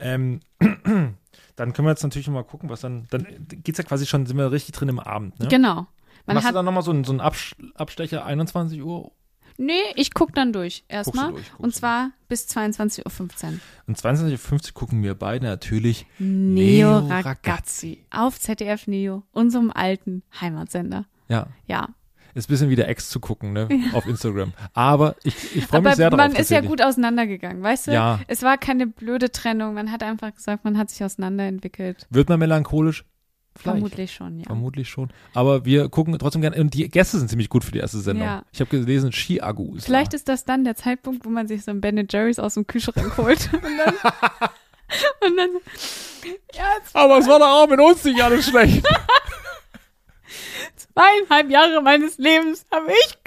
Ähm, 0.00 0.40
dann 1.58 1.72
können 1.72 1.86
wir 1.86 1.90
jetzt 1.92 2.02
natürlich 2.02 2.28
mal 2.28 2.44
gucken, 2.44 2.70
was 2.70 2.80
dann, 2.80 3.06
dann 3.10 3.26
geht's 3.48 3.78
ja 3.78 3.84
quasi 3.84 4.06
schon, 4.06 4.26
sind 4.26 4.36
wir 4.36 4.52
richtig 4.52 4.74
drin 4.74 4.88
im 4.88 5.00
Abend, 5.00 5.38
ne? 5.40 5.48
Genau. 5.48 5.86
Man 6.26 6.34
Machst 6.34 6.46
hat, 6.46 6.52
du 6.52 6.56
dann 6.56 6.64
nochmal 6.64 6.82
so 6.82 6.90
einen, 6.90 7.04
so 7.04 7.12
einen 7.12 7.20
Abstecher 7.20 8.24
21 8.24 8.82
Uhr? 8.82 9.12
nee, 9.56 9.72
ich 9.96 10.14
guck 10.14 10.32
dann 10.34 10.52
durch 10.52 10.84
erstmal. 10.88 11.32
guckst 11.32 11.50
Und 11.58 11.74
du. 11.74 11.78
zwar 11.78 12.12
bis 12.28 12.46
22.15 12.46 13.04
Uhr. 13.04 13.60
Und 13.86 13.98
22.50 13.98 14.68
Uhr 14.68 14.74
gucken 14.74 15.02
wir 15.02 15.14
beide 15.14 15.46
natürlich 15.46 16.06
Neo 16.18 17.00
Neo 17.00 17.08
Ragazzi. 17.08 18.04
Auf 18.10 18.38
ZDF 18.38 18.86
Neo, 18.86 19.24
unserem 19.32 19.70
alten 19.72 20.22
Heimatsender. 20.40 21.06
Ja, 21.28 21.48
Ja. 21.66 21.88
Ist 22.38 22.48
ein 22.48 22.52
bisschen 22.52 22.70
wie 22.70 22.76
der 22.76 22.88
Ex 22.88 23.10
zu 23.10 23.20
gucken, 23.20 23.52
ne? 23.52 23.68
Auf 23.92 24.06
Instagram. 24.06 24.52
Aber 24.72 25.16
ich, 25.24 25.56
ich 25.56 25.66
freue 25.66 25.82
mich 25.82 25.94
sehr 25.94 26.10
drauf. 26.10 26.18
man 26.18 26.34
ist 26.34 26.50
ja 26.50 26.60
gut 26.60 26.80
auseinandergegangen, 26.80 27.62
weißt 27.62 27.88
du? 27.88 27.92
Ja. 27.92 28.20
Es 28.28 28.42
war 28.42 28.56
keine 28.58 28.86
blöde 28.86 29.30
Trennung. 29.30 29.74
Man 29.74 29.90
hat 29.90 30.02
einfach 30.02 30.34
gesagt, 30.34 30.64
man 30.64 30.78
hat 30.78 30.90
sich 30.90 31.02
auseinanderentwickelt. 31.04 32.06
Wird 32.10 32.28
man 32.28 32.38
melancholisch? 32.38 33.04
Vielleicht. 33.56 33.78
Vermutlich 33.78 34.12
schon, 34.12 34.38
ja. 34.38 34.44
Vermutlich 34.44 34.88
schon. 34.88 35.10
Aber 35.34 35.64
wir 35.64 35.88
gucken 35.88 36.16
trotzdem 36.18 36.42
gerne. 36.42 36.60
Und 36.60 36.74
die 36.74 36.88
Gäste 36.88 37.18
sind 37.18 37.28
ziemlich 37.28 37.48
gut 37.48 37.64
für 37.64 37.72
die 37.72 37.80
erste 37.80 37.98
Sendung. 37.98 38.24
Ja. 38.24 38.44
Ich 38.52 38.60
habe 38.60 38.70
gelesen, 38.70 39.10
Ski-Agu 39.10 39.74
ist 39.74 39.84
Vielleicht 39.84 40.12
da. 40.12 40.16
ist 40.16 40.28
das 40.28 40.44
dann 40.44 40.62
der 40.62 40.76
Zeitpunkt, 40.76 41.24
wo 41.24 41.30
man 41.30 41.48
sich 41.48 41.64
so 41.64 41.72
ein 41.72 41.80
Ben 41.80 42.06
Jerry's 42.08 42.38
aus 42.38 42.54
dem 42.54 42.68
Kühlschrank 42.68 43.16
holt. 43.16 43.50
Und 43.52 43.62
dann, 43.62 43.94
und 45.28 45.36
dann 45.36 45.50
ja, 46.54 46.64
Aber 46.94 47.18
es 47.18 47.28
war 47.28 47.38
doch 47.38 47.46
auch 47.46 47.68
mit 47.68 47.78
uns 47.78 48.04
nicht 48.04 48.22
alles 48.22 48.48
schlecht. 48.48 48.86
zweieinhalb 50.98 51.50
Jahre 51.50 51.82
meines 51.82 52.18
Lebens 52.18 52.66
habe 52.72 52.90
ich 52.90 53.18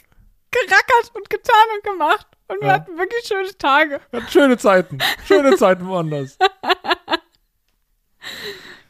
gerackert 0.52 1.12
und 1.16 1.30
getan 1.30 1.56
und 1.78 1.84
gemacht. 1.92 2.28
Und 2.48 2.60
wir 2.62 2.68
Ja. 2.68 2.74
hatten 2.74 2.98
wirklich 2.98 3.26
schöne 3.26 3.58
Tage. 3.58 4.02
Wir 4.12 4.22
hatten 4.22 4.32
schöne 4.32 4.58
Zeiten. 4.58 4.98
Schöne 5.26 5.56
Zeiten 5.56 5.88
woanders. 5.88 6.38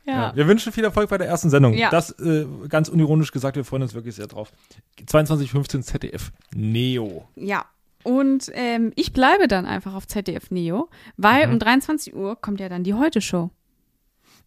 Ja. 0.03 0.35
Wir 0.35 0.47
wünschen 0.47 0.73
viel 0.73 0.83
Erfolg 0.83 1.09
bei 1.11 1.17
der 1.19 1.27
ersten 1.27 1.49
Sendung. 1.51 1.73
Ja. 1.73 1.89
Das 1.91 2.09
äh, 2.19 2.45
ganz 2.67 2.89
unironisch 2.89 3.31
gesagt, 3.31 3.55
wir 3.55 3.63
freuen 3.63 3.83
uns 3.83 3.93
wirklich 3.93 4.15
sehr 4.15 4.25
drauf. 4.27 4.51
22.15 4.99 5.83
ZDF 5.83 6.31
Neo. 6.53 7.27
Ja. 7.35 7.65
Und 8.03 8.49
ähm, 8.53 8.91
ich 8.95 9.13
bleibe 9.13 9.47
dann 9.47 9.65
einfach 9.67 9.93
auf 9.93 10.07
ZDF 10.07 10.49
Neo, 10.49 10.89
weil 11.17 11.45
Mhm. 11.47 11.53
um 11.53 11.59
23 11.59 12.15
Uhr 12.15 12.35
kommt 12.35 12.59
ja 12.59 12.67
dann 12.67 12.83
die 12.83 12.95
Heute-Show. 12.95 13.51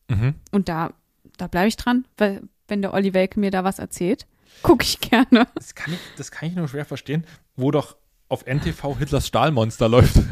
Mhm. 0.09 0.35
Und 0.51 0.69
da, 0.69 0.91
da 1.39 1.47
bleibe 1.47 1.69
ich 1.69 1.77
dran, 1.77 2.05
weil 2.19 2.43
wenn 2.69 2.83
der 2.83 2.95
Olli 2.95 3.15
Welke 3.15 3.39
mir 3.41 3.51
da 3.51 3.65
was 3.65 3.79
erzählt, 3.79 4.27
gucke 4.63 4.85
ich 4.85 5.01
gerne. 5.01 5.47
Das 5.55 5.75
kann, 5.75 5.93
ich, 5.93 6.01
das 6.17 6.31
kann 6.31 6.49
ich 6.49 6.55
nur 6.55 6.69
schwer 6.69 6.85
verstehen, 6.85 7.27
wo 7.57 7.71
doch 7.71 7.97
auf 8.29 8.47
NTV 8.47 8.99
Hitlers 8.99 9.27
Stahlmonster 9.27 9.89
läuft. 9.89 10.17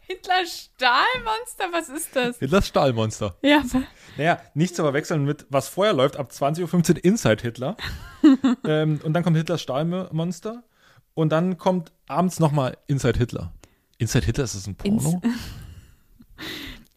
Hitler 0.00 0.46
Stahlmonster, 0.46 1.64
was 1.72 1.88
ist 1.88 2.16
das? 2.16 2.38
Hitlers 2.38 2.66
Stahlmonster. 2.66 3.36
Ja, 3.42 3.62
Naja, 4.16 4.40
nicht 4.54 4.74
zu 4.74 4.82
verwechseln 4.82 5.24
mit, 5.24 5.46
was 5.50 5.68
vorher 5.68 5.92
läuft, 5.94 6.16
ab 6.16 6.30
20.15 6.30 6.96
Uhr 6.96 7.04
Inside 7.04 7.42
Hitler. 7.42 7.76
ähm, 8.64 9.00
und 9.02 9.12
dann 9.12 9.22
kommt 9.22 9.36
Hitlers 9.36 9.62
Stahlmonster. 9.62 10.62
Und 11.14 11.30
dann 11.30 11.58
kommt 11.58 11.92
abends 12.06 12.38
nochmal 12.40 12.78
Inside 12.86 13.18
Hitler. 13.18 13.52
Inside 13.98 14.26
Hitler, 14.26 14.44
ist 14.44 14.54
das 14.54 14.66
ein 14.66 14.76
Porno? 14.76 15.20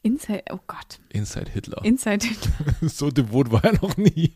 Inside, 0.03 0.43
oh 0.51 0.59
Gott, 0.67 0.99
Inside 1.09 1.51
Hitler. 1.51 1.83
Inside 1.85 2.25
Hitler. 2.27 2.89
so 2.89 3.11
devot 3.11 3.51
war 3.51 3.63
er 3.63 3.73
noch 3.73 3.97
nie. 3.97 4.35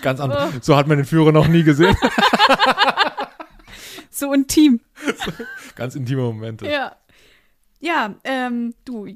Ganz 0.00 0.20
anders. 0.20 0.64
So 0.64 0.76
hat 0.76 0.86
man 0.86 0.96
den 0.98 1.06
Führer 1.06 1.32
noch 1.32 1.48
nie 1.48 1.62
gesehen. 1.64 1.96
So 4.14 4.32
intim. 4.34 4.80
Ganz 5.74 5.94
intime 5.94 6.20
Momente. 6.20 6.68
Ja. 6.70 6.94
Ja, 7.80 8.14
ähm, 8.24 8.74
du, 8.84 9.06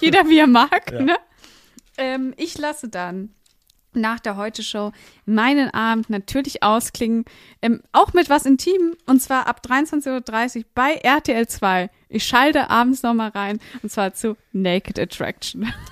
jeder 0.00 0.26
wie 0.28 0.38
er 0.38 0.46
mag, 0.46 0.90
Ja. 0.90 1.02
ne? 1.02 1.16
Ähm, 1.98 2.32
ich 2.38 2.56
lasse 2.58 2.88
dann 2.88 3.34
nach 3.96 4.20
der 4.20 4.36
Heute-Show 4.36 4.92
meinen 5.26 5.70
Abend 5.72 6.10
natürlich 6.10 6.62
ausklingen, 6.62 7.24
ähm, 7.62 7.82
auch 7.92 8.12
mit 8.12 8.30
was 8.30 8.46
Intim, 8.46 8.94
und 9.06 9.20
zwar 9.22 9.46
ab 9.46 9.60
23.30 9.66 10.56
Uhr 10.58 10.64
bei 10.74 10.92
RTL 10.94 11.46
2. 11.46 11.90
Ich 12.08 12.24
schalte 12.24 12.70
abends 12.70 13.02
nochmal 13.02 13.30
rein, 13.30 13.58
und 13.82 13.90
zwar 13.90 14.14
zu 14.14 14.36
Naked 14.52 14.98
Attraction. 14.98 15.72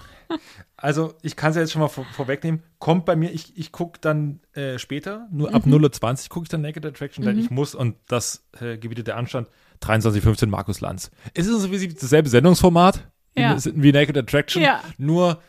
Also, 0.76 1.14
ich 1.22 1.36
kann 1.36 1.50
es 1.50 1.56
ja 1.56 1.62
jetzt 1.62 1.70
schon 1.72 1.80
mal 1.80 1.86
vor, 1.88 2.04
vorwegnehmen. 2.06 2.62
Kommt 2.80 3.04
bei 3.04 3.14
mir, 3.14 3.30
ich, 3.30 3.56
ich 3.56 3.70
gucke 3.70 4.00
dann 4.00 4.40
äh, 4.54 4.78
später, 4.80 5.28
nur 5.30 5.54
ab 5.54 5.62
0.20 5.64 6.24
Uhr 6.24 6.28
gucke 6.30 6.44
ich 6.44 6.48
dann 6.48 6.62
Naked 6.62 6.84
Attraction, 6.84 7.24
denn 7.24 7.38
ich 7.38 7.50
muss, 7.50 7.74
und 7.76 7.94
das 8.08 8.44
äh, 8.60 8.78
gebietet 8.78 9.06
der 9.06 9.16
Anstand, 9.16 9.48
23.15 9.82 10.48
Markus 10.48 10.80
Lanz. 10.80 11.12
Es 11.34 11.46
ist 11.46 11.60
so 11.60 11.70
wie 11.70 11.78
sie- 11.78 11.94
dasselbe 11.94 12.28
Sendungsformat 12.28 13.06
Ja. 13.36 13.56
wie, 13.64 13.80
wie 13.82 13.92
Naked 13.92 14.16
Attraction, 14.18 14.60
Ja. 14.62 14.80
nur 14.98 15.40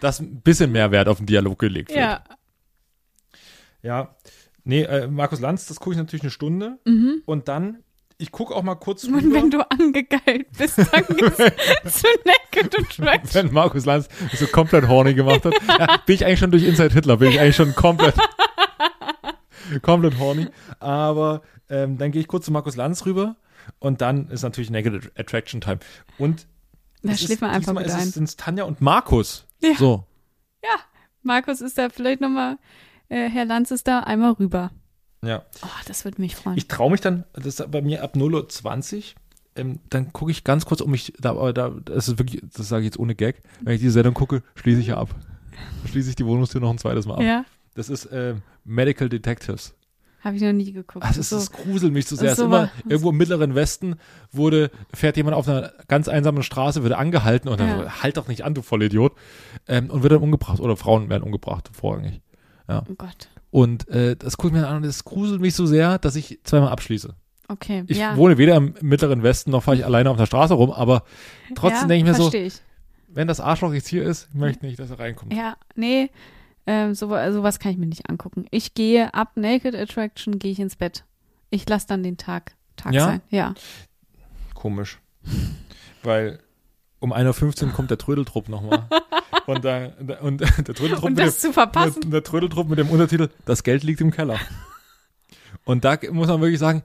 dass 0.00 0.20
ein 0.20 0.40
bisschen 0.40 0.72
mehr 0.72 0.90
Wert 0.90 1.08
auf 1.08 1.18
den 1.18 1.26
Dialog 1.26 1.58
gelegt 1.58 1.88
wird. 1.90 1.98
Ja, 1.98 2.24
Ja, 3.82 4.16
nee, 4.64 4.82
äh, 4.82 5.06
Markus 5.08 5.40
Lanz, 5.40 5.66
das 5.66 5.78
gucke 5.80 5.92
ich 5.92 5.98
natürlich 5.98 6.22
eine 6.22 6.30
Stunde 6.30 6.78
und 7.24 7.48
dann, 7.48 7.78
ich 8.18 8.32
gucke 8.32 8.54
auch 8.54 8.62
mal 8.62 8.74
kurz 8.76 9.04
und 9.04 9.14
rüber, 9.14 9.36
wenn 9.36 9.50
du 9.50 9.60
angegeilt 9.70 10.46
bist, 10.58 10.78
dann 10.78 11.04
geht's 11.16 11.36
zu 11.36 12.06
Naked 12.24 12.78
Attraction. 12.78 13.34
wenn 13.34 13.52
Markus 13.52 13.84
Lanz 13.84 14.08
so 14.34 14.46
komplett 14.46 14.88
horny 14.88 15.14
gemacht 15.14 15.44
hat, 15.44 15.54
ja, 15.68 15.98
bin 16.06 16.14
ich 16.14 16.24
eigentlich 16.24 16.38
schon 16.40 16.50
durch 16.50 16.64
Inside 16.64 16.94
Hitler, 16.94 17.18
bin 17.18 17.30
ich 17.30 17.38
eigentlich 17.40 17.56
schon 17.56 17.74
komplett, 17.74 18.14
komplett 19.82 20.18
horny. 20.18 20.48
Aber 20.80 21.42
ähm, 21.68 21.98
dann 21.98 22.10
gehe 22.12 22.20
ich 22.20 22.28
kurz 22.28 22.46
zu 22.46 22.52
Markus 22.52 22.76
Lanz 22.76 23.04
rüber 23.06 23.36
und 23.78 24.00
dann 24.00 24.28
ist 24.30 24.42
natürlich 24.42 24.70
Naked 24.70 25.12
Attraction 25.18 25.60
Time. 25.60 25.78
Und 26.18 26.46
Da 27.02 27.14
schläft 27.14 27.40
man 27.42 27.50
einfach 27.50 27.72
diesmal 27.72 27.82
mit 27.84 27.86
ist 27.86 27.94
ein. 27.94 28.08
es 28.08 28.14
sind's 28.14 28.36
Tanja 28.36 28.64
und 28.64 28.80
Markus. 28.80 29.45
Ja. 29.62 29.74
So. 29.76 30.04
Markus 31.26 31.60
ist 31.60 31.76
da 31.76 31.88
vielleicht 31.90 32.20
nochmal, 32.20 32.56
äh, 33.08 33.28
Herr 33.28 33.44
Lanz 33.44 33.70
ist 33.70 33.86
da 33.86 34.00
einmal 34.00 34.32
rüber. 34.32 34.70
Ja. 35.22 35.44
Oh, 35.62 35.68
das 35.86 36.04
würde 36.04 36.20
mich 36.20 36.36
freuen. 36.36 36.56
Ich 36.56 36.68
traue 36.68 36.90
mich 36.90 37.00
dann, 37.00 37.24
das 37.34 37.46
ist 37.46 37.70
bei 37.70 37.82
mir 37.82 38.02
ab 38.02 38.14
0.20 38.14 38.96
Uhr, 38.96 39.02
ähm, 39.56 39.80
dann 39.90 40.12
gucke 40.12 40.30
ich 40.30 40.44
ganz 40.44 40.66
kurz 40.66 40.80
um 40.80 40.90
mich, 40.90 41.12
da, 41.18 41.30
aber 41.30 41.52
da, 41.52 41.70
das 41.70 42.08
ist 42.08 42.18
wirklich, 42.18 42.42
das 42.56 42.68
sage 42.68 42.82
ich 42.82 42.86
jetzt 42.86 42.98
ohne 42.98 43.14
Gag, 43.14 43.42
wenn 43.60 43.74
ich 43.74 43.80
diese 43.80 43.92
Sendung 43.92 44.14
gucke, 44.14 44.42
schließe 44.54 44.80
ich 44.80 44.86
ja 44.88 44.98
ab. 44.98 45.14
Schließe 45.86 46.10
ich 46.10 46.16
die 46.16 46.26
Wohnungstür 46.26 46.60
noch 46.60 46.70
ein 46.70 46.78
zweites 46.78 47.06
Mal 47.06 47.14
ab. 47.14 47.22
ja, 47.22 47.44
Das 47.74 47.88
ist 47.88 48.08
ähm, 48.12 48.42
Medical 48.64 49.08
Detectives. 49.08 49.74
Habe 50.26 50.36
ich 50.36 50.42
noch 50.42 50.52
nie 50.52 50.72
geguckt. 50.72 51.04
Ah, 51.04 51.12
das, 51.16 51.30
so. 51.30 51.36
das 51.36 51.52
gruselt 51.52 51.92
mich 51.92 52.06
zu 52.06 52.16
sehr. 52.16 52.32
Es 52.32 52.36
so 52.36 52.42
ist 52.42 52.46
immer 52.48 52.70
irgendwo 52.88 53.10
im 53.10 53.16
mittleren 53.16 53.54
Westen 53.54 53.96
wurde, 54.32 54.70
fährt 54.92 55.16
jemand 55.16 55.36
auf 55.36 55.48
einer 55.48 55.72
ganz 55.88 56.08
einsamen 56.08 56.42
Straße, 56.42 56.82
wird 56.82 56.92
angehalten 56.94 57.48
und 57.48 57.60
dann 57.60 57.68
Ja. 57.68 57.82
so, 57.84 57.90
halt 58.02 58.16
doch 58.16 58.28
nicht 58.28 58.44
an, 58.44 58.54
du 58.54 58.62
Vollidiot. 58.62 59.12
Ähm, 59.68 59.88
und 59.88 60.02
wird 60.02 60.12
dann 60.12 60.22
umgebracht. 60.22 60.60
Oder 60.60 60.76
Frauen 60.76 61.08
werden 61.08 61.22
umgebracht, 61.22 61.70
vorrangig. 61.72 62.20
oh 62.68 62.82
Gott. 62.98 63.28
Und 63.50 63.88
äh, 63.88 64.16
das 64.16 64.36
gucke 64.36 64.54
ich 64.54 64.60
mir 64.60 64.68
an 64.68 64.78
und 64.78 64.84
das 64.86 65.04
gruselt 65.04 65.40
mich 65.40 65.54
so 65.54 65.64
sehr, 65.64 65.98
dass 65.98 66.16
ich 66.16 66.40
zweimal 66.42 66.70
abschließe. 66.70 67.14
Okay, 67.48 67.84
Ich 67.86 67.98
ja. 67.98 68.16
wohne 68.16 68.36
weder 68.38 68.56
im 68.56 68.74
mittleren 68.80 69.22
Westen 69.22 69.52
noch 69.52 69.62
fahre 69.62 69.76
ich 69.76 69.84
alleine 69.84 70.10
auf 70.10 70.16
der 70.16 70.26
Straße 70.26 70.54
rum, 70.54 70.72
aber 70.72 71.04
trotzdem 71.54 71.82
ja, 71.82 71.86
denke 71.94 72.10
ich 72.10 72.18
mir 72.18 72.22
so, 72.30 72.32
ich. 72.36 72.54
wenn 73.06 73.28
das 73.28 73.38
Arschloch 73.38 73.72
jetzt 73.72 73.86
hier 73.86 74.02
ist, 74.02 74.34
möchte 74.34 74.58
ich 74.58 74.70
nicht, 74.70 74.78
dass 74.80 74.90
er 74.90 74.98
reinkommt. 74.98 75.32
Ja, 75.32 75.56
nee, 75.76 76.10
ähm, 76.66 76.94
so, 76.94 77.08
sowas 77.08 77.58
kann 77.58 77.72
ich 77.72 77.78
mir 77.78 77.86
nicht 77.86 78.08
angucken. 78.10 78.46
Ich 78.50 78.74
gehe 78.74 79.12
ab 79.14 79.32
Naked 79.36 79.74
Attraction, 79.74 80.38
gehe 80.38 80.52
ich 80.52 80.58
ins 80.60 80.76
Bett. 80.76 81.04
Ich 81.50 81.68
lasse 81.68 81.86
dann 81.86 82.02
den 82.02 82.16
Tag, 82.16 82.54
Tag 82.76 82.92
Ja? 82.92 83.04
sein. 83.06 83.20
Ja. 83.30 83.54
Komisch. 84.54 84.98
Weil 86.02 86.40
um 86.98 87.12
1.15 87.12 87.66
Uhr 87.66 87.72
kommt 87.72 87.90
der 87.90 87.98
Trödeltrupp 87.98 88.48
nochmal. 88.48 88.88
und, 89.46 89.64
da, 89.64 89.88
da- 90.00 90.18
und 90.20 90.40
der 90.66 90.74
Trödeltrupp 90.74 91.04
Und 91.04 91.12
mit 91.12 91.18
dem, 91.20 91.26
das 91.26 91.40
zu 91.40 91.52
verpassen. 91.52 92.00
Der, 92.02 92.10
der 92.10 92.22
Trödeltrupp 92.24 92.68
mit 92.68 92.78
dem 92.78 92.90
Untertitel 92.90 93.28
Das 93.44 93.62
Geld 93.62 93.82
liegt 93.84 94.00
im 94.00 94.10
Keller. 94.10 94.38
Und 95.64 95.84
da 95.84 95.98
muss 96.10 96.28
man 96.28 96.40
wirklich 96.40 96.58
sagen, 96.58 96.82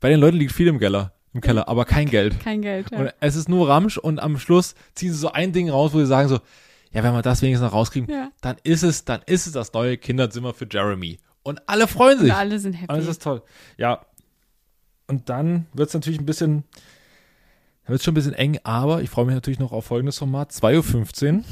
bei 0.00 0.08
den 0.08 0.20
Leuten 0.20 0.36
liegt 0.36 0.52
viel 0.52 0.66
im 0.68 0.78
Keller, 0.78 1.12
im 1.32 1.40
Keller, 1.40 1.68
aber 1.68 1.84
kein 1.84 2.08
Geld. 2.08 2.40
Kein 2.40 2.62
Geld. 2.62 2.90
Ja. 2.90 2.98
Und 2.98 3.14
es 3.20 3.36
ist 3.36 3.48
nur 3.48 3.68
Ramsch 3.68 3.98
und 3.98 4.20
am 4.20 4.38
Schluss 4.38 4.74
ziehen 4.94 5.12
sie 5.12 5.18
so 5.18 5.32
ein 5.32 5.52
Ding 5.52 5.70
raus, 5.70 5.92
wo 5.94 5.98
sie 5.98 6.06
sagen 6.06 6.28
so, 6.28 6.40
ja, 6.92 7.02
wenn 7.02 7.12
wir 7.14 7.22
das 7.22 7.42
wenigstens 7.42 7.66
noch 7.66 7.74
rauskriegen, 7.74 8.08
Ja. 8.10 8.30
dann 8.40 8.56
ist 8.64 8.82
es, 8.82 9.04
dann 9.04 9.20
ist 9.26 9.46
es 9.46 9.52
das 9.52 9.72
neue 9.72 9.96
Kinderzimmer 9.98 10.52
für 10.54 10.66
Jeremy. 10.70 11.18
Und 11.42 11.68
alle 11.68 11.88
freuen 11.88 12.18
sich. 12.18 12.30
Und 12.30 12.36
alle 12.36 12.58
sind 12.58 12.74
happy. 12.74 12.92
Alles 12.92 13.08
ist 13.08 13.22
toll. 13.22 13.42
Ja. 13.76 14.04
Und 15.08 15.28
dann 15.28 15.66
wird 15.72 15.88
es 15.88 15.94
natürlich 15.94 16.20
ein 16.20 16.26
bisschen, 16.26 16.64
wird 17.86 17.98
es 17.98 18.04
schon 18.04 18.12
ein 18.12 18.14
bisschen 18.14 18.34
eng, 18.34 18.58
aber 18.62 19.02
ich 19.02 19.10
freue 19.10 19.24
mich 19.26 19.34
natürlich 19.34 19.58
noch 19.58 19.72
auf 19.72 19.84
folgendes 19.86 20.18
Format. 20.18 20.52
2.15 20.52 21.38
Uhr 21.38 21.44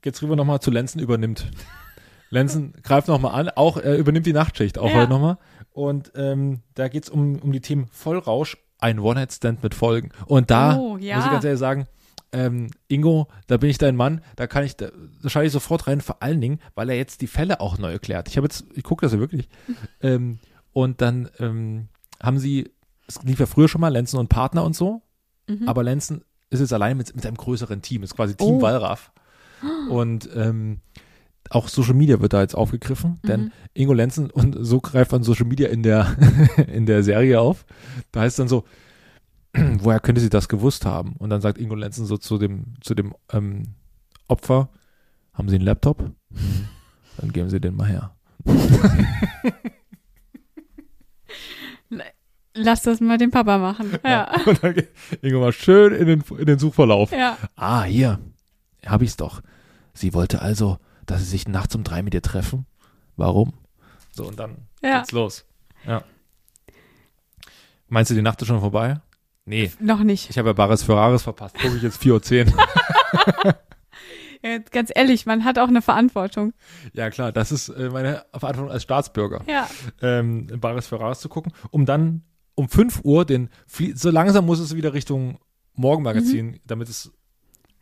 geht's 0.00 0.22
rüber 0.22 0.36
nochmal 0.36 0.60
zu 0.60 0.70
Lenzen 0.70 1.00
übernimmt. 1.00 1.50
Lenzen 2.30 2.72
greift 2.82 3.08
nochmal 3.08 3.34
an, 3.38 3.50
auch 3.50 3.76
er 3.76 3.96
übernimmt 3.98 4.24
die 4.26 4.32
Nachtschicht 4.32 4.78
auch 4.78 4.88
Ja. 4.88 4.94
heute 4.96 5.10
nochmal. 5.10 5.38
Und 5.72 6.12
ähm, 6.16 6.60
da 6.74 6.88
geht's 6.88 7.10
um, 7.10 7.36
um 7.40 7.52
die 7.52 7.60
Themen 7.60 7.86
Vollrausch, 7.88 8.56
ein 8.78 8.98
One-Night-Stand 8.98 9.62
mit 9.62 9.74
Folgen. 9.74 10.10
Und 10.26 10.50
da 10.50 10.76
Oh, 10.76 10.96
ja. 10.96 11.16
muss 11.16 11.24
ich 11.26 11.30
ganz 11.30 11.44
ehrlich 11.44 11.60
sagen, 11.60 11.86
ähm, 12.32 12.68
Ingo, 12.88 13.28
da 13.46 13.56
bin 13.58 13.68
ich 13.70 13.78
dein 13.78 13.94
Mann, 13.96 14.20
da 14.36 14.46
kann 14.46 14.64
ich, 14.64 14.76
da, 14.76 14.88
da 15.22 15.28
schalte 15.28 15.46
ich 15.48 15.52
sofort 15.52 15.86
rein, 15.86 16.00
vor 16.00 16.22
allen 16.22 16.40
Dingen, 16.40 16.58
weil 16.74 16.88
er 16.90 16.96
jetzt 16.96 17.20
die 17.20 17.26
Fälle 17.26 17.60
auch 17.60 17.78
neu 17.78 17.92
erklärt. 17.92 18.28
Ich 18.28 18.36
habe 18.36 18.46
jetzt, 18.46 18.64
ich 18.74 18.82
gucke 18.84 19.04
das 19.06 19.12
ja 19.12 19.18
wirklich. 19.18 19.48
ähm, 20.00 20.38
und 20.72 21.00
dann 21.02 21.28
ähm, 21.38 21.88
haben 22.22 22.38
sie, 22.38 22.70
es 23.06 23.22
lief 23.22 23.38
ja 23.40 23.46
früher 23.46 23.68
schon 23.68 23.80
mal 23.82 23.88
Lenzen 23.92 24.18
und 24.18 24.28
Partner 24.28 24.64
und 24.64 24.74
so, 24.76 25.02
Mhm. 25.48 25.68
aber 25.68 25.82
Lenzen 25.82 26.22
ist 26.50 26.60
jetzt 26.60 26.72
allein 26.72 26.96
mit, 26.96 27.14
mit 27.16 27.26
einem 27.26 27.36
größeren 27.36 27.82
Team, 27.82 28.02
ist 28.04 28.14
quasi 28.14 28.36
Team 28.36 28.56
Oh. 28.56 28.62
Wallraff. 28.62 29.10
Und 29.90 30.28
ähm, 30.36 30.80
auch 31.50 31.68
Social 31.68 31.94
Media 31.94 32.20
wird 32.20 32.32
da 32.32 32.40
jetzt 32.40 32.54
aufgegriffen, 32.54 33.18
denn 33.26 33.40
Mhm. 33.46 33.52
Ingo 33.74 33.92
Lenzen 33.92 34.30
und 34.30 34.56
so 34.60 34.80
greift 34.80 35.10
man 35.12 35.22
Social 35.24 35.46
Media 35.46 35.68
in 35.68 35.82
der 35.82 36.16
in 36.68 36.86
der 36.86 37.02
Serie 37.02 37.40
auf. 37.40 37.64
Da 38.12 38.20
heißt 38.20 38.38
dann 38.38 38.48
so, 38.48 38.64
woher 39.80 40.00
könnte 40.00 40.20
sie 40.20 40.30
das 40.30 40.48
gewusst 40.48 40.84
haben? 40.86 41.14
Und 41.18 41.30
dann 41.30 41.40
sagt 41.40 41.58
Ingo 41.58 41.74
Lenzen 41.74 42.06
so 42.06 42.16
zu 42.16 42.38
dem 42.38 42.74
zu 42.80 42.94
dem 42.94 43.14
ähm, 43.32 43.74
Opfer, 44.28 44.68
haben 45.34 45.48
Sie 45.48 45.56
einen 45.56 45.64
Laptop? 45.64 46.00
Mhm. 46.30 46.68
Dann 47.18 47.32
geben 47.32 47.50
Sie 47.50 47.60
den 47.60 47.76
mal 47.76 47.88
her. 47.88 48.14
Lass 52.54 52.82
das 52.82 53.00
mal 53.00 53.16
den 53.16 53.30
Papa 53.30 53.56
machen. 53.58 53.98
Ja. 54.04 54.30
Und 54.46 54.62
dann 54.62 54.74
geht 54.74 54.90
Ingo 55.22 55.40
mal 55.40 55.52
schön 55.52 55.94
in 55.94 56.06
den 56.06 56.22
in 56.38 56.44
den 56.46 56.58
Suchverlauf. 56.58 57.10
Ja. 57.10 57.38
Ah, 57.56 57.84
hier, 57.84 58.18
habe 58.84 59.04
ich's 59.04 59.16
doch. 59.16 59.40
Sie 59.94 60.12
wollte 60.12 60.42
also, 60.42 60.78
dass 61.06 61.20
sie 61.20 61.26
sich 61.28 61.48
nachts 61.48 61.74
um 61.74 61.82
drei 61.82 62.02
mit 62.02 62.12
ihr 62.14 62.20
treffen. 62.22 62.66
Warum? 63.16 63.54
So, 64.12 64.26
und 64.26 64.38
dann 64.38 64.56
Ja. 64.82 64.98
geht's 64.98 65.12
los. 65.12 65.46
Ja. 65.86 66.02
Meinst 67.88 68.10
du, 68.10 68.14
die 68.14 68.22
Nacht 68.22 68.40
ist 68.42 68.48
schon 68.48 68.60
vorbei? 68.60 69.00
Nee, 69.44 69.72
Noch 69.80 70.02
nicht. 70.04 70.30
ich 70.30 70.38
habe 70.38 70.50
ja 70.50 70.52
Bares 70.52 70.82
Ferraris 70.84 71.22
verpasst. 71.22 71.56
Gucke 71.58 71.76
ich 71.76 71.82
jetzt 71.82 72.00
4.10 72.02 72.52
Uhr. 72.54 73.54
Ganz 74.72 74.90
ehrlich, 74.94 75.24
man 75.26 75.44
hat 75.44 75.58
auch 75.58 75.68
eine 75.68 75.82
Verantwortung. 75.82 76.52
ja, 76.94 77.10
klar, 77.10 77.30
das 77.32 77.52
ist 77.52 77.68
äh, 77.68 77.90
meine 77.90 78.24
Verantwortung 78.36 78.70
als 78.72 78.82
Staatsbürger, 78.82 79.42
Ja. 79.46 79.68
ähm, 80.00 80.48
Bares 80.60 80.88
Ferraris 80.88 81.20
zu 81.20 81.28
gucken, 81.28 81.52
um 81.70 81.86
dann 81.86 82.22
um 82.56 82.68
5 82.68 83.00
Uhr 83.04 83.24
den, 83.24 83.50
Flie 83.66 83.94
so 83.96 84.10
langsam 84.10 84.44
muss 84.46 84.58
es 84.58 84.74
wieder 84.74 84.92
Richtung 84.94 85.38
Morgenmagazin, 85.74 86.60
damit 86.66 86.88
es 86.88 87.12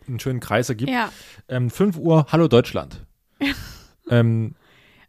einen 0.07 0.21
schönen 0.21 0.41
Kreis 0.41 0.69
ergibt. 0.69 0.91
Ja. 0.91 1.11
Ähm, 1.49 1.71
5 1.71 1.97
Uhr, 1.97 2.27
Hallo 2.31 2.47
Deutschland. 2.47 3.07
ähm, 4.11 4.55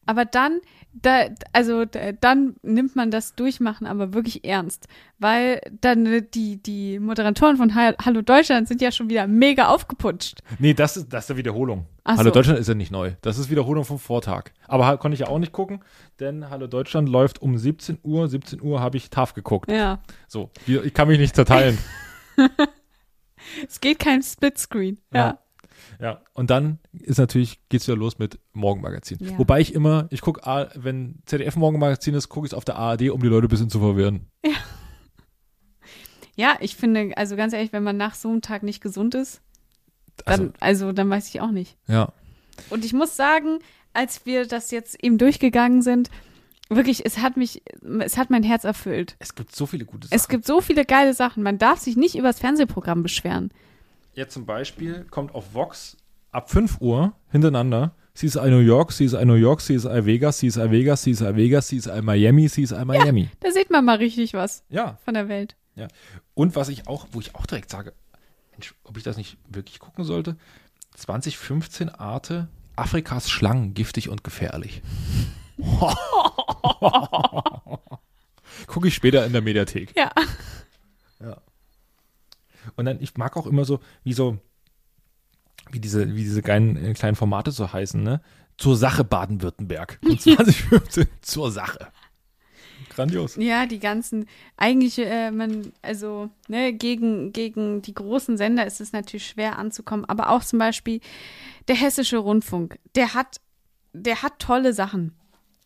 Aber 0.05 0.23
dann, 0.25 0.61
da, 0.93 1.25
also 1.53 1.85
da, 1.85 2.11
dann 2.11 2.55
nimmt 2.63 2.95
man 2.95 3.11
das 3.11 3.35
Durchmachen 3.35 3.87
aber 3.87 4.13
wirklich 4.13 4.43
ernst, 4.43 4.87
weil 5.19 5.61
dann 5.79 6.05
äh, 6.05 6.21
die, 6.21 6.61
die 6.61 6.99
Moderatoren 6.99 7.57
von 7.57 7.73
Ha- 7.75 7.95
Hallo 8.03 8.21
Deutschland 8.21 8.67
sind 8.67 8.81
ja 8.81 8.91
schon 8.91 9.09
wieder 9.09 9.25
mega 9.27 9.67
aufgeputscht. 9.67 10.39
Nee, 10.59 10.73
das 10.73 10.97
ist, 10.97 11.11
das 11.13 11.25
ist 11.25 11.31
eine 11.31 11.37
Wiederholung. 11.37 11.85
Ach 12.03 12.17
Hallo 12.17 12.29
so. 12.29 12.33
Deutschland 12.33 12.59
ist 12.59 12.67
ja 12.67 12.73
nicht 12.73 12.91
neu. 12.91 13.11
Das 13.21 13.37
ist 13.37 13.49
Wiederholung 13.49 13.85
vom 13.85 13.99
Vortag. 13.99 14.51
Aber 14.67 14.97
konnte 14.97 15.13
ich 15.13 15.21
ja 15.21 15.27
auch 15.27 15.39
nicht 15.39 15.51
gucken, 15.53 15.81
denn 16.19 16.49
Hallo 16.49 16.67
Deutschland 16.67 17.07
läuft 17.09 17.41
um 17.41 17.57
17 17.57 17.99
Uhr. 18.03 18.27
17 18.27 18.61
Uhr 18.61 18.79
habe 18.81 18.97
ich 18.97 19.09
TAF 19.09 19.33
geguckt. 19.33 19.71
Ja. 19.71 20.01
So, 20.27 20.49
ich 20.67 20.93
kann 20.93 21.07
mich 21.07 21.19
nicht 21.19 21.35
zerteilen. 21.35 21.77
Es 23.67 23.79
geht 23.81 23.99
kein 23.99 24.21
Splitscreen. 24.21 24.99
Ja. 25.13 25.19
Ja. 25.19 25.39
Ja, 25.99 26.21
und 26.33 26.49
dann 26.49 26.79
ist 26.93 27.17
natürlich, 27.17 27.59
geht's 27.69 27.87
wieder 27.87 27.97
los 27.97 28.17
mit 28.19 28.39
Morgenmagazin. 28.53 29.17
Ja. 29.21 29.37
Wobei 29.37 29.59
ich 29.61 29.73
immer, 29.73 30.07
ich 30.09 30.21
gucke, 30.21 30.41
wenn 30.75 31.21
ZDF 31.25 31.55
Morgenmagazin 31.55 32.13
ist, 32.13 32.29
gucke 32.29 32.45
ich 32.47 32.51
es 32.53 32.57
auf 32.57 32.65
der 32.65 32.75
ARD, 32.75 33.09
um 33.09 33.21
die 33.21 33.27
Leute 33.27 33.47
ein 33.47 33.49
bisschen 33.49 33.69
zu 33.69 33.79
verwirren. 33.79 34.27
Ja, 36.35 36.57
ich 36.59 36.75
finde, 36.75 37.11
also 37.17 37.35
ganz 37.35 37.53
ehrlich, 37.53 37.73
wenn 37.73 37.83
man 37.83 37.97
nach 37.97 38.15
so 38.15 38.29
einem 38.29 38.41
Tag 38.41 38.63
nicht 38.63 38.81
gesund 38.81 39.15
ist, 39.15 39.41
Also, 40.25 40.43
dann, 40.45 40.53
also 40.59 40.91
dann 40.91 41.09
weiß 41.09 41.27
ich 41.29 41.41
auch 41.41 41.51
nicht. 41.51 41.77
ja. 41.87 42.11
Und 42.69 42.85
ich 42.85 42.93
muss 42.93 43.15
sagen, 43.15 43.59
als 43.93 44.25
wir 44.25 44.45
das 44.45 44.69
jetzt 44.71 45.01
eben 45.03 45.17
durchgegangen 45.17 45.81
sind, 45.81 46.11
wirklich, 46.69 47.05
es 47.05 47.17
hat 47.19 47.37
mich, 47.37 47.63
es 48.01 48.17
hat 48.17 48.29
mein 48.29 48.43
Herz 48.43 48.65
erfüllt. 48.65 49.15
Es 49.19 49.33
gibt 49.35 49.55
so 49.55 49.65
viele 49.65 49.85
gute 49.85 50.07
Sachen. 50.07 50.15
Es 50.15 50.27
gibt 50.27 50.45
so 50.45 50.61
viele 50.61 50.85
geile 50.85 51.13
Sachen. 51.13 51.43
Man 51.43 51.57
darf 51.57 51.79
sich 51.79 51.95
nicht 51.97 52.15
über 52.15 52.27
das 52.27 52.39
Fernsehprogramm 52.39 53.01
beschweren. 53.03 53.51
Jetzt 54.13 54.33
zum 54.33 54.45
Beispiel 54.45 55.05
kommt 55.09 55.33
auf 55.35 55.53
Vox 55.53 55.97
ab 56.31 56.49
5 56.49 56.81
Uhr 56.81 57.13
hintereinander 57.29 57.95
CSI 58.13 58.49
New 58.49 58.59
York, 58.59 58.91
CSI 58.91 59.23
New 59.25 59.35
York, 59.35 59.61
CSI 59.61 60.05
Vegas, 60.05 60.39
CSI 60.39 60.69
Vegas, 60.71 61.01
CSI 61.03 61.35
Vegas, 61.35 61.67
CSI 61.67 62.01
Miami, 62.01 62.49
CSI 62.49 62.83
Miami. 62.85 63.29
Da 63.39 63.51
sieht 63.51 63.69
man 63.69 63.85
mal 63.85 63.97
richtig 63.97 64.33
was 64.33 64.63
Ja. 64.69 64.97
von 65.05 65.13
der 65.13 65.29
Welt. 65.29 65.55
ja. 65.75 65.87
Und 66.33 66.55
was 66.55 66.67
ich 66.69 66.87
auch, 66.87 67.07
wo 67.13 67.19
ich 67.21 67.35
auch 67.35 67.45
direkt 67.45 67.69
sage, 67.69 67.93
Mensch, 68.51 68.73
ob 68.83 68.97
ich 68.97 69.03
das 69.03 69.15
nicht 69.17 69.37
wirklich 69.49 69.79
gucken 69.79 70.03
sollte, 70.03 70.35
2015 70.95 71.87
Arte, 71.89 72.49
Afrikas 72.75 73.29
Schlangen, 73.29 73.73
giftig 73.73 74.09
und 74.09 74.23
gefährlich. 74.25 74.81
Gucke 78.67 78.87
ich 78.89 78.93
später 78.95 79.25
in 79.25 79.31
der 79.33 79.41
Mediathek. 79.41 79.95
Ja. 79.95 80.11
Und 82.75 82.85
dann, 82.85 83.01
ich 83.01 83.15
mag 83.17 83.37
auch 83.37 83.47
immer 83.47 83.65
so, 83.65 83.79
wie 84.03 84.13
so, 84.13 84.37
wie 85.71 85.79
diese, 85.79 86.15
wie 86.15 86.23
diese 86.23 86.41
geilen, 86.41 86.75
äh, 86.77 86.93
kleinen 86.93 87.15
Formate 87.15 87.51
so 87.51 87.71
heißen, 87.71 88.01
ne? 88.01 88.21
Zur 88.57 88.75
Sache 88.75 89.03
Baden-Württemberg. 89.03 89.99
Und 90.05 90.21
2015 90.21 91.07
zur 91.21 91.51
Sache. 91.51 91.91
Grandios. 92.89 93.35
Ja, 93.37 93.65
die 93.65 93.79
ganzen, 93.79 94.27
eigentlich, 94.57 94.97
äh, 94.99 95.31
man, 95.31 95.71
also, 95.81 96.29
ne, 96.47 96.73
gegen, 96.73 97.31
gegen 97.31 97.81
die 97.81 97.93
großen 97.93 98.37
Sender 98.37 98.65
ist 98.65 98.81
es 98.81 98.91
natürlich 98.91 99.27
schwer 99.27 99.57
anzukommen, 99.57 100.05
aber 100.05 100.29
auch 100.29 100.43
zum 100.43 100.59
Beispiel 100.59 100.99
der 101.67 101.75
Hessische 101.75 102.17
Rundfunk, 102.17 102.79
der 102.95 103.13
hat, 103.13 103.39
der 103.93 104.21
hat 104.21 104.39
tolle 104.39 104.73
Sachen. 104.73 105.15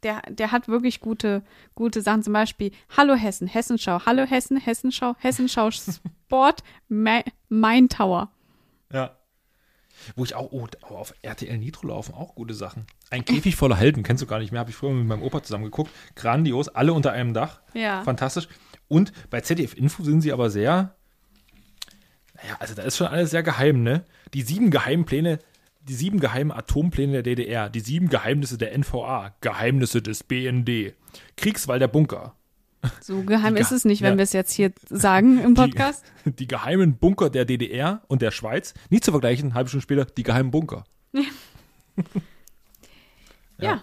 Der, 0.05 0.21
der 0.29 0.51
hat 0.51 0.67
wirklich 0.67 0.99
gute, 0.99 1.41
gute 1.73 2.01
Sachen. 2.03 2.21
Zum 2.21 2.33
Beispiel 2.33 2.71
Hallo 2.95 3.15
Hessen, 3.15 3.47
Hessenschau, 3.47 4.01
Hallo 4.05 4.23
Hessen, 4.23 4.57
Hessenschau, 4.57 5.15
Hessenschau 5.17 5.71
Sport, 5.71 6.63
Ma 6.87 7.21
Main 7.49 7.89
Tower. 7.89 8.31
Ja. 8.93 9.17
Wo 10.15 10.23
ich 10.23 10.35
auch, 10.35 10.51
oh, 10.51 10.67
oh, 10.87 10.95
auf 10.95 11.15
RTL 11.23 11.57
Nitro 11.57 11.87
laufen 11.87 12.13
auch 12.13 12.35
gute 12.35 12.53
Sachen. 12.53 12.85
Ein 13.09 13.25
Käfig 13.25 13.55
voller 13.55 13.77
Helden, 13.77 14.03
kennst 14.03 14.21
du 14.21 14.27
gar 14.27 14.37
nicht 14.37 14.51
mehr, 14.51 14.59
habe 14.59 14.69
ich 14.69 14.75
früher 14.75 14.91
mit 14.91 15.07
meinem 15.07 15.23
Opa 15.23 15.41
zusammen 15.41 15.63
geguckt. 15.63 15.89
Grandios, 16.13 16.67
alle 16.67 16.93
unter 16.93 17.11
einem 17.11 17.33
Dach. 17.33 17.61
Ja. 17.73 18.03
Fantastisch. 18.03 18.47
Und 18.87 19.11
bei 19.31 19.41
ZDF 19.41 19.73
Info 19.73 20.03
sind 20.03 20.21
sie 20.21 20.31
aber 20.31 20.51
sehr, 20.51 20.93
naja, 22.35 22.57
also 22.59 22.75
da 22.75 22.83
ist 22.83 22.97
schon 22.97 23.07
alles 23.07 23.31
sehr 23.31 23.41
geheim, 23.41 23.81
ne? 23.81 24.05
Die 24.35 24.43
sieben 24.43 24.69
geheimen 24.69 25.05
Pläne, 25.05 25.39
die 25.87 25.93
sieben 25.93 26.19
geheimen 26.19 26.51
Atompläne 26.51 27.13
der 27.13 27.23
DDR, 27.23 27.69
die 27.69 27.79
sieben 27.79 28.09
Geheimnisse 28.09 28.57
der 28.57 28.77
NVA, 28.77 29.35
Geheimnisse 29.41 30.01
des 30.01 30.23
BND, 30.23 30.93
Kriegswall 31.37 31.79
der 31.79 31.87
Bunker, 31.87 32.35
So 33.01 33.23
geheim 33.23 33.55
Die 33.55 33.61
ist 33.61 33.69
Ge- 33.69 33.77
es 33.77 33.85
nicht, 33.85 34.01
wenn 34.01 34.13
ja. 34.13 34.17
wir 34.17 34.23
es 34.23 34.33
jetzt 34.33 34.51
hier 34.51 34.71
sagen 34.89 35.39
im 35.43 35.53
Podcast. 35.55 36.03
Die, 36.25 36.31
die 36.35 36.47
geheimen 36.47 36.97
Bunker 36.97 37.29
der 37.29 37.45
DDR 37.45 38.01
und 38.07 38.21
der 38.21 38.31
Schweiz, 38.31 38.73
nicht 38.89 39.03
zu 39.03 39.11
vergleichen, 39.11 39.53
halbe 39.53 39.69
Stunde 39.69 39.83
später, 39.83 40.05
die 40.05 40.23
geheimen 40.23 40.51
Bunker. 40.51 40.83
Ja. 43.59 43.81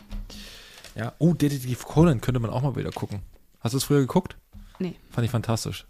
Ja, 0.94 1.14
oh, 1.18 1.32
Detektiv 1.34 1.84
Conan 1.84 2.20
könnte 2.20 2.38
man 2.40 2.50
auch 2.50 2.62
mal 2.62 2.76
wieder 2.76 2.90
gucken. 2.90 3.22
Hast 3.61 3.72
du 3.72 3.78
es 3.78 3.84
früher 3.84 4.00
geguckt? 4.00 4.36
Nee. 4.82 4.96
Fand 5.10 5.24
ich 5.24 5.30
fantastisch. 5.30 5.86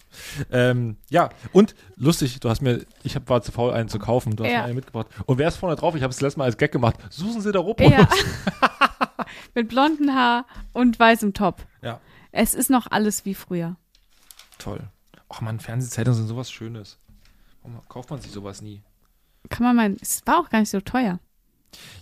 Ähm, 0.51 0.97
ja, 1.11 1.31
und 1.53 1.75
lustig, 1.97 2.39
du 2.41 2.49
hast 2.51 2.61
mir, 2.63 2.85
ich 3.03 3.17
hab, 3.17 3.29
war 3.29 3.43
zu 3.43 3.51
faul, 3.53 3.73
einen 3.73 3.89
zu 3.89 3.99
kaufen, 3.99 4.37
du 4.37 4.45
hast 4.45 4.51
Ja. 4.53 4.59
mir 4.59 4.65
einen 4.67 4.75
mitgebracht. 4.77 5.07
Und 5.27 5.39
wer 5.39 5.49
ist 5.49 5.57
vorne 5.57 5.77
drauf? 5.77 5.95
Ich 5.95 6.03
habe 6.03 6.11
es 6.13 6.21
letztes 6.21 6.37
Mal 6.37 6.45
als 6.45 6.57
Gag 6.59 6.71
gemacht. 6.73 6.97
Suchen 7.11 7.41
Sie 7.41 7.51
der 7.53 7.61
Rupp. 7.63 7.81
Ja. 7.81 8.09
Mit 9.55 9.69
blonden 9.69 10.15
Haar 10.15 10.47
und 10.73 10.99
weißem 10.99 11.33
Top. 11.35 11.65
ja, 11.83 12.01
Es 12.33 12.55
ist 12.55 12.71
noch 12.71 12.87
alles 12.91 13.25
wie 13.25 13.35
früher. 13.35 13.77
toll. 14.59 14.81
Ach 15.35 15.41
man, 15.41 15.61
Fernsehzeitungen 15.61 16.19
sind 16.19 16.27
sowas 16.29 16.51
Schönes. 16.51 16.99
Warum 17.63 17.81
kauft 17.89 18.11
man 18.11 18.21
sich 18.21 18.31
sowas 18.33 18.61
nie? 18.61 18.83
Kann 19.49 19.65
man 19.65 19.75
mal, 19.77 19.97
es 20.01 20.21
war 20.27 20.39
auch 20.39 20.51
gar 20.51 20.61
nicht 20.61 20.69
so 20.69 20.81
teuer. 20.83 21.21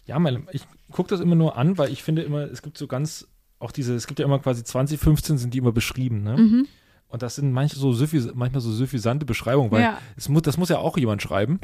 Ja, 0.04 0.18
mein, 0.18 0.48
ich 0.50 0.62
gucke 0.90 1.10
das 1.10 1.20
immer 1.20 1.36
nur 1.36 1.56
an, 1.56 1.78
weil 1.78 1.92
ich 1.92 2.02
finde 2.02 2.22
immer, 2.22 2.40
es 2.50 2.60
gibt 2.62 2.76
so 2.76 2.88
ganz, 2.88 3.28
auch 3.60 3.70
diese, 3.70 3.94
es 3.94 4.08
gibt 4.08 4.18
ja 4.18 4.24
immer 4.24 4.40
quasi 4.40 4.64
2015 4.64 5.38
sind 5.38 5.54
die 5.54 5.58
immer 5.58 5.70
beschrieben, 5.70 6.22
ne? 6.24 6.36
Mhm. 6.36 6.68
Und 7.10 7.22
das 7.22 7.34
sind 7.34 7.52
manche 7.52 7.76
so 7.76 7.94
manchmal 8.34 8.60
so 8.60 8.70
suffisante 8.72 9.26
Beschreibungen, 9.26 9.70
weil 9.70 9.82
Ja. 9.82 9.98
es 10.16 10.28
muss, 10.28 10.42
das 10.42 10.56
muss 10.56 10.68
ja 10.68 10.78
auch 10.78 10.96
jemand 10.96 11.20
schreiben. 11.22 11.58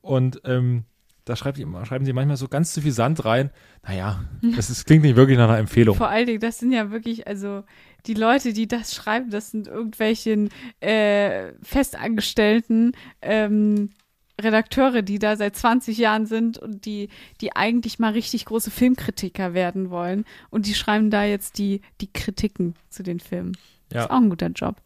Und 0.00 0.40
ähm, 0.44 0.84
da 1.24 1.36
schreibt, 1.36 1.58
schreiben 1.58 2.04
sie 2.04 2.12
manchmal 2.12 2.36
so 2.36 2.48
ganz 2.48 2.74
suffisant 2.74 3.24
rein. 3.24 3.50
Naja, 3.82 4.24
das 4.54 4.68
ist, 4.68 4.84
klingt 4.84 5.02
nicht 5.04 5.16
wirklich 5.16 5.38
nach 5.38 5.48
einer 5.48 5.58
Empfehlung. 5.58 5.96
Vor 5.96 6.08
allen 6.10 6.26
Dingen, 6.26 6.40
das 6.40 6.58
sind 6.58 6.70
ja 6.72 6.90
wirklich, 6.90 7.26
also 7.26 7.64
die 8.04 8.12
Leute, 8.12 8.52
die 8.52 8.68
das 8.68 8.94
schreiben, 8.94 9.30
das 9.30 9.50
sind 9.50 9.66
irgendwelchen 9.66 10.50
äh, 10.80 11.52
festangestellten 11.62 12.92
ähm, 13.22 13.90
Redakteure, 14.38 15.00
die 15.02 15.18
da 15.18 15.36
seit 15.36 15.56
20 15.56 15.96
Jahren 15.96 16.26
sind 16.26 16.58
und 16.58 16.84
die, 16.84 17.08
die 17.40 17.56
eigentlich 17.56 17.98
mal 17.98 18.12
richtig 18.12 18.44
große 18.44 18.70
Filmkritiker 18.70 19.54
werden 19.54 19.88
wollen. 19.90 20.24
Und 20.50 20.66
die 20.66 20.74
schreiben 20.74 21.08
da 21.10 21.24
jetzt 21.24 21.56
die, 21.58 21.80
die 22.02 22.12
Kritiken 22.12 22.74
zu 22.90 23.02
den 23.02 23.20
Filmen. 23.20 23.56
Ja. 23.94 24.02
Ist 24.04 24.10
auch 24.10 24.16
ein 24.16 24.28
guter 24.30 24.48
Job. 24.48 24.76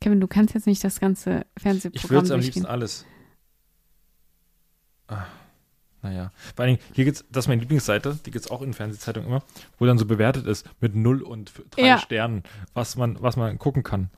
Kevin, 0.00 0.20
du 0.20 0.28
kannst 0.28 0.54
jetzt 0.54 0.66
nicht 0.66 0.82
das 0.84 1.00
ganze 1.00 1.44
Ich 1.56 1.62
Fernsehprogramm 1.62 2.10
würde 2.10 2.26
es 2.26 2.30
am 2.30 2.40
liebsten 2.40 2.66
alles. 2.66 3.04
Ah, 5.08 5.24
naja. 6.02 6.30
Vor 6.54 6.64
allen 6.64 6.76
Dingen, 6.76 6.88
hier 6.94 7.04
geht's, 7.04 7.24
das 7.32 7.44
ist 7.44 7.48
meine 7.48 7.60
Lieblingsseite, 7.62 8.18
die 8.24 8.30
gibt's 8.30 8.48
auch 8.50 8.62
in 8.62 8.72
Fernsehzeitungen 8.74 9.28
immer, 9.28 9.42
wo 9.78 9.86
dann 9.86 9.98
so 9.98 10.06
bewertet 10.06 10.46
ist 10.46 10.68
mit 10.80 10.94
0 10.94 11.22
und 11.22 11.50
f- 11.50 11.62
drei 11.70 11.82
Ja. 11.86 11.98
Sternen, 11.98 12.44
was 12.74 12.96
man, 12.96 13.20
was 13.20 13.36
man 13.36 13.58
gucken 13.58 13.82
kann. 13.82 14.10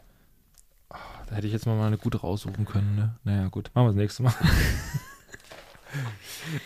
Ah, 0.91 0.99
Da 1.29 1.37
hätte 1.37 1.47
ich 1.47 1.53
jetzt 1.55 1.65
mal 1.67 1.81
eine 1.87 1.97
gute 1.97 2.19
raussuchen 2.19 2.67
können. 2.67 2.97
Ne? 2.97 3.15
Naja, 3.25 3.49
gut. 3.49 3.71
Machen 3.75 3.85
wir 3.87 3.89
das 3.91 3.97
nächste 3.97 4.23
Mal. 4.25 4.35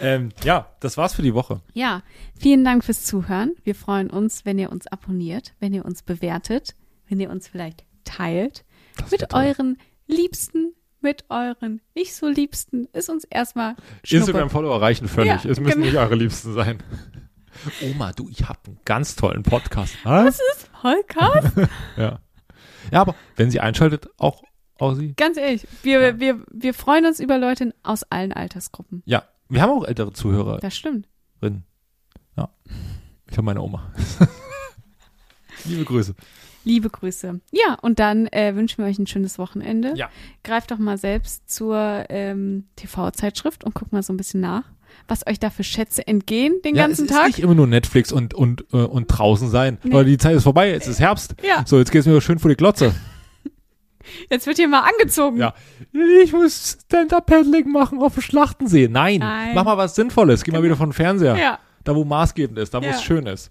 ähm, 0.00 0.30
ja, 0.42 0.68
das 0.80 0.96
war's 0.96 1.14
für 1.14 1.22
die 1.22 1.34
Woche. 1.34 1.60
Ja, 1.72 2.02
vielen 2.38 2.64
Dank 2.64 2.84
fürs 2.84 3.04
Zuhören. 3.04 3.52
Wir 3.64 3.74
freuen 3.74 4.10
uns, 4.10 4.44
wenn 4.44 4.58
ihr 4.58 4.70
uns 4.70 4.86
abonniert, 4.86 5.54
wenn 5.60 5.74
ihr 5.74 5.84
uns 5.84 6.02
bewertet, 6.02 6.74
wenn 7.08 7.20
ihr 7.20 7.30
uns 7.30 7.48
vielleicht 7.48 7.84
teilt. 8.04 8.64
Das 8.96 9.10
mit 9.10 9.34
euren 9.34 9.78
Liebsten, 10.06 10.74
mit 11.00 11.24
euren 11.28 11.80
nicht 11.94 12.14
so 12.14 12.28
Liebsten. 12.28 12.86
Ist 12.92 13.08
uns 13.08 13.24
erstmal. 13.24 13.76
Instagram-Follower 14.08 14.80
reichen 14.80 15.08
völlig. 15.08 15.44
Ja, 15.44 15.50
es 15.50 15.60
müssen 15.60 15.80
genau. 15.80 15.86
nicht 15.86 15.96
eure 15.96 16.14
Liebsten 16.14 16.54
sein. 16.54 16.82
Oma, 17.82 18.12
du, 18.12 18.28
ich 18.28 18.48
habe 18.48 18.58
einen 18.66 18.78
ganz 18.84 19.16
tollen 19.16 19.42
Podcast. 19.42 19.96
Was? 20.04 20.40
Podcast? 20.80 21.56
Ja. 21.96 22.18
ja, 22.90 23.00
aber 23.00 23.14
wenn 23.36 23.50
sie 23.50 23.60
einschaltet, 23.60 24.08
auch, 24.18 24.42
auch 24.78 24.94
sie. 24.94 25.14
Ganz 25.16 25.36
ehrlich, 25.36 25.66
wir, 25.82 26.00
Ja. 26.00 26.20
wir, 26.20 26.40
wir 26.50 26.74
freuen 26.74 27.06
uns 27.06 27.20
über 27.20 27.38
Leute 27.38 27.74
aus 27.82 28.02
allen 28.04 28.32
Altersgruppen. 28.32 29.02
Ja, 29.06 29.24
wir 29.48 29.62
haben 29.62 29.70
auch 29.70 29.84
ältere 29.84 30.12
Zuhörerinnen. 30.12 30.60
Das 30.60 30.76
stimmt. 30.76 31.08
Ja. 32.36 32.48
Ich 33.30 33.36
habe 33.36 33.42
meine 33.42 33.60
Oma. 33.60 33.92
Liebe 35.64 35.84
Grüße. 35.84 36.14
Liebe 36.64 36.88
Grüße. 36.88 37.40
Ja, 37.52 37.74
und 37.82 37.98
dann 37.98 38.26
äh, 38.28 38.54
wünschen 38.56 38.78
wir 38.82 38.86
euch 38.90 38.98
ein 38.98 39.06
schönes 39.06 39.38
Wochenende. 39.38 39.92
Ja. 39.96 40.08
Greift 40.42 40.70
doch 40.70 40.78
mal 40.78 40.96
selbst 40.96 41.50
zur 41.50 42.06
ähm, 42.08 42.64
TV-Zeitschrift 42.76 43.64
und 43.64 43.74
guckt 43.74 43.92
mal 43.92 44.02
so 44.02 44.12
ein 44.12 44.16
bisschen 44.16 44.40
nach, 44.40 44.64
was 45.06 45.26
euch 45.26 45.38
da 45.38 45.50
für 45.50 45.62
Schätze 45.64 46.06
entgehen 46.06 46.54
den 46.64 46.74
ja, 46.74 46.86
ganzen 46.86 47.04
es 47.04 47.10
ist 47.10 47.16
Tag. 47.16 47.26
nicht 47.26 47.40
immer 47.40 47.54
nur 47.54 47.66
Netflix 47.66 48.12
und, 48.12 48.32
und, 48.32 48.64
äh, 48.72 48.78
und 48.78 49.06
draußen 49.08 49.50
sein. 49.50 49.78
Nee. 49.82 49.90
Leute, 49.90 50.08
die 50.10 50.18
Zeit 50.18 50.36
ist 50.36 50.44
vorbei, 50.44 50.70
es 50.72 50.86
ist 50.88 51.00
Herbst. 51.00 51.34
Ja. 51.42 51.64
So, 51.66 51.78
jetzt 51.78 51.92
geht's 51.92 52.06
mir 52.06 52.18
schön 52.22 52.38
vor 52.38 52.48
die 52.48 52.56
Glotze. 52.56 52.94
Jetzt 54.30 54.46
wird 54.46 54.56
hier 54.58 54.68
mal 54.68 54.80
angezogen. 54.80 55.38
Ja. 55.38 55.54
Ich 56.22 56.32
muss 56.32 56.78
Stand-Up-Paddling 56.86 57.70
machen 57.70 58.00
auf 58.02 58.14
dem 58.14 58.22
Schlachtensee. 58.22 58.88
Nein, 58.88 59.20
Nein. 59.20 59.54
mach 59.54 59.64
mal 59.64 59.76
was 59.76 59.94
Sinnvolles. 59.94 60.44
Geh 60.44 60.50
mal 60.52 60.62
wieder 60.62 60.76
vor 60.76 60.86
den 60.86 60.92
Fernseher. 60.92 61.36
Ja. 61.36 61.58
Da, 61.84 61.94
wo 61.94 62.04
maßgebend 62.04 62.58
ist, 62.58 62.72
da, 62.74 62.80
wo 62.80 62.86
Ja. 62.86 62.92
es 62.92 63.02
schön 63.02 63.26
ist. 63.26 63.50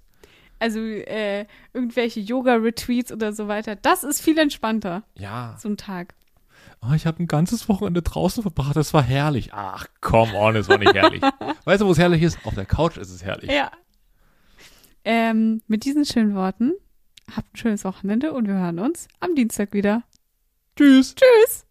Also 0.60 0.80
äh, 0.80 1.46
irgendwelche 1.74 2.20
Yoga-Retweets 2.22 3.12
oder 3.12 3.34
so 3.34 3.48
weiter. 3.48 3.76
Das 3.76 4.04
ist 4.04 4.22
viel 4.22 4.38
entspannter, 4.38 5.04
Ja. 5.16 5.56
so 5.60 5.68
ein 5.70 5.78
Tag. 5.78 6.14
Oh, 6.82 6.94
ich 6.96 7.06
habe 7.06 7.22
ein 7.24 7.28
ganzes 7.28 7.70
Wochenende 7.70 8.02
draußen 8.02 8.42
verbracht, 8.44 8.76
das 8.76 8.94
war 8.94 9.04
herrlich. 9.04 9.54
Ach, 9.54 9.86
come 10.02 10.34
on, 10.36 10.56
es 10.56 10.68
war 10.70 10.78
nicht 10.78 10.94
herrlich. 10.94 11.22
weißt 11.66 11.82
du, 11.82 11.86
wo 11.88 11.92
es 11.92 11.98
herrlich 11.98 12.22
ist? 12.22 12.38
Auf 12.46 12.56
der 12.56 12.66
Couch 12.66 12.98
ist 12.98 13.10
es 13.10 13.24
herrlich. 13.24 13.50
Ja. 13.52 13.72
Ähm, 15.06 15.62
mit 15.68 15.86
diesen 15.86 16.06
schönen 16.06 16.36
Worten, 16.36 16.74
habt 17.36 17.54
ein 17.54 17.58
schönes 17.58 17.84
Wochenende 17.84 18.34
und 18.34 18.48
wir 18.48 18.56
hören 18.56 18.80
uns 18.80 19.08
am 19.20 19.36
Dienstag 19.36 19.74
wieder. 19.74 20.04
Tschüss. 20.76 21.16
Tschüss. 21.16 21.63